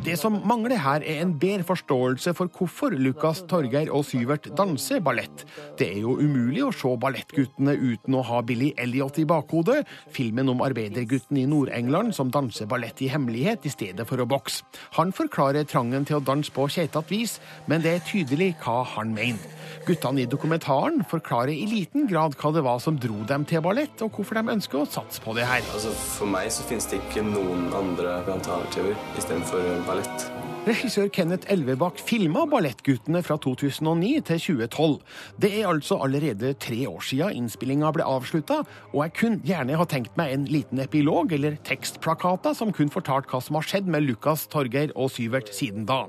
Det 0.06 0.20
som 0.20 0.36
mangler 0.46 0.78
her, 0.78 1.02
er 1.02 1.24
en 1.24 1.32
bedre 1.40 1.64
forståelse 1.66 2.36
for 2.38 2.52
hvorfor 2.54 2.94
Lukas, 2.94 3.40
Torgeir 3.50 3.90
og 3.90 4.04
Syvert 4.06 4.46
danser 4.54 5.00
ballett. 5.02 5.46
Det 5.80 5.88
er 5.88 6.04
jo 6.04 6.18
umulig 6.20 6.62
å 6.62 6.74
se 6.76 6.92
Ballettguttene 7.02 7.74
uten 7.74 8.14
å 8.20 8.22
ha 8.28 8.42
Billy 8.46 8.74
Elliot 8.78 9.18
i 9.18 9.26
bakhodet, 9.26 9.80
filmen 10.14 10.52
om 10.52 10.62
arbeidergutten 10.62 11.40
i 11.42 11.48
Nord-England 11.50 12.14
som 12.14 12.30
danser 12.30 12.70
ballett 12.70 13.02
i 13.02 13.10
hemmelighet 13.10 13.66
i 13.66 13.74
stedet 13.74 14.06
for 14.06 14.22
å 14.22 14.28
bokse. 14.30 14.62
Han 15.00 15.16
forklarer 15.16 15.66
trangen 15.66 16.06
til 16.06 16.20
å 16.20 16.26
danse 16.28 16.54
på 16.54 16.68
keitete 16.70 17.10
vis, 17.10 17.40
men 17.66 17.82
det 17.82 17.96
er 17.96 18.06
tydelig 18.06 18.54
hva 18.62 18.84
han 18.98 19.16
mener. 19.16 19.65
Guttene 19.88 20.24
i 20.24 20.30
dokumentaren 20.30 21.04
forklarer 21.10 21.54
i 21.54 21.68
liten 21.70 22.10
grad 22.10 22.38
hva 22.40 22.54
det 22.56 22.66
var 22.66 22.82
som 22.84 23.00
dro 23.02 23.22
dem 23.30 23.46
til 23.50 23.64
ballett, 23.66 24.02
og 24.06 24.16
hvorfor 24.16 24.40
de 24.40 24.56
ønsker 24.56 24.82
å 24.82 24.90
satse 24.90 25.24
på 25.24 25.36
det 25.38 25.48
her. 25.50 25.64
Altså, 25.74 25.94
for 26.18 26.30
meg 26.30 26.52
så 26.54 26.66
finnes 26.70 26.90
det 26.92 27.02
ikke 27.02 27.26
noen 27.28 27.70
andre 27.76 28.20
alternativer 28.24 28.98
istedenfor 29.20 29.86
ballett. 29.88 30.30
Regissør 30.66 31.12
Kenneth 31.14 31.46
Elvebakk 31.54 32.00
filma 32.02 32.42
Ballettguttene 32.50 33.20
fra 33.22 33.36
2009 33.38 34.08
til 34.26 34.40
2012. 34.42 34.96
Det 35.44 35.52
er 35.60 35.68
altså 35.70 36.00
allerede 36.02 36.56
tre 36.58 36.80
år 36.90 37.04
siden 37.06 37.36
innspillinga 37.38 37.92
ble 37.94 38.08
avslutta, 38.10 38.64
og 38.90 39.04
jeg 39.04 39.14
kunne 39.20 39.46
gjerne 39.46 39.78
ha 39.78 39.86
tenkt 39.86 40.18
meg 40.18 40.34
en 40.34 40.48
liten 40.50 40.82
epilog 40.82 41.36
eller 41.38 41.60
tekstplakater 41.70 42.58
som 42.58 42.74
kunne 42.74 42.90
fortalt 42.90 43.30
hva 43.30 43.44
som 43.46 43.60
har 43.60 43.68
skjedd 43.70 43.92
med 43.94 44.08
Lukas, 44.08 44.48
Torgeir 44.50 44.90
og 44.96 45.12
Syvert 45.14 45.54
siden 45.54 45.86
da. 45.86 46.08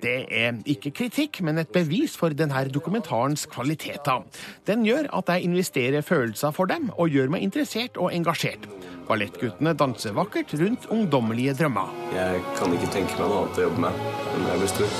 Det 0.00 0.16
er 0.32 0.62
ikke 0.64 0.94
kritikk, 0.96 1.42
men 1.44 1.60
et 1.60 1.74
bevis 1.74 2.16
for 2.16 2.32
denne 2.32 2.62
dokumentarens 2.72 3.44
kvaliteter. 3.52 4.24
Den 4.64 4.88
gjør 4.88 5.12
at 5.20 5.28
jeg 5.28 5.44
investerer 5.50 6.00
følelser 6.00 6.56
for 6.56 6.72
dem, 6.72 6.88
og 6.96 7.12
gjør 7.12 7.28
meg 7.36 7.44
interessert 7.44 8.00
og 8.00 8.14
engasjert. 8.16 8.64
Ballettguttene 9.10 9.72
danser 9.74 10.14
vakkert 10.14 10.52
rundt 10.60 10.86
ungdommelige 10.94 11.56
drømmer. 11.58 11.90
Jeg 12.14 12.42
kan 12.56 12.76
ikke 12.76 12.92
tenke 12.94 13.16
meg 13.18 13.26
noe 13.26 13.40
annet 13.40 13.58
å 13.58 13.64
jobbe 13.64 13.82
med 13.82 13.89
når 14.36 14.48
jeg 14.50 14.58
blir 14.62 14.72
stor. 14.74 14.90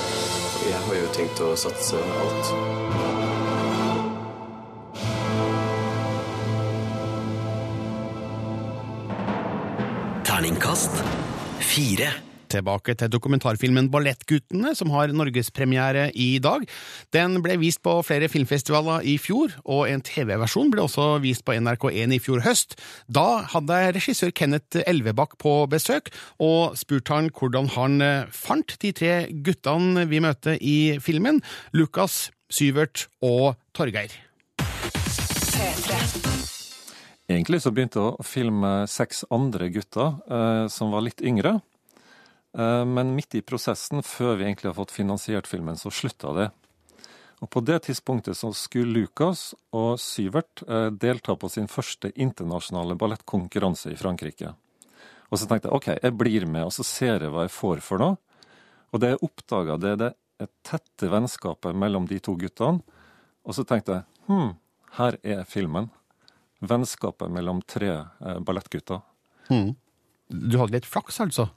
Jeg 0.67 0.81
har 0.87 0.99
jo 0.99 1.13
tenkt 1.15 1.41
å 1.43 1.51
satse 1.59 2.01
alt. 2.21 2.51
Terningkast 10.27 11.01
fire. 11.71 12.30
Tilbake 12.51 12.97
til 12.99 13.07
dokumentarfilmen 13.11 13.87
Ballettguttene, 13.93 14.73
som 14.75 14.91
har 14.91 15.13
norgespremiere 15.15 16.09
i 16.19 16.35
dag. 16.43 16.65
Den 17.15 17.37
ble 17.43 17.55
vist 17.61 17.79
på 17.85 17.93
flere 18.03 18.27
filmfestivaler 18.31 19.05
i 19.07 19.13
fjor, 19.21 19.53
og 19.63 19.85
en 19.87 20.03
TV-versjon 20.03 20.71
ble 20.73 20.83
også 20.83 21.05
vist 21.23 21.45
på 21.47 21.55
NRK1 21.55 22.17
i 22.17 22.19
fjor 22.19 22.43
høst. 22.43 22.75
Da 23.07 23.45
hadde 23.53 23.77
jeg 23.79 23.95
regissør 23.99 24.33
Kenneth 24.35 24.83
Elvebakk 24.83 25.37
på 25.39 25.53
besøk, 25.71 26.11
og 26.43 26.75
spurte 26.79 27.15
han 27.15 27.31
hvordan 27.31 27.71
han 27.77 27.97
eh, 28.03 28.27
fant 28.35 28.75
de 28.83 28.91
tre 28.99 29.15
guttene 29.31 30.05
vi 30.11 30.19
møter 30.23 30.59
i 30.59 30.99
filmen, 30.99 31.39
Lukas, 31.71 32.33
Syvert 32.51 33.07
og 33.23 33.55
Torgeir. 33.71 34.11
Egentlig 37.31 37.61
så 37.63 37.71
begynte 37.71 38.01
jeg 38.01 38.11
å 38.19 38.27
filme 38.27 38.71
seks 38.91 39.23
andre 39.31 39.71
gutter 39.71 40.17
eh, 40.27 40.65
som 40.67 40.91
var 40.91 41.07
litt 41.07 41.23
yngre. 41.23 41.61
Eh, 42.57 42.85
men 42.85 43.15
midt 43.15 43.35
i 43.35 43.43
prosessen, 43.45 44.03
før 44.03 44.35
vi 44.35 44.47
egentlig 44.47 44.71
har 44.71 44.79
fått 44.79 44.95
finansiert 44.95 45.47
filmen, 45.47 45.77
så 45.79 45.91
slutta 45.93 46.33
det. 46.37 46.49
Og 47.41 47.49
På 47.49 47.61
det 47.65 47.79
tidspunktet 47.87 48.37
så 48.37 48.51
skulle 48.53 49.01
Lucas 49.01 49.55
og 49.73 49.95
Syvert 49.99 50.61
eh, 50.67 50.89
delta 50.93 51.35
på 51.35 51.49
sin 51.49 51.67
første 51.71 52.11
internasjonale 52.13 52.95
ballettkonkurranse 52.95 53.95
i 53.95 53.97
Frankrike. 53.97 54.53
Og 55.31 55.39
så 55.39 55.47
tenkte 55.47 55.69
jeg 55.69 55.77
OK, 55.77 55.87
jeg 55.95 56.17
blir 56.19 56.45
med, 56.45 56.67
og 56.67 56.75
så 56.75 56.85
ser 56.85 57.23
jeg 57.23 57.31
hva 57.33 57.47
jeg 57.47 57.55
får 57.55 57.81
for 57.85 58.03
noe. 58.03 58.19
Og 58.91 59.01
det 59.01 59.13
jeg 59.13 59.23
oppdaga, 59.25 59.77
det 59.79 59.93
er 59.93 60.01
det 60.01 60.11
tette 60.67 61.09
vennskapet 61.09 61.77
mellom 61.77 62.05
de 62.09 62.19
to 62.23 62.35
guttene. 62.37 62.83
Og 63.47 63.55
så 63.57 63.65
tenkte 63.65 64.01
jeg 64.01 64.27
hm, 64.27 64.51
her 64.99 65.17
er 65.23 65.45
filmen. 65.49 65.89
Vennskapet 66.61 67.31
mellom 67.33 67.63
tre 67.65 67.93
eh, 67.95 68.39
ballettgutter. 68.43 69.01
Mm. 69.49 69.71
Du 70.29 70.59
hadde 70.59 70.75
litt 70.75 70.87
flaks, 70.87 71.17
altså? 71.23 71.49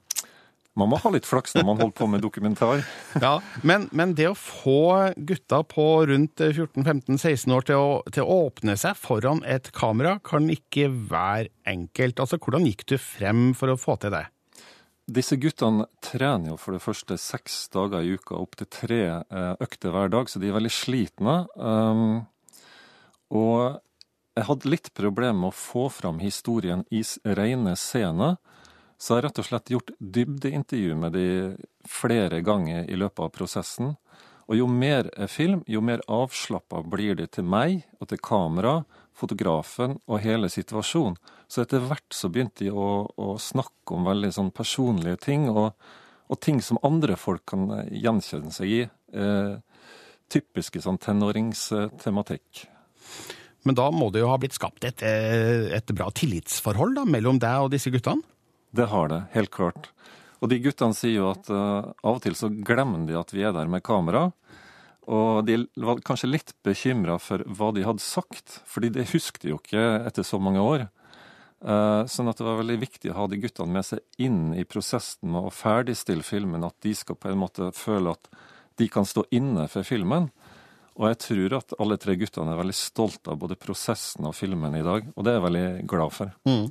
Man 0.75 0.91
må 0.91 0.99
ha 0.99 1.11
litt 1.15 1.27
flaks 1.29 1.55
når 1.55 1.67
man 1.69 1.79
holder 1.79 1.95
på 2.01 2.09
med 2.11 2.25
dokumentar. 2.25 2.83
Ja, 3.23 3.37
men, 3.63 3.87
men 3.95 4.17
det 4.19 4.27
å 4.33 4.37
få 4.39 5.15
gutta 5.15 5.63
på 5.71 5.87
rundt 6.11 6.43
14-15-16 6.43 7.55
år 7.55 7.67
til 7.69 7.79
å, 7.79 7.91
til 8.11 8.27
å 8.27 8.39
åpne 8.49 8.75
seg 8.81 8.99
foran 8.99 9.45
et 9.47 9.71
kamera, 9.77 10.17
kan 10.27 10.51
ikke 10.51 10.89
være 10.91 11.53
enkelt. 11.71 12.19
Altså, 12.19 12.41
Hvordan 12.43 12.67
gikk 12.67 12.87
du 12.91 12.97
frem 12.99 13.53
for 13.55 13.71
å 13.71 13.79
få 13.79 13.97
til 14.03 14.17
det? 14.17 14.27
Disse 15.05 15.37
guttene 15.37 15.87
trener 16.03 16.55
jo 16.55 16.59
for 16.59 16.75
det 16.75 16.83
første 16.83 17.19
seks 17.21 17.67
dager 17.75 18.03
i 18.03 18.15
uka, 18.17 18.39
opptil 18.41 18.69
tre 18.73 19.03
eh, 19.21 19.51
økter 19.63 19.93
hver 19.93 20.11
dag, 20.11 20.31
så 20.33 20.41
de 20.41 20.49
er 20.49 20.57
veldig 20.57 20.73
slitne. 20.73 21.35
Um, 21.61 22.23
og 23.29 23.83
jeg 24.35 24.49
hadde 24.49 24.73
litt 24.73 24.89
problemer 24.97 25.37
med 25.37 25.53
å 25.53 25.59
få 25.59 25.87
fram 25.93 26.23
historien 26.25 26.87
i 26.91 27.05
rene 27.37 27.77
scener. 27.79 28.41
Så 28.99 29.13
jeg 29.13 29.19
har 29.19 29.29
rett 29.29 29.41
og 29.43 29.49
slett 29.49 29.73
gjort 29.73 29.93
dybdeintervju 29.99 30.97
med 30.99 31.17
de 31.17 31.27
flere 31.89 32.41
ganger 32.47 32.89
i 32.89 32.99
løpet 32.99 33.27
av 33.27 33.33
prosessen. 33.35 33.95
Og 34.49 34.59
jo 34.59 34.69
mer 34.69 35.09
jeg 35.09 35.33
film, 35.33 35.63
jo 35.67 35.81
mer 35.85 36.05
avslappa 36.11 36.83
blir 36.93 37.17
de 37.19 37.27
til 37.33 37.47
meg 37.49 37.83
og 38.01 38.11
til 38.11 38.21
kamera, 38.21 38.83
fotografen 39.15 39.99
og 40.11 40.21
hele 40.25 40.51
situasjonen. 40.53 41.17
Så 41.49 41.63
etter 41.63 41.85
hvert 41.87 42.17
så 42.17 42.31
begynte 42.33 42.67
de 42.67 42.73
å, 42.73 43.07
å 43.15 43.37
snakke 43.41 43.95
om 43.97 44.09
veldig 44.09 44.33
sånn 44.35 44.51
personlige 44.55 45.21
ting, 45.29 45.47
og, 45.53 45.73
og, 46.29 46.37
ting 46.43 46.61
som 46.65 46.81
andre 46.85 47.17
folk 47.21 47.45
kan 47.55 47.69
gjenkjenne 47.89 48.53
seg 48.55 48.75
i. 48.75 48.83
Eh, 49.15 49.55
typiske 50.33 50.83
sånn 50.83 50.99
tenåringstematikk. 50.99 52.65
Men 53.65 53.79
da 53.79 53.89
må 53.95 54.11
det 54.13 54.25
jo 54.25 54.29
ha 54.33 54.39
blitt 54.41 54.57
skapt 54.57 54.85
et, 54.85 55.05
eh, 55.07 55.71
et 55.77 55.95
bra 55.97 56.11
tillitsforhold 56.13 56.99
da, 56.99 57.05
mellom 57.09 57.39
deg 57.41 57.69
og 57.69 57.73
disse 57.73 57.93
guttene? 57.95 58.34
Det 58.75 58.89
har 58.91 59.11
det, 59.13 59.21
helt 59.35 59.53
klart. 59.55 59.91
Og 60.43 60.51
de 60.51 60.59
guttene 60.61 60.97
sier 60.97 61.21
jo 61.21 61.31
at 61.31 61.47
uh, 61.53 61.93
av 62.05 62.19
og 62.19 62.25
til 62.25 62.35
så 62.37 62.51
glemmer 62.51 63.07
de 63.09 63.17
at 63.17 63.31
vi 63.33 63.45
er 63.47 63.55
der 63.55 63.71
med 63.71 63.85
kamera. 63.87 64.27
Og 65.05 65.45
de 65.47 65.61
var 65.77 66.01
kanskje 66.05 66.33
litt 66.33 66.53
bekymra 66.65 67.19
for 67.21 67.45
hva 67.45 67.71
de 67.77 67.85
hadde 67.85 68.03
sagt, 68.03 68.61
fordi 68.69 68.91
det 68.93 69.11
husket 69.13 69.45
de 69.45 69.53
jo 69.53 69.61
ikke 69.61 69.85
etter 70.09 70.27
så 70.27 70.41
mange 70.43 70.65
år. 70.65 70.87
Uh, 71.65 72.05
sånn 72.11 72.29
at 72.29 72.41
det 72.41 72.45
var 72.45 72.59
veldig 72.61 72.77
viktig 72.83 73.13
å 73.13 73.19
ha 73.23 73.29
de 73.31 73.39
guttene 73.41 73.73
med 73.73 73.87
seg 73.87 74.03
inn 74.21 74.51
i 74.57 74.67
prosessen 74.69 75.31
med 75.33 75.49
å 75.49 75.55
ferdigstille 75.55 76.27
filmen, 76.27 76.67
at 76.67 76.77
de 76.85 76.93
skal 76.99 77.17
på 77.21 77.31
en 77.31 77.41
måte 77.41 77.71
føle 77.77 78.13
at 78.17 78.29
de 78.81 78.89
kan 78.91 79.07
stå 79.07 79.25
inne 79.33 79.69
for 79.73 79.87
filmen. 79.87 80.29
Og 80.99 81.09
jeg 81.11 81.21
tror 81.25 81.57
at 81.59 81.75
alle 81.83 81.97
tre 81.99 82.19
guttene 82.19 82.53
er 82.53 82.61
veldig 82.61 82.77
stolte 82.77 83.33
av 83.33 83.39
både 83.41 83.57
prosessen 83.59 84.27
og 84.29 84.37
filmen 84.37 84.77
i 84.79 84.85
dag, 84.85 85.09
og 85.15 85.25
det 85.25 85.33
er 85.33 85.39
jeg 85.39 85.47
veldig 85.47 85.69
glad 85.91 86.15
for. 86.15 86.35
Mm. 86.47 86.67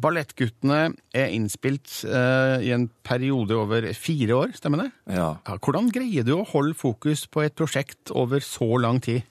Ballettguttene 0.00 0.80
er 1.14 1.30
innspilt 1.34 2.00
uh, 2.08 2.58
i 2.58 2.72
en 2.74 2.88
periode 3.06 3.54
over 3.56 3.86
fire 3.94 4.40
år, 4.40 4.56
stemmer 4.58 4.84
det? 4.84 4.88
Ja. 5.14 5.28
ja. 5.46 5.56
Hvordan 5.62 5.92
greier 5.94 6.26
du 6.26 6.34
å 6.38 6.48
holde 6.50 6.74
fokus 6.78 7.26
på 7.30 7.44
et 7.44 7.54
prosjekt 7.58 8.10
over 8.10 8.42
så 8.44 8.68
lang 8.82 8.98
tid? 9.04 9.22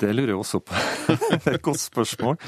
Det 0.00 0.12
lurer 0.12 0.34
jeg 0.34 0.42
også 0.42 0.62
på. 0.66 0.78
det 1.08 1.40
er 1.40 1.58
et 1.58 1.64
godt 1.64 1.80
spørsmål. 1.80 2.38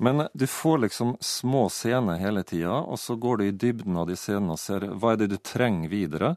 Men 0.00 0.24
du 0.32 0.46
får 0.48 0.78
liksom 0.86 1.16
små 1.20 1.66
scener 1.68 2.20
hele 2.22 2.42
tida, 2.46 2.72
og 2.72 2.96
så 3.00 3.18
går 3.20 3.40
du 3.40 3.44
i 3.46 3.54
dybden 3.66 3.98
av 4.00 4.06
de 4.08 4.16
scenene 4.16 4.54
og 4.56 4.62
ser 4.62 4.86
hva 4.94 5.12
er 5.12 5.20
det 5.20 5.32
du 5.34 5.36
trenger 5.44 5.92
videre. 5.92 6.34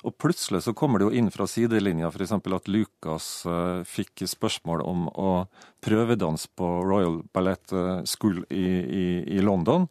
Og 0.00 0.14
plutselig 0.16 0.62
så 0.64 0.72
kommer 0.76 1.00
det 1.00 1.08
jo 1.08 1.16
inn 1.20 1.28
fra 1.32 1.44
sidelinja 1.50 2.08
f.eks. 2.08 2.32
at 2.32 2.68
Lucas 2.72 3.26
uh, 3.44 3.82
fikk 3.84 4.24
spørsmål 4.28 4.84
om 4.86 5.08
å 5.12 5.32
prøvedanse 5.84 6.48
på 6.56 6.68
Royal 6.84 7.20
Ballet 7.32 7.72
eh, 7.72 8.02
School 8.08 8.42
i, 8.52 8.64
i, 8.64 9.04
i, 9.36 9.40
London, 9.44 9.86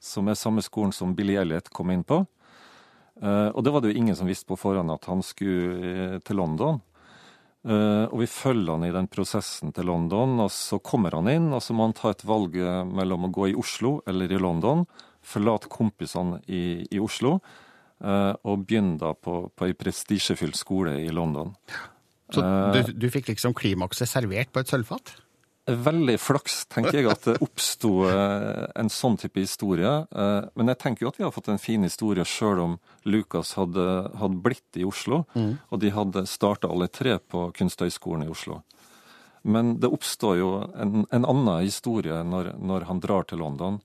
som 0.00 0.28
er 0.28 0.38
samme 0.38 0.64
skolen 0.64 0.94
som 0.96 1.12
Billy 1.16 1.36
Elliot 1.40 1.68
kom 1.72 1.92
inn 1.92 2.04
på. 2.08 2.22
Uh, 3.20 3.48
og 3.52 3.64
det 3.64 3.72
var 3.72 3.84
det 3.84 3.92
jo 3.92 4.00
ingen 4.00 4.16
som 4.16 4.28
visste 4.28 4.48
på 4.48 4.60
forhånd 4.60 4.92
at 4.92 5.08
han 5.08 5.24
skulle 5.24 6.20
til 6.24 6.40
London. 6.40 6.82
Og 7.66 8.20
vi 8.20 8.28
følger 8.30 8.76
han 8.76 8.84
i 8.86 8.92
den 8.94 9.08
prosessen 9.10 9.72
til 9.74 9.88
London, 9.90 10.36
og 10.38 10.52
så 10.54 10.76
kommer 10.78 11.16
han 11.18 11.26
inn, 11.26 11.48
og 11.50 11.58
så 11.64 11.74
må 11.74 11.88
han 11.88 11.96
ta 11.98 12.12
et 12.12 12.22
valg 12.22 12.54
mellom 12.86 13.26
å 13.26 13.30
gå 13.34 13.48
i 13.50 13.56
Oslo 13.58 13.96
eller 14.06 14.30
i 14.30 14.38
London. 14.38 14.84
Forlate 15.26 15.66
kompisene 15.72 16.38
i, 16.46 16.86
i 16.86 17.00
Oslo 17.02 17.40
Eh, 17.40 17.65
og 18.00 18.66
begynne 18.66 18.98
da 19.00 19.14
på, 19.14 19.50
på 19.56 19.66
ei 19.68 19.72
prestisjefylt 19.72 20.56
skole 20.58 20.98
i 21.00 21.08
London. 21.08 21.54
Så 22.32 22.42
du, 22.42 22.78
Eh. 22.80 22.90
du 22.92 23.06
fikk 23.10 23.28
liksom 23.30 23.54
klimakset 23.54 24.08
servert 24.10 24.50
på 24.52 24.60
et 24.60 24.68
sølvfat? 24.68 25.14
Veldig 25.66 26.14
flaks, 26.22 26.66
tenker 26.70 26.94
jeg, 27.00 27.06
at 27.10 27.24
det 27.26 27.40
oppsto 27.42 28.04
eh, 28.06 28.66
en 28.78 28.88
sånn 28.92 29.16
type 29.18 29.40
historie. 29.40 30.06
Men 30.54 30.68
jeg 30.70 30.78
tenker 30.78 31.02
jo 31.02 31.08
at 31.10 31.16
vi 31.18 31.24
har 31.24 31.32
fått 31.34 31.48
en 31.50 31.58
fin 31.58 31.82
historie 31.82 32.22
sjøl 32.24 32.60
om 32.62 32.76
Lukas 33.04 33.54
hadde, 33.58 33.86
hadde, 34.20 34.42
blitt 34.44 34.76
i 34.78 34.84
Oslo, 34.86 35.24
Mm. 35.34 35.58
og 35.70 35.80
de 35.82 35.90
hadde 35.90 36.26
starta 36.26 36.68
alle 36.70 36.86
tre 36.88 37.18
på 37.18 37.48
Kunsthøgskolen 37.56 38.26
i 38.26 38.30
Oslo. 38.30 38.62
Men 39.42 39.78
det 39.80 39.90
oppstår 39.90 40.38
jo 40.38 40.52
en, 40.74 41.06
en 41.10 41.24
annen 41.24 41.62
historie 41.64 42.22
når, 42.26 42.52
når 42.58 42.84
han 42.86 43.00
drar 43.00 43.24
til 43.26 43.38
London 43.38 43.80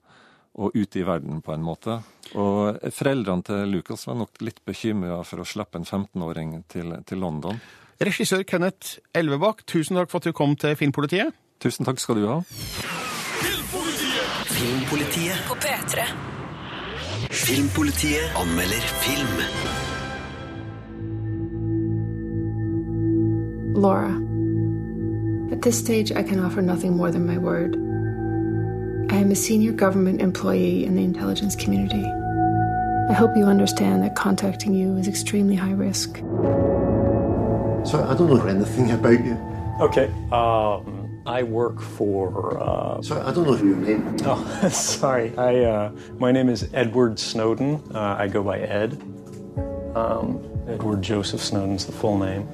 og 0.54 0.74
ute 0.76 1.00
i 1.00 1.06
verden, 1.06 1.40
på 1.42 1.54
en 1.54 1.64
måte. 1.64 1.98
Og 2.36 2.80
foreldrene 2.92 3.44
til 3.46 3.72
Lucas 3.72 4.06
var 4.08 4.18
nok 4.20 4.42
litt 4.44 4.60
bekymra 4.68 5.22
for 5.24 5.42
å 5.42 5.48
slippe 5.48 5.80
en 5.80 5.88
15-åring 5.88 6.58
til, 6.72 6.96
til, 7.08 7.22
London. 7.22 7.60
Regissør 8.02 8.44
Kenneth 8.48 8.98
Elvebakk, 9.16 9.64
tusen 9.68 9.96
takk 9.96 10.10
for 10.12 10.20
at 10.20 10.28
du 10.28 10.36
kom 10.36 10.56
til 10.56 10.76
Filmpolitiet. 10.76 11.32
Tusen 11.62 11.86
takk 11.88 12.02
skal 12.02 12.20
du 12.20 12.26
ha. 12.28 12.40
Filmpolitiet! 13.40 14.50
Filmpolitiet 14.52 15.48
På 15.48 15.56
P3. 15.62 16.08
Filmpolitiet 17.32 18.36
anmelder 18.36 18.90
film. 19.04 19.38
Laura, 23.74 24.12
at 25.50 25.62
this 25.62 25.78
stage, 25.78 26.12
I 26.12 26.22
can 26.22 26.44
offer 26.44 26.60
nothing 26.60 26.96
more 26.96 27.10
than 27.10 27.26
my 27.26 27.38
word. 27.38 27.91
I 29.12 29.16
am 29.16 29.30
a 29.30 29.34
senior 29.34 29.72
government 29.72 30.22
employee 30.22 30.86
in 30.86 30.96
the 30.96 31.04
intelligence 31.04 31.54
community. 31.54 32.02
I 32.02 33.12
hope 33.12 33.36
you 33.36 33.44
understand 33.44 34.02
that 34.02 34.16
contacting 34.16 34.72
you 34.72 34.96
is 34.96 35.06
extremely 35.06 35.54
high 35.54 35.72
risk. 35.72 36.16
So 37.84 38.02
I 38.08 38.14
don't 38.16 38.30
know 38.30 38.46
anything 38.46 38.90
about 38.90 39.22
you. 39.22 39.34
Okay. 39.82 40.06
Um, 40.32 41.22
I 41.26 41.42
work 41.42 41.78
for. 41.78 42.58
Uh, 42.58 43.02
Sorry, 43.02 43.20
I 43.20 43.34
don't 43.34 43.46
know 43.46 43.56
your 43.56 43.76
name. 43.76 44.16
Oh, 44.24 44.68
sorry. 44.72 45.36
I 45.36 45.62
uh, 45.62 45.92
my 46.18 46.32
name 46.32 46.48
is 46.48 46.70
Edward 46.72 47.18
Snowden. 47.18 47.82
Uh, 47.94 48.16
I 48.18 48.28
go 48.28 48.42
by 48.42 48.60
Ed. 48.60 48.94
Um, 49.94 50.42
Edward 50.66 51.02
Joseph 51.02 51.42
Snowden's 51.42 51.84
the 51.84 51.92
full 51.92 52.16
name. 52.16 52.48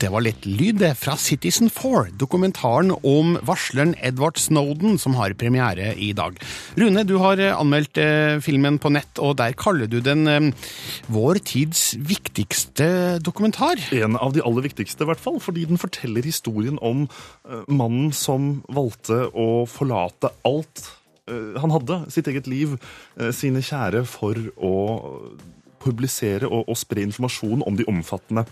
Det 0.00 0.08
var 0.08 0.22
litt 0.24 0.46
lyd 0.48 0.78
det 0.80 0.94
fra 0.96 1.12
Citizen 1.20 1.68
4, 1.68 2.14
dokumentaren 2.16 2.88
om 3.04 3.34
varsleren 3.44 3.92
Edward 4.00 4.38
Snowden, 4.40 4.94
som 4.96 5.12
har 5.18 5.34
premiere 5.36 5.90
i 5.92 6.14
dag. 6.16 6.38
Rune, 6.80 7.02
du 7.04 7.18
har 7.20 7.42
anmeldt 7.50 8.00
eh, 8.00 8.38
filmen 8.40 8.78
på 8.80 8.88
nett, 8.94 9.20
og 9.20 9.36
der 9.42 9.52
kaller 9.60 9.90
du 9.92 9.98
den 10.00 10.24
eh, 10.30 10.70
vår 11.12 11.42
tids 11.50 11.82
viktigste 12.00 13.20
dokumentar. 13.20 13.82
En 13.92 14.16
av 14.16 14.32
de 14.32 14.40
aller 14.40 14.64
viktigste, 14.70 15.04
i 15.04 15.10
hvert 15.10 15.20
fall, 15.20 15.36
fordi 15.44 15.66
den 15.68 15.80
forteller 15.80 16.24
historien 16.24 16.80
om 16.80 17.04
eh, 17.04 17.68
mannen 17.68 18.08
som 18.16 18.62
valgte 18.72 19.26
å 19.36 19.66
forlate 19.68 20.32
alt 20.48 20.86
eh, 21.28 21.60
han 21.60 21.76
hadde, 21.76 22.06
sitt 22.08 22.32
eget 22.32 22.48
liv, 22.48 22.78
eh, 23.20 23.34
sine 23.36 23.60
kjære, 23.60 24.06
for 24.08 24.40
å 24.56 24.74
publisere 25.84 26.48
og, 26.48 26.64
og 26.72 26.80
spre 26.80 27.04
informasjon 27.04 27.68
om 27.68 27.76
de 27.76 27.88
omfattende 27.92 28.48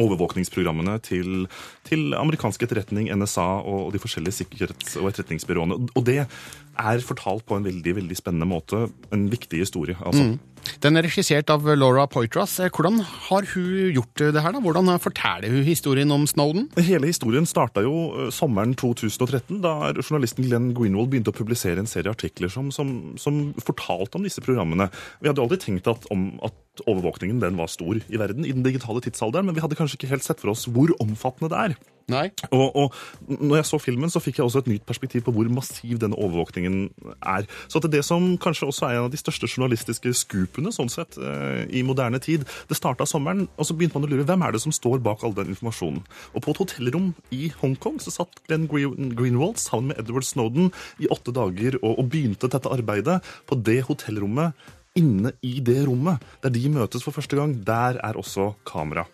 overvåkningsprogrammene 0.00 0.96
til, 1.04 1.46
til 1.88 2.14
amerikansk 2.16 2.62
etterretning, 2.64 3.10
NSA 3.18 3.48
og 3.66 3.92
de 3.94 4.00
forskjellige 4.02 4.42
sikkerhets- 4.42 4.96
og 5.00 5.10
etterretningsbyråene. 5.10 5.80
Og 5.96 6.06
det 6.06 6.22
er 6.22 7.04
fortalt 7.04 7.44
på 7.48 7.58
en 7.58 7.66
veldig 7.66 7.96
veldig 8.00 8.18
spennende 8.18 8.48
måte. 8.48 8.86
En 9.12 9.28
viktig 9.32 9.64
historie. 9.64 9.96
altså. 10.00 10.32
Mm. 10.32 10.38
Den 10.82 10.98
er 10.98 11.06
regissert 11.06 11.50
av 11.52 11.66
Laura 11.78 12.04
Poitras. 12.10 12.56
Hvordan 12.74 13.00
har 13.02 13.46
hun 13.52 13.92
gjort 13.94 14.22
det 14.22 14.42
her? 14.42 14.54
da? 14.54 14.62
Hvordan 14.62 14.90
forteller 15.02 15.52
hun 15.52 15.66
historien 15.66 16.10
om 16.14 16.26
Snowden? 16.26 16.68
Hele 16.78 17.10
historien 17.10 17.46
starta 17.48 17.84
jo 17.84 18.28
sommeren 18.34 18.74
2013, 18.78 19.60
da 19.64 19.92
journalisten 19.98 20.46
Glenn 20.46 20.72
Greenwald 20.76 21.12
begynte 21.12 21.32
å 21.34 21.36
publisere 21.36 21.82
en 21.82 21.90
serie 21.90 22.12
artikler 22.12 22.52
som, 22.52 22.72
som, 22.74 23.14
som 23.20 23.44
fortalte 23.62 24.18
om 24.18 24.26
disse 24.26 24.42
programmene. 24.44 24.90
Vi 25.22 25.30
hadde 25.30 25.42
jo 25.42 25.48
aldri 25.48 25.60
tenkt 25.62 25.90
at, 25.90 26.06
om, 26.14 26.32
at 26.46 26.84
overvåkningen 26.86 27.42
var 27.58 27.70
stor 27.70 27.98
i 28.00 28.20
verden 28.20 28.46
i 28.46 28.54
den 28.54 28.64
digitale 28.64 29.02
tidsalderen, 29.04 29.48
men 29.48 29.56
vi 29.56 29.64
hadde 29.64 29.78
kanskje 29.78 30.00
ikke 30.00 30.14
helt 30.14 30.26
sett 30.26 30.40
for 30.42 30.54
oss 30.54 30.68
hvor 30.70 30.94
omfattende 31.02 31.52
det 31.52 31.64
er. 31.66 31.91
Nei. 32.10 32.26
Og, 32.50 32.76
og 32.76 33.38
når 33.40 33.60
jeg 33.60 33.68
så 33.68 33.78
filmen, 33.82 34.10
så 34.12 34.22
fikk 34.22 34.40
jeg 34.40 34.46
også 34.46 34.62
et 34.62 34.70
nytt 34.72 34.86
perspektiv 34.88 35.24
på 35.26 35.34
hvor 35.34 35.48
massiv 35.52 36.00
denne 36.02 36.18
overvåkningen 36.18 36.88
er. 37.18 37.46
Så 37.70 37.80
at 37.80 37.88
det 37.92 38.02
som 38.06 38.32
kanskje 38.42 38.68
også 38.70 38.88
er 38.88 38.98
en 38.98 39.06
av 39.06 39.12
de 39.12 39.20
største 39.20 39.48
journalistiske 39.50 40.14
skupene 40.22 40.72
sånn 40.74 40.90
sett, 40.92 41.18
eh, 41.18 41.64
i 41.70 41.84
moderne 41.86 42.20
tid, 42.22 42.46
det 42.68 42.78
starta 42.78 43.06
sommeren, 43.08 43.46
og 43.56 43.68
så 43.68 43.76
begynte 43.76 43.98
man 43.98 44.08
å 44.08 44.12
lure 44.12 44.26
hvem 44.28 44.46
er 44.46 44.56
det 44.56 44.62
som 44.64 44.74
står 44.74 45.02
bak 45.04 45.22
all 45.22 45.36
den 45.36 45.52
informasjonen. 45.54 46.02
Og 46.34 46.44
på 46.44 46.54
et 46.54 46.62
hotellrom 46.64 47.12
i 47.34 47.50
Hongkong 47.62 48.00
så 48.02 48.14
satt 48.14 48.42
Glenn 48.48 48.68
Greenwald 48.68 49.60
sammen 49.62 49.92
med 49.92 50.02
Edward 50.02 50.26
Snowden 50.26 50.70
i 51.02 51.10
åtte 51.12 51.34
dager 51.34 51.78
og, 51.82 51.96
og 51.98 52.12
begynte 52.12 52.50
dette 52.50 52.70
arbeidet 52.72 53.20
på 53.48 53.58
det 53.58 53.82
hotellrommet 53.88 54.56
inne 54.98 55.32
i 55.40 55.58
det 55.64 55.80
rommet 55.86 56.22
der 56.44 56.52
de 56.52 56.68
møtes 56.72 57.04
for 57.04 57.16
første 57.16 57.38
gang. 57.38 57.56
Der 57.64 58.00
er 58.02 58.18
også 58.20 58.52
kamera 58.68 59.06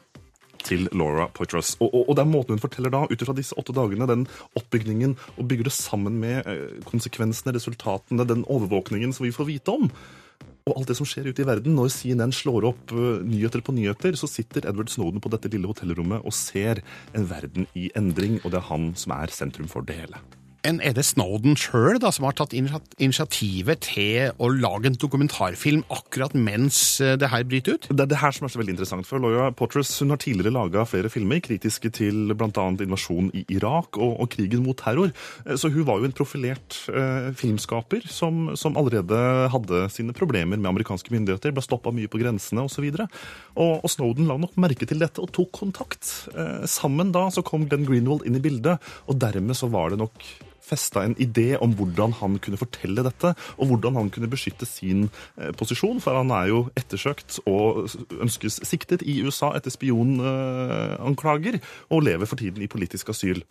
til 0.64 0.88
Laura 0.92 1.28
Poitras. 1.34 1.74
Og, 1.80 1.90
og, 1.92 2.08
og 2.08 2.16
det 2.16 2.24
er 2.24 2.30
måten 2.30 2.56
hun 2.56 2.62
forteller 2.62 2.94
da, 2.94 3.04
ut 3.08 3.24
ifra 3.24 3.36
disse 3.36 3.56
åtte 3.58 3.74
dagene, 3.76 4.08
den 4.10 4.24
oppbygningen, 4.58 5.16
og 5.36 5.50
bygger 5.50 5.68
det 5.68 5.74
sammen 5.76 6.18
med 6.22 6.48
eh, 6.48 6.80
konsekvensene, 6.88 7.54
resultatene, 7.56 8.26
den 8.28 8.46
overvåkningen 8.48 9.14
som 9.16 9.28
vi 9.28 9.34
får 9.34 9.50
vite 9.50 9.74
om. 9.74 9.90
Og 10.68 10.74
alt 10.76 10.90
det 10.90 10.98
som 10.98 11.08
skjer 11.08 11.30
ute 11.30 11.42
i 11.42 11.48
verden. 11.48 11.76
Når 11.78 11.92
CNN 11.94 12.34
slår 12.36 12.68
opp 12.72 12.94
eh, 12.94 13.22
nyheter 13.26 13.64
på 13.64 13.74
nyheter, 13.76 14.18
så 14.20 14.30
sitter 14.30 14.68
Edward 14.68 14.92
Snowden 14.92 15.22
på 15.24 15.32
dette 15.32 15.50
lille 15.52 15.70
hotellrommet 15.70 16.24
og 16.24 16.36
ser 16.36 16.82
en 17.16 17.28
verden 17.30 17.68
i 17.78 17.88
endring, 17.98 18.40
og 18.42 18.52
det 18.52 18.62
er 18.62 18.68
han 18.72 18.92
som 18.98 19.16
er 19.16 19.34
sentrum 19.34 19.70
for 19.70 19.86
det 19.86 20.00
hele. 20.02 20.20
En, 20.66 20.80
er 20.82 20.94
det 20.96 21.04
Snowden 21.06 21.54
sjøl 21.58 22.00
som 22.10 22.24
har 22.26 22.34
tatt 22.34 22.54
initiativet 22.56 23.84
til 23.86 24.32
å 24.42 24.48
lage 24.50 24.90
en 24.90 24.96
dokumentarfilm 24.98 25.84
akkurat 25.94 26.34
mens 26.34 26.98
eh, 27.04 27.14
det 27.20 27.30
her 27.30 27.44
bryter 27.46 27.76
ut? 27.78 27.86
Det 27.92 28.04
er 28.04 28.10
det 28.10 28.18
her 28.18 28.34
som 28.34 28.48
er 28.48 28.52
så 28.52 28.58
veldig 28.58 28.74
interessant. 28.74 29.06
for 29.06 29.22
Loya 29.22 29.52
Portress 29.54 29.92
hun 30.02 30.10
har 30.10 30.18
tidligere 30.22 30.54
laga 30.56 30.82
flere 30.88 31.10
filmer 31.12 31.38
kritiske 31.44 31.92
til 31.94 32.34
bl.a. 32.34 32.66
invasjonen 32.74 33.30
i 33.38 33.44
Irak 33.54 34.00
og, 34.00 34.16
og 34.18 34.30
krigen 34.34 34.64
mot 34.66 34.78
terror. 34.78 35.12
Eh, 35.46 35.54
Så 35.54 35.70
hun 35.70 35.86
var 35.86 36.00
jo 36.02 36.10
en 36.10 36.16
profilert 36.16 36.80
eh, 36.90 37.30
filmskaper 37.38 38.08
som, 38.10 38.50
som 38.58 38.76
allerede 38.80 39.22
hadde 39.54 39.84
sine 39.94 40.16
problemer 40.16 40.58
med 40.58 40.72
amerikanske 40.72 41.14
myndigheter. 41.14 41.54
Ble 41.54 41.62
stoppa 41.64 41.94
mye 41.94 42.10
på 42.10 42.18
grensene 42.18 42.66
osv. 42.66 42.88
Og, 42.98 43.72
og 43.78 43.88
Snowden 43.94 44.26
la 44.26 44.40
nok 44.42 44.58
merke 44.58 44.90
til 44.90 44.98
dette 45.02 45.22
og 45.22 45.30
tok 45.38 45.54
kontakt. 45.62 46.10
Eh, 46.34 46.66
sammen 46.66 47.14
da 47.14 47.28
så 47.30 47.46
kom 47.46 47.70
Glenn 47.70 47.86
Greenwald 47.86 48.26
inn 48.26 48.38
i 48.38 48.42
bildet, 48.42 48.82
og 49.06 49.22
dermed 49.22 49.54
så 49.54 49.70
var 49.70 49.94
det 49.94 50.02
nok 50.02 50.26
festa 50.68 51.04
en 51.04 51.16
idé 51.20 51.50
om 51.60 51.74
hvordan 51.78 52.16
han 52.20 52.38
kunne 52.44 52.60
fortelle 52.60 53.04
dette, 53.06 53.34
og 53.56 53.70
hvordan 53.70 53.98
han 53.98 54.10
kunne 54.14 54.30
beskytte 54.30 54.68
sin 54.68 55.06
eh, 55.38 55.52
posisjon, 55.56 56.02
for 56.04 56.18
han 56.18 56.32
er 56.34 56.50
jo 56.52 56.64
ettersøkt 56.78 57.40
og 57.48 57.88
ønskes 58.20 58.60
siktet 58.68 59.04
i 59.06 59.20
USA 59.24 59.54
etter 59.56 59.74
spionanklager, 59.74 61.60
og 61.92 62.04
lever 62.08 62.28
for 62.28 62.40
tiden 62.40 62.62
i 62.64 62.70
politisk 62.70 63.10
asyl 63.14 63.42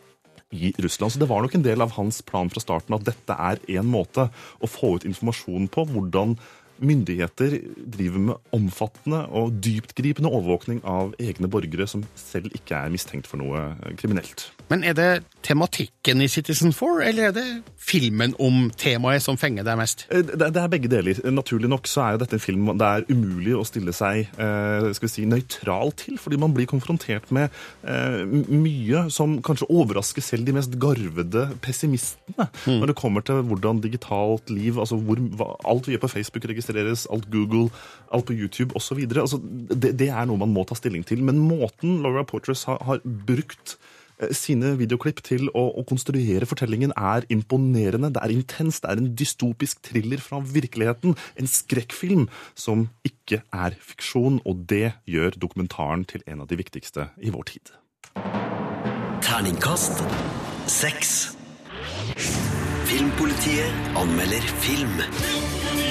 i 0.51 0.73
Russland. 0.79 1.11
Så 1.11 1.19
det 1.19 1.27
var 1.29 1.43
nok 1.43 1.55
en 1.57 1.65
del 1.65 1.83
av 1.83 1.95
hans 1.97 2.21
plan 2.23 2.49
fra 2.51 2.63
starten 2.63 2.95
at 2.95 3.05
dette 3.07 3.35
er 3.35 3.59
en 3.79 3.89
måte 3.91 4.29
å 4.63 4.69
få 4.69 4.95
ut 4.95 5.07
informasjon 5.07 5.67
på 5.71 5.83
hvordan 5.91 6.37
myndigheter 6.79 7.57
driver 7.77 8.23
med 8.31 8.53
omfattende 8.55 9.23
og 9.35 9.57
dyptgripende 9.63 10.31
overvåkning 10.31 10.83
av 10.87 11.15
egne 11.21 11.49
borgere 11.51 11.87
som 11.89 12.05
selv 12.17 12.53
ikke 12.55 12.77
er 12.77 12.93
mistenkt 12.93 13.29
for 13.29 13.41
noe 13.41 13.71
kriminelt. 13.99 14.49
Men 14.67 14.83
er 14.83 14.95
det 14.97 15.11
tematikken 15.47 16.21
i 16.21 16.27
Citizen 16.27 16.73
4, 16.75 17.05
eller 17.07 17.29
er 17.29 17.35
det 17.35 17.45
filmen 17.79 18.33
om 18.43 18.67
temaet 18.75 19.23
som 19.23 19.37
fenger 19.39 19.63
deg 19.63 19.79
mest? 19.79 20.03
Eh, 20.11 20.25
Det, 20.27 20.49
det 20.53 20.61
er 20.61 20.71
begge 20.71 20.91
deler. 20.91 21.21
Naturlig 21.31 21.69
nok 21.71 21.87
så 21.87 22.03
er 22.03 22.15
jo 22.15 22.21
dette 22.23 22.35
en 22.35 22.43
film 22.43 22.71
det 22.77 22.87
er 22.87 23.05
umulig 23.07 23.55
å 23.55 23.63
stille 23.67 23.93
seg 23.95 24.27
eh, 24.27 24.89
skal 24.97 25.07
vi 25.07 25.13
si, 25.13 25.25
nøytral 25.29 25.93
til, 25.95 26.17
fordi 26.19 26.39
man 26.41 26.53
blir 26.55 26.67
konfrontert 26.69 27.31
med 27.31 27.53
eh, 27.87 28.25
mye 28.51 29.05
som 29.13 29.37
kanskje 29.45 29.69
overrasker 29.71 30.25
selv 30.25 30.47
de 30.47 30.57
mest 30.57 30.75
garvede 30.81 31.47
pessimistene. 31.63 32.49
Når 32.67 32.91
det 32.91 32.97
kommer 32.99 33.23
til 33.25 33.39
hvordan 33.47 33.79
digitalt 33.83 34.51
liv, 34.51 34.79
altså 34.79 34.99
hvor, 34.99 35.21
alt 35.67 35.87
vi 35.87 35.95
gjør 35.95 36.05
på 36.05 36.13
Facebook 36.17 36.47
registreres, 36.67 37.07
alt 37.11 37.29
Google, 37.31 37.69
alt 38.11 38.25
på 38.25 38.33
YouTube 38.33 38.75
osv. 38.75 38.99
Altså, 39.15 39.39
det, 39.41 39.97
det 39.99 40.09
er 40.09 40.25
noe 40.25 40.37
man 40.37 40.53
må 40.53 40.65
ta 40.67 40.75
stilling 40.75 41.05
til. 41.05 41.23
Men 41.23 41.39
måten 41.39 42.01
Laura 42.03 42.23
Portress 42.23 42.65
har, 42.67 42.79
har 42.83 43.01
brukt 43.03 43.77
eh, 44.19 44.33
sine 44.35 44.75
videoklipp 44.77 45.23
til 45.23 45.49
å, 45.53 45.67
å 45.79 45.85
konstruere 45.87 46.47
fortellingen 46.47 46.93
er 46.97 47.27
imponerende. 47.33 48.11
Det 48.15 48.23
er 48.23 48.35
intenst. 48.35 48.83
Det 48.83 48.91
er 48.91 49.03
en 49.03 49.15
dystopisk 49.17 49.81
thriller 49.87 50.21
fra 50.23 50.41
virkeligheten. 50.41 51.17
En 51.37 51.51
skrekkfilm 51.51 52.27
som 52.55 52.89
ikke 53.07 53.43
er 53.53 53.77
fiksjon, 53.79 54.41
og 54.45 54.67
det 54.69 54.97
gjør 55.07 55.39
dokumentaren 55.39 56.07
til 56.07 56.23
en 56.27 56.43
av 56.43 56.51
de 56.51 56.59
viktigste 56.59 57.11
i 57.21 57.33
vår 57.33 57.51
tid. 57.55 57.75
Terningkast 59.27 59.99
seks. 60.67 61.37
Filmpolitiet 62.87 63.97
anmelder 63.99 64.41
film. 64.63 65.86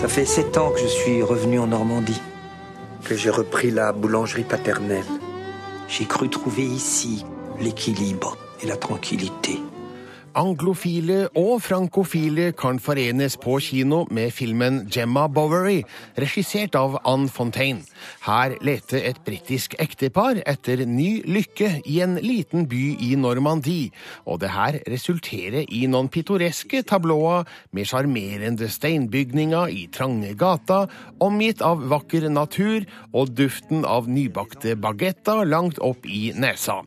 Ça 0.00 0.08
fait 0.08 0.24
sept 0.24 0.58
ans 0.58 0.70
que 0.70 0.80
je 0.80 0.86
suis 0.86 1.22
revenu 1.22 1.58
en 1.58 1.66
Normandie, 1.66 2.20
que 3.04 3.16
j'ai 3.16 3.30
repris 3.30 3.70
la 3.70 3.92
boulangerie 3.92 4.44
paternelle. 4.44 5.04
J'ai 5.88 6.04
cru 6.04 6.28
trouver 6.28 6.64
ici 6.64 7.24
l'équilibre 7.60 8.36
et 8.62 8.66
la 8.66 8.76
tranquillité. 8.76 9.58
Anglofile 10.36 11.30
og 11.32 11.62
frankofile 11.64 12.50
kan 12.52 12.76
forenes 12.82 13.38
på 13.40 13.54
kino 13.64 14.02
med 14.12 14.34
filmen 14.36 14.82
Gemma 14.92 15.22
Bowery, 15.32 15.78
regissert 16.20 16.76
av 16.76 16.98
Anne 17.08 17.30
Fontaine. 17.32 17.86
Her 18.26 18.52
leter 18.60 19.00
et 19.08 19.22
britisk 19.24 19.78
ektepar 19.80 20.42
etter 20.44 20.82
ny 20.84 21.22
lykke 21.24 21.70
i 21.88 22.02
en 22.04 22.18
liten 22.20 22.66
by 22.68 22.82
i 23.06 23.14
Normandie, 23.16 23.94
og 24.28 24.42
det 24.42 24.50
her 24.52 24.76
resulterer 24.92 25.64
i 25.72 25.86
noen 25.88 26.10
pittoreske 26.12 26.82
tablåer 26.84 27.48
med 27.72 27.88
sjarmerende 27.88 28.68
steinbygninger 28.68 29.72
i 29.72 29.86
trange 29.88 30.34
gater, 30.36 30.92
omgitt 31.16 31.64
av 31.64 31.80
vakker 31.88 32.28
natur 32.28 32.84
og 33.16 33.32
duften 33.38 33.88
av 33.88 34.04
nybakte 34.12 34.76
bagetter 34.76 35.46
langt 35.48 35.80
opp 35.80 36.04
i 36.04 36.34
nesa. 36.36 36.82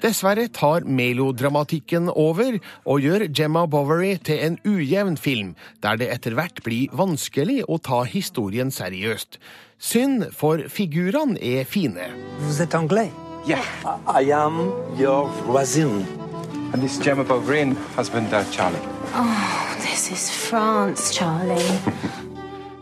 Dessverre 0.00 0.48
tar 0.48 0.88
melodramatikken 0.88 2.08
over 2.08 2.56
og 2.88 2.93
gjør 3.00 3.26
Gemma 3.34 3.66
Bowery 3.66 4.16
til 4.24 4.40
en 4.44 4.58
ujevn 4.66 5.16
film, 5.16 5.54
der 5.82 5.96
det 5.96 6.10
etter 6.12 6.34
hvert 6.36 6.62
blir 6.64 6.92
vanskelig 6.92 7.62
å 7.68 7.78
ta 7.78 8.02
historien 8.08 8.70
seriøst. 8.74 9.38
Synd, 9.78 10.30
for 10.32 10.62
figurene 10.68 11.38
er 11.40 11.64
fine. 11.64 12.08
Vous 12.40 12.60
êtes 12.60 12.74
anglais? 12.74 13.10
Yeah. 13.46 13.64
I 14.06 14.30
am 14.32 14.72
your 14.96 15.28
voisin. 15.46 16.06
And 16.72 16.82
this 16.82 16.98
is 16.98 17.04
Gemma 17.04 17.24
Bovary 17.24 17.60
and 17.60 17.76
husband 17.96 18.32
uh, 18.32 18.44
Charlie. 18.50 18.80
Oh, 19.14 19.76
this 19.80 20.10
is 20.10 20.30
France, 20.30 21.14
Charlie. 21.14 21.78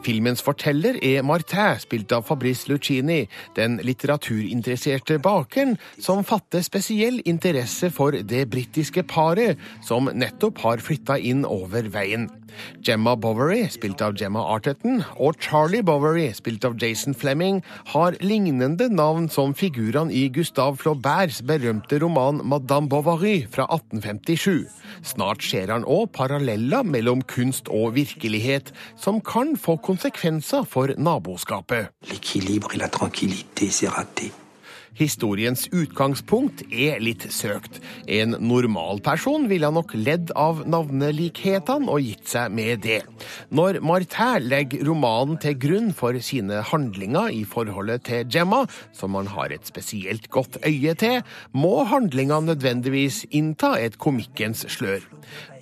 Filmens 0.03 0.43
forteller 0.43 0.99
er 1.03 1.23
Martin, 1.23 1.79
spilt 1.83 2.13
av 2.15 2.27
Fabrice 2.27 2.67
Lucini, 2.71 3.27
den 3.57 3.79
litteraturinteresserte 3.87 5.21
bakeren 5.23 5.77
som 6.03 6.25
fatter 6.27 6.65
spesiell 6.67 7.21
interesse 7.29 7.93
for 7.95 8.17
det 8.17 8.45
britiske 8.51 9.07
paret 9.07 9.61
som 9.87 10.11
nettopp 10.11 10.65
har 10.65 10.83
flytta 10.83 11.21
inn 11.23 11.47
over 11.47 11.87
veien. 11.95 12.29
Gemma 12.83 13.15
Bowery, 13.17 13.69
spilt 13.73 14.03
av 14.05 14.17
Gemma 14.21 14.43
Arterton, 14.55 15.03
og 15.17 15.39
Charlie 15.41 15.83
Bowery, 15.83 16.29
spilt 16.37 16.65
av 16.69 16.77
Jason 16.81 17.15
Fleming, 17.15 17.63
har 17.93 18.17
lignende 18.21 18.89
navn 18.93 19.29
som 19.33 19.55
figurene 19.55 20.13
i 20.13 20.29
Gustav 20.33 20.77
Flauberts 20.83 21.43
berømte 21.47 22.01
roman 22.03 22.43
Madame 22.45 22.89
Bovary 22.93 23.47
fra 23.51 23.69
1857. 23.71 24.69
Snart 25.15 25.45
ser 25.47 25.73
han 25.73 25.87
òg 25.89 26.11
paralleller 26.17 26.85
mellom 26.87 27.25
kunst 27.27 27.71
og 27.73 27.97
virkelighet, 27.97 28.75
som 28.97 29.23
kan 29.25 29.57
få 29.57 29.79
konsekvenser 29.83 30.67
for 30.69 30.95
naboskapet. 30.99 31.93
L'équilibre 32.11 32.75
et 32.75 32.79
la 32.79 32.89
tranquillité, 32.89 33.71
c'est 33.71 33.89
raté. 33.89 34.42
Historiens 34.99 35.65
utgangspunkt 35.73 36.61
er 36.69 37.01
litt 37.01 37.25
søkt. 37.33 37.79
En 38.05 38.37
normal 38.45 39.01
person 39.05 39.47
ville 39.49 39.71
nok 39.73 39.95
ledd 39.97 40.33
av 40.37 40.61
navnelikhetene 40.69 41.89
og 41.89 42.05
gitt 42.05 42.29
seg 42.29 42.53
med 42.53 42.83
det. 42.85 43.01
Når 43.49 43.81
Martin 43.81 44.45
legger 44.51 44.85
romanen 44.89 45.39
til 45.41 45.57
grunn 45.63 45.91
for 45.97 46.19
sine 46.21 46.61
handlinger 46.69 47.33
i 47.33 47.43
forholdet 47.49 48.05
til 48.11 48.29
Gemma, 48.29 48.67
som 48.93 49.17
han 49.17 49.33
har 49.33 49.55
et 49.55 49.69
spesielt 49.69 50.29
godt 50.33 50.61
øye 50.61 50.95
til, 51.01 51.23
må 51.57 51.87
handlinga 51.89 52.43
nødvendigvis 52.45 53.25
innta 53.33 53.75
et 53.81 53.97
komikkens 54.03 54.67
slør. 54.73 55.01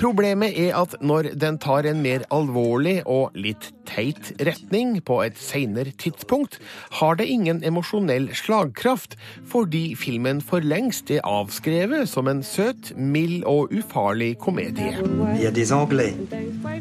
Problemet 0.01 0.57
er 0.59 0.75
at 0.79 0.97
når 1.05 1.35
den 1.39 1.59
tar 1.61 1.87
en 1.87 2.01
mer 2.03 2.25
alvorlig 2.35 3.01
og 3.07 3.37
litt 3.39 3.71
teit 3.87 4.33
retning 4.41 4.97
på 5.05 5.21
et 5.25 5.39
seinere 5.39 5.93
tidspunkt, 6.01 6.59
har 7.01 7.19
det 7.21 7.29
ingen 7.31 7.63
emosjonell 7.67 8.31
slagkraft, 8.37 9.20
fordi 9.47 9.95
filmen 9.95 10.41
for 10.41 10.59
lengst 10.59 11.11
er 11.11 11.21
avskrevet 11.25 12.09
som 12.09 12.29
en 12.29 12.43
søt, 12.43 12.93
mild 12.97 13.45
og 13.45 13.73
ufarlig 13.73 14.39
komedie. 14.39 14.97
Il 15.35 15.43
y 15.43 15.47
a 15.47 15.51
des 15.51 15.73
Anglais. 15.73 16.15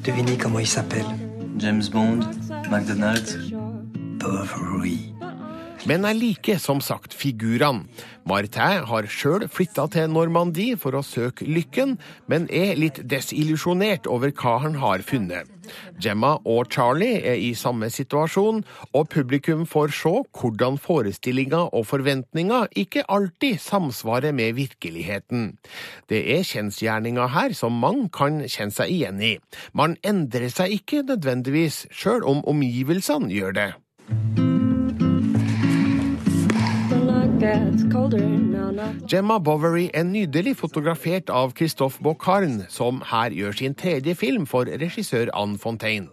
Devinez 0.05 0.37
comment 0.37 0.59
ils. 0.59 0.69
James 1.59 1.89
Bond, 1.89 2.23
McDonald's. 2.71 3.35
Bovary. 4.19 5.18
Men 5.87 6.03
er 6.03 6.17
like, 6.17 6.57
som 6.59 6.81
sagt 6.83 7.13
figurene. 7.15 7.85
Martin 8.27 8.83
har 8.85 9.07
sjøl 9.09 9.47
flytta 9.49 9.87
til 9.93 10.09
Normandie 10.11 10.77
for 10.77 10.97
å 10.97 11.03
søke 11.05 11.47
lykken, 11.47 11.95
men 12.29 12.49
er 12.51 12.75
litt 12.77 12.99
desillusjonert 13.09 14.09
over 14.11 14.33
hva 14.35 14.57
han 14.65 14.75
har 14.81 15.01
funnet. 15.07 15.47
Gemma 16.01 16.35
og 16.49 16.69
Charlie 16.73 17.21
er 17.23 17.39
i 17.39 17.53
samme 17.57 17.89
situasjon, 17.93 18.61
og 18.93 19.09
publikum 19.13 19.65
får 19.69 19.93
se 19.95 20.13
hvordan 20.35 20.77
forestillinga 20.81 21.61
og 21.71 21.87
forventninga 21.89 22.65
ikke 22.83 23.05
alltid 23.07 23.61
samsvarer 23.63 24.35
med 24.35 24.57
virkeligheten. 24.59 25.55
Det 26.09 26.21
er 26.35 26.45
kjensgjerninga 26.45 27.29
her 27.33 27.55
som 27.57 27.79
mange 27.79 28.09
kan 28.13 28.43
kjenne 28.45 28.75
seg 28.75 28.93
igjen 28.93 29.23
i. 29.23 29.33
Man 29.73 29.97
endrer 30.03 30.49
seg 30.53 30.81
ikke 30.81 31.05
nødvendigvis, 31.07 31.85
sjøl 31.93 32.25
om 32.27 32.45
omgivelsene 32.49 33.31
gjør 33.33 33.57
det. 33.61 33.71
Gemma 37.39 39.37
Bovary 39.39 39.85
er 39.93 40.03
nydelig 40.03 40.57
fotografert 40.59 41.29
av 41.31 41.53
Christophe 41.55 42.03
Boccarn, 42.03 42.65
som 42.67 42.99
her 43.07 43.31
gjør 43.31 43.55
sin 43.55 43.75
tredje 43.79 44.15
film 44.19 44.47
for 44.49 44.67
regissør 44.67 45.31
Anne 45.31 45.55
Fontaine. 45.61 46.09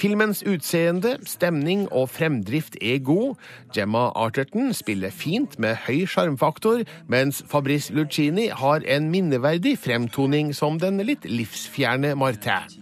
Filmens 0.00 0.40
utseende, 0.48 1.18
stemning 1.28 1.84
og 1.92 2.08
fremdrift 2.14 2.78
er 2.80 3.02
god. 3.04 3.36
Gemma 3.76 4.08
Arterton 4.16 4.72
spiller 4.72 5.12
fint 5.12 5.58
med 5.60 5.76
høy 5.84 6.06
sjarmfaktor, 6.08 6.86
mens 7.04 7.44
Fabrice 7.52 7.92
Lucini 7.92 8.48
har 8.48 8.80
en 8.88 9.10
minneverdig 9.12 9.76
fremtoning 9.78 10.54
som 10.56 10.80
den 10.80 11.04
litt 11.04 11.28
livsfjerne 11.28 12.16
Martin. 12.16 12.80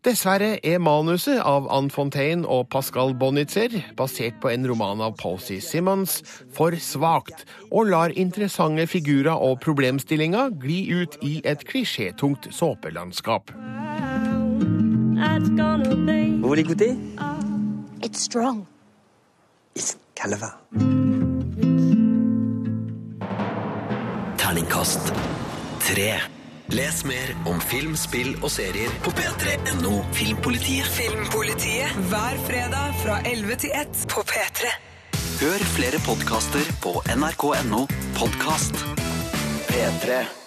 Dessverre 0.00 0.54
er 0.64 0.78
manuset 0.80 1.42
av 1.44 1.66
Anne 1.68 1.92
Fontaine 1.92 2.48
og 2.48 2.70
Pascal 2.72 3.10
Bonitzer, 3.20 3.74
basert 3.98 4.38
på 4.40 4.48
en 4.48 4.64
roman 4.64 5.02
av 5.04 5.18
Posey 5.20 5.60
Simmons, 5.60 6.22
for 6.56 6.72
svakt, 6.80 7.44
og 7.68 7.90
lar 7.92 8.14
interessante 8.16 8.86
figurer 8.88 9.36
og 9.36 9.60
problemstillinger 9.60 10.56
gli 10.62 10.78
ut 11.02 11.18
i 11.20 11.34
et 11.44 11.66
klisjétungt 11.68 12.48
såpelandskap. 12.48 13.52
Vous 16.40 16.48
voulez 16.48 16.64
goûter 16.64 16.96
It's 18.00 18.22
strong. 18.24 18.66
Calva. 20.14 20.56
Terningkast 24.38 25.12
tre. 25.80 26.39
Les 26.70 27.04
mer 27.04 27.32
om 27.50 27.58
film, 27.60 27.96
spill 27.98 28.36
og 28.44 28.50
serier 28.54 28.92
på 29.02 29.10
p3.no 29.18 30.04
Filmpolitiet. 30.14 30.86
Filmpolitiet 30.94 31.98
hver 32.12 32.38
fredag 32.46 32.94
fra 33.02 33.18
11 33.26 33.58
til 33.64 33.74
1 33.74 34.04
på 34.14 34.22
P3. 34.30 34.70
Hør 35.40 35.64
flere 35.74 36.02
podkaster 36.06 36.74
på 36.84 36.94
nrk.no 37.16 37.86
podkast. 38.20 38.84
P3. 39.72 40.39